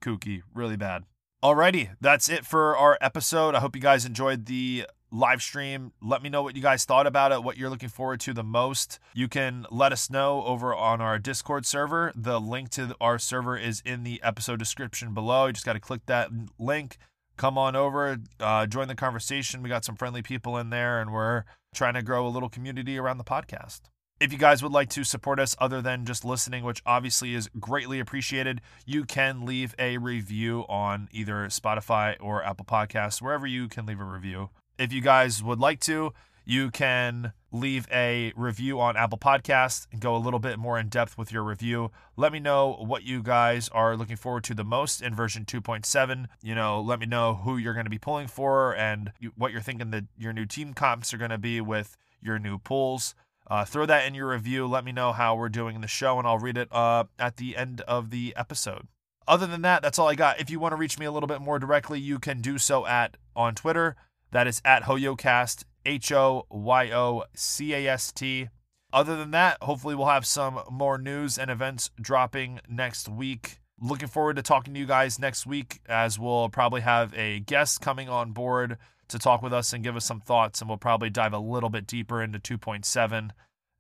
Kuki 0.02 0.44
really 0.54 0.78
bad. 0.78 1.04
Alrighty, 1.44 1.92
that's 2.02 2.28
it 2.28 2.46
for 2.46 2.76
our 2.76 2.98
episode. 3.00 3.56
I 3.56 3.60
hope 3.60 3.76
you 3.76 3.82
guys 3.82 4.06
enjoyed 4.06 4.46
the 4.46 4.86
live 5.12 5.42
stream. 5.42 5.94
Let 6.02 6.22
me 6.22 6.30
know 6.30 6.44
what 6.44 6.56
you 6.56 6.62
guys 6.62 6.86
thought 6.86 7.08
about 7.08 7.32
it, 7.32 7.44
what 7.44 7.58
you're 7.58 7.70
looking 7.70 7.90
forward 7.90 8.20
to 8.22 8.34
the 8.34 8.44
most. 8.44 9.00
You 9.14 9.28
can 9.28 9.66
let 9.72 9.92
us 9.92 10.10
know 10.10 10.44
over 10.44 10.76
on 10.76 11.02
our 11.02 11.18
Discord 11.18 11.66
server. 11.66 12.12
The 12.16 12.40
link 12.40 12.70
to 12.72 12.96
our 13.00 13.18
server 13.18 13.58
is 13.58 13.82
in 13.86 14.04
the 14.04 14.22
episode 14.22 14.60
description 14.60 15.14
below. 15.14 15.48
You 15.48 15.54
just 15.54 15.66
got 15.66 15.74
to 15.74 15.80
click 15.80 16.06
that 16.08 16.30
link, 16.58 16.98
come 17.38 17.58
on 17.58 17.76
over, 17.76 18.18
uh, 18.40 18.66
join 18.66 18.88
the 18.88 18.96
conversation. 18.96 19.64
We 19.64 19.70
got 19.70 19.86
some 19.86 19.96
friendly 19.96 20.22
people 20.22 20.58
in 20.58 20.70
there, 20.70 21.00
and 21.00 21.12
we're 21.14 21.46
trying 21.74 21.94
to 21.94 22.02
grow 22.02 22.28
a 22.28 22.30
little 22.30 22.50
community 22.50 22.98
around 22.98 23.18
the 23.18 23.24
podcast. 23.24 23.82
If 24.20 24.34
you 24.34 24.38
guys 24.38 24.61
would 24.61 24.74
like 24.74 24.89
to 24.89 25.05
support 25.05 25.39
us 25.39 25.55
other 25.59 25.82
than 25.82 26.05
just 26.05 26.26
listening, 26.26 26.65
which 26.65 26.82
obviously 26.86 27.36
is 27.36 27.49
greatly 27.57 28.01
appreciated, 28.01 28.59
you 28.86 29.05
can 29.05 29.45
leave 29.45 29.74
a 29.80 29.97
review 29.97 30.65
on 30.67 31.07
either 31.13 31.45
Spotify 31.47 32.17
or 32.20 32.43
Apple 32.43 32.65
Podcasts, 32.65 33.22
wherever 33.22 33.47
you 33.47 33.70
can 33.70 33.86
leave 33.86 34.01
a 34.01 34.03
review. 34.03 34.49
If 34.78 34.91
you 34.91 34.99
guys 34.99 35.41
would 35.41 35.59
like 35.59 35.80
to, 35.82 36.11
you 36.43 36.70
can 36.70 37.32
leave 37.53 37.88
a 37.93 38.34
review 38.36 38.82
on 38.82 38.97
Apple 38.97 39.17
Podcasts 39.17 39.88
and 39.89 40.01
go 40.01 40.13
a 40.13 40.20
little 40.20 40.39
bit 40.39 40.59
more 40.59 40.78
in 40.78 40.89
depth 40.89 41.17
with 41.17 41.32
your 41.32 41.43
review. 41.43 41.89
Let 42.17 42.34
me 42.34 42.41
know 42.41 42.74
what 42.74 43.03
you 43.03 43.24
guys 43.24 43.70
are 43.70 43.95
looking 43.95 44.17
forward 44.17 44.43
to 44.45 44.53
the 44.53 44.65
most 44.65 45.01
in 45.01 45.15
version 45.15 45.45
2.7. 45.45 46.26
You 46.43 46.55
know, 46.55 46.82
let 46.82 46.99
me 46.99 47.05
know 47.05 47.36
who 47.36 47.55
you're 47.55 47.74
going 47.74 47.86
to 47.86 47.89
be 47.89 47.97
pulling 47.97 48.28
for 48.28 48.76
and 48.76 49.13
what 49.38 49.53
you're 49.53 49.61
thinking 49.61 49.91
that 49.91 50.03
your 50.17 50.34
new 50.34 50.45
team 50.45 50.74
comps 50.74 51.13
are 51.13 51.17
going 51.17 51.32
to 51.32 51.38
be 51.38 51.61
with 51.61 51.95
your 52.22 52.38
new 52.38 52.57
pulls. 52.57 53.15
Uh, 53.50 53.66
throw 53.66 53.86
that 53.86 54.06
in 54.06 54.14
your 54.14 54.30
review. 54.30 54.68
Let 54.68 54.86
me 54.86 54.91
know 54.91 55.12
how 55.12 55.36
we're 55.36 55.50
doing 55.50 55.76
in 55.76 55.82
the 55.82 55.88
show, 55.88 56.20
and 56.20 56.28
I'll 56.28 56.38
read 56.38 56.58
it 56.58 56.68
uh, 56.72 57.06
at 57.18 57.38
the 57.38 57.58
end 57.58 57.82
of 57.82 58.12
the 58.12 58.34
episode. 58.36 58.88
Other 59.28 59.47
than 59.47 59.62
that, 59.64 59.82
that's 59.82 59.97
all 59.97 60.08
I 60.08 60.16
got. 60.16 60.39
If 60.39 60.50
you 60.50 60.60
want 60.60 60.72
to 60.74 60.76
reach 60.76 61.00
me 61.00 61.06
a 61.06 61.12
little 61.12 61.28
bit 61.28 61.41
more 61.41 61.60
directly, 61.60 62.00
you 62.00 62.20
can 62.20 62.41
do 62.41 62.58
so 62.58 62.86
at 62.86 63.18
on 63.36 63.56
Twitter. 63.56 63.95
That 64.32 64.47
is 64.47 64.62
at 64.64 64.84
HoYoCast, 64.84 65.64
H 65.86 66.12
O 66.12 66.45
Y 66.50 66.91
O 66.91 67.24
C 67.36 67.74
A 67.74 67.88
S 67.88 68.12
T. 68.12 68.50
Other 68.91 69.16
than 69.16 69.32
that, 69.32 69.58
hopefully 69.62 69.95
we'll 69.95 70.08
have 70.08 70.26
some 70.26 70.62
more 70.70 70.97
news 70.97 71.38
and 71.38 71.52
events 71.52 71.91
dropping 72.02 72.60
next 72.68 73.08
week. 73.08 73.59
Looking 73.82 74.10
forward 74.10 74.36
to 74.36 74.42
talking 74.42 74.74
to 74.74 74.80
you 74.80 74.86
guys 74.86 75.20
next 75.20 75.46
week, 75.46 75.80
as 75.88 76.20
we'll 76.20 76.50
probably 76.50 76.82
have 76.82 77.14
a 77.14 77.40
guest 77.40 77.82
coming 77.82 78.10
on 78.10 78.32
board 78.32 78.78
to 79.08 79.18
talk 79.18 79.42
with 79.42 79.54
us 79.54 79.74
and 79.74 79.84
give 79.84 79.96
us 79.96 80.06
some 80.06 80.20
thoughts, 80.20 80.62
and 80.62 80.70
we'll 80.70 80.78
probably 80.78 81.10
dive 81.10 81.34
a 81.34 81.40
little 81.40 81.70
bit 81.70 81.88
deeper 81.88 82.22
into 82.22 82.40
2.7 82.40 83.32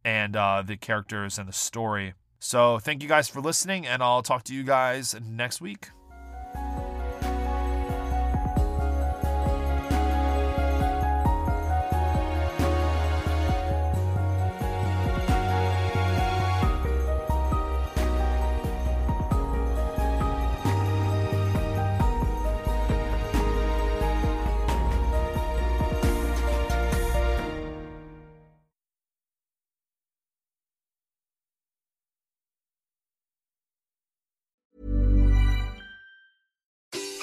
and 0.05 0.35
uh, 0.35 0.63
the 0.65 0.77
characters 0.77 1.37
and 1.37 1.47
the 1.47 1.53
story. 1.53 2.13
So, 2.39 2.79
thank 2.79 3.03
you 3.03 3.09
guys 3.09 3.27
for 3.27 3.41
listening, 3.41 3.85
and 3.85 4.01
I'll 4.01 4.23
talk 4.23 4.43
to 4.45 4.55
you 4.55 4.63
guys 4.63 5.15
next 5.21 5.59
week. 5.59 5.89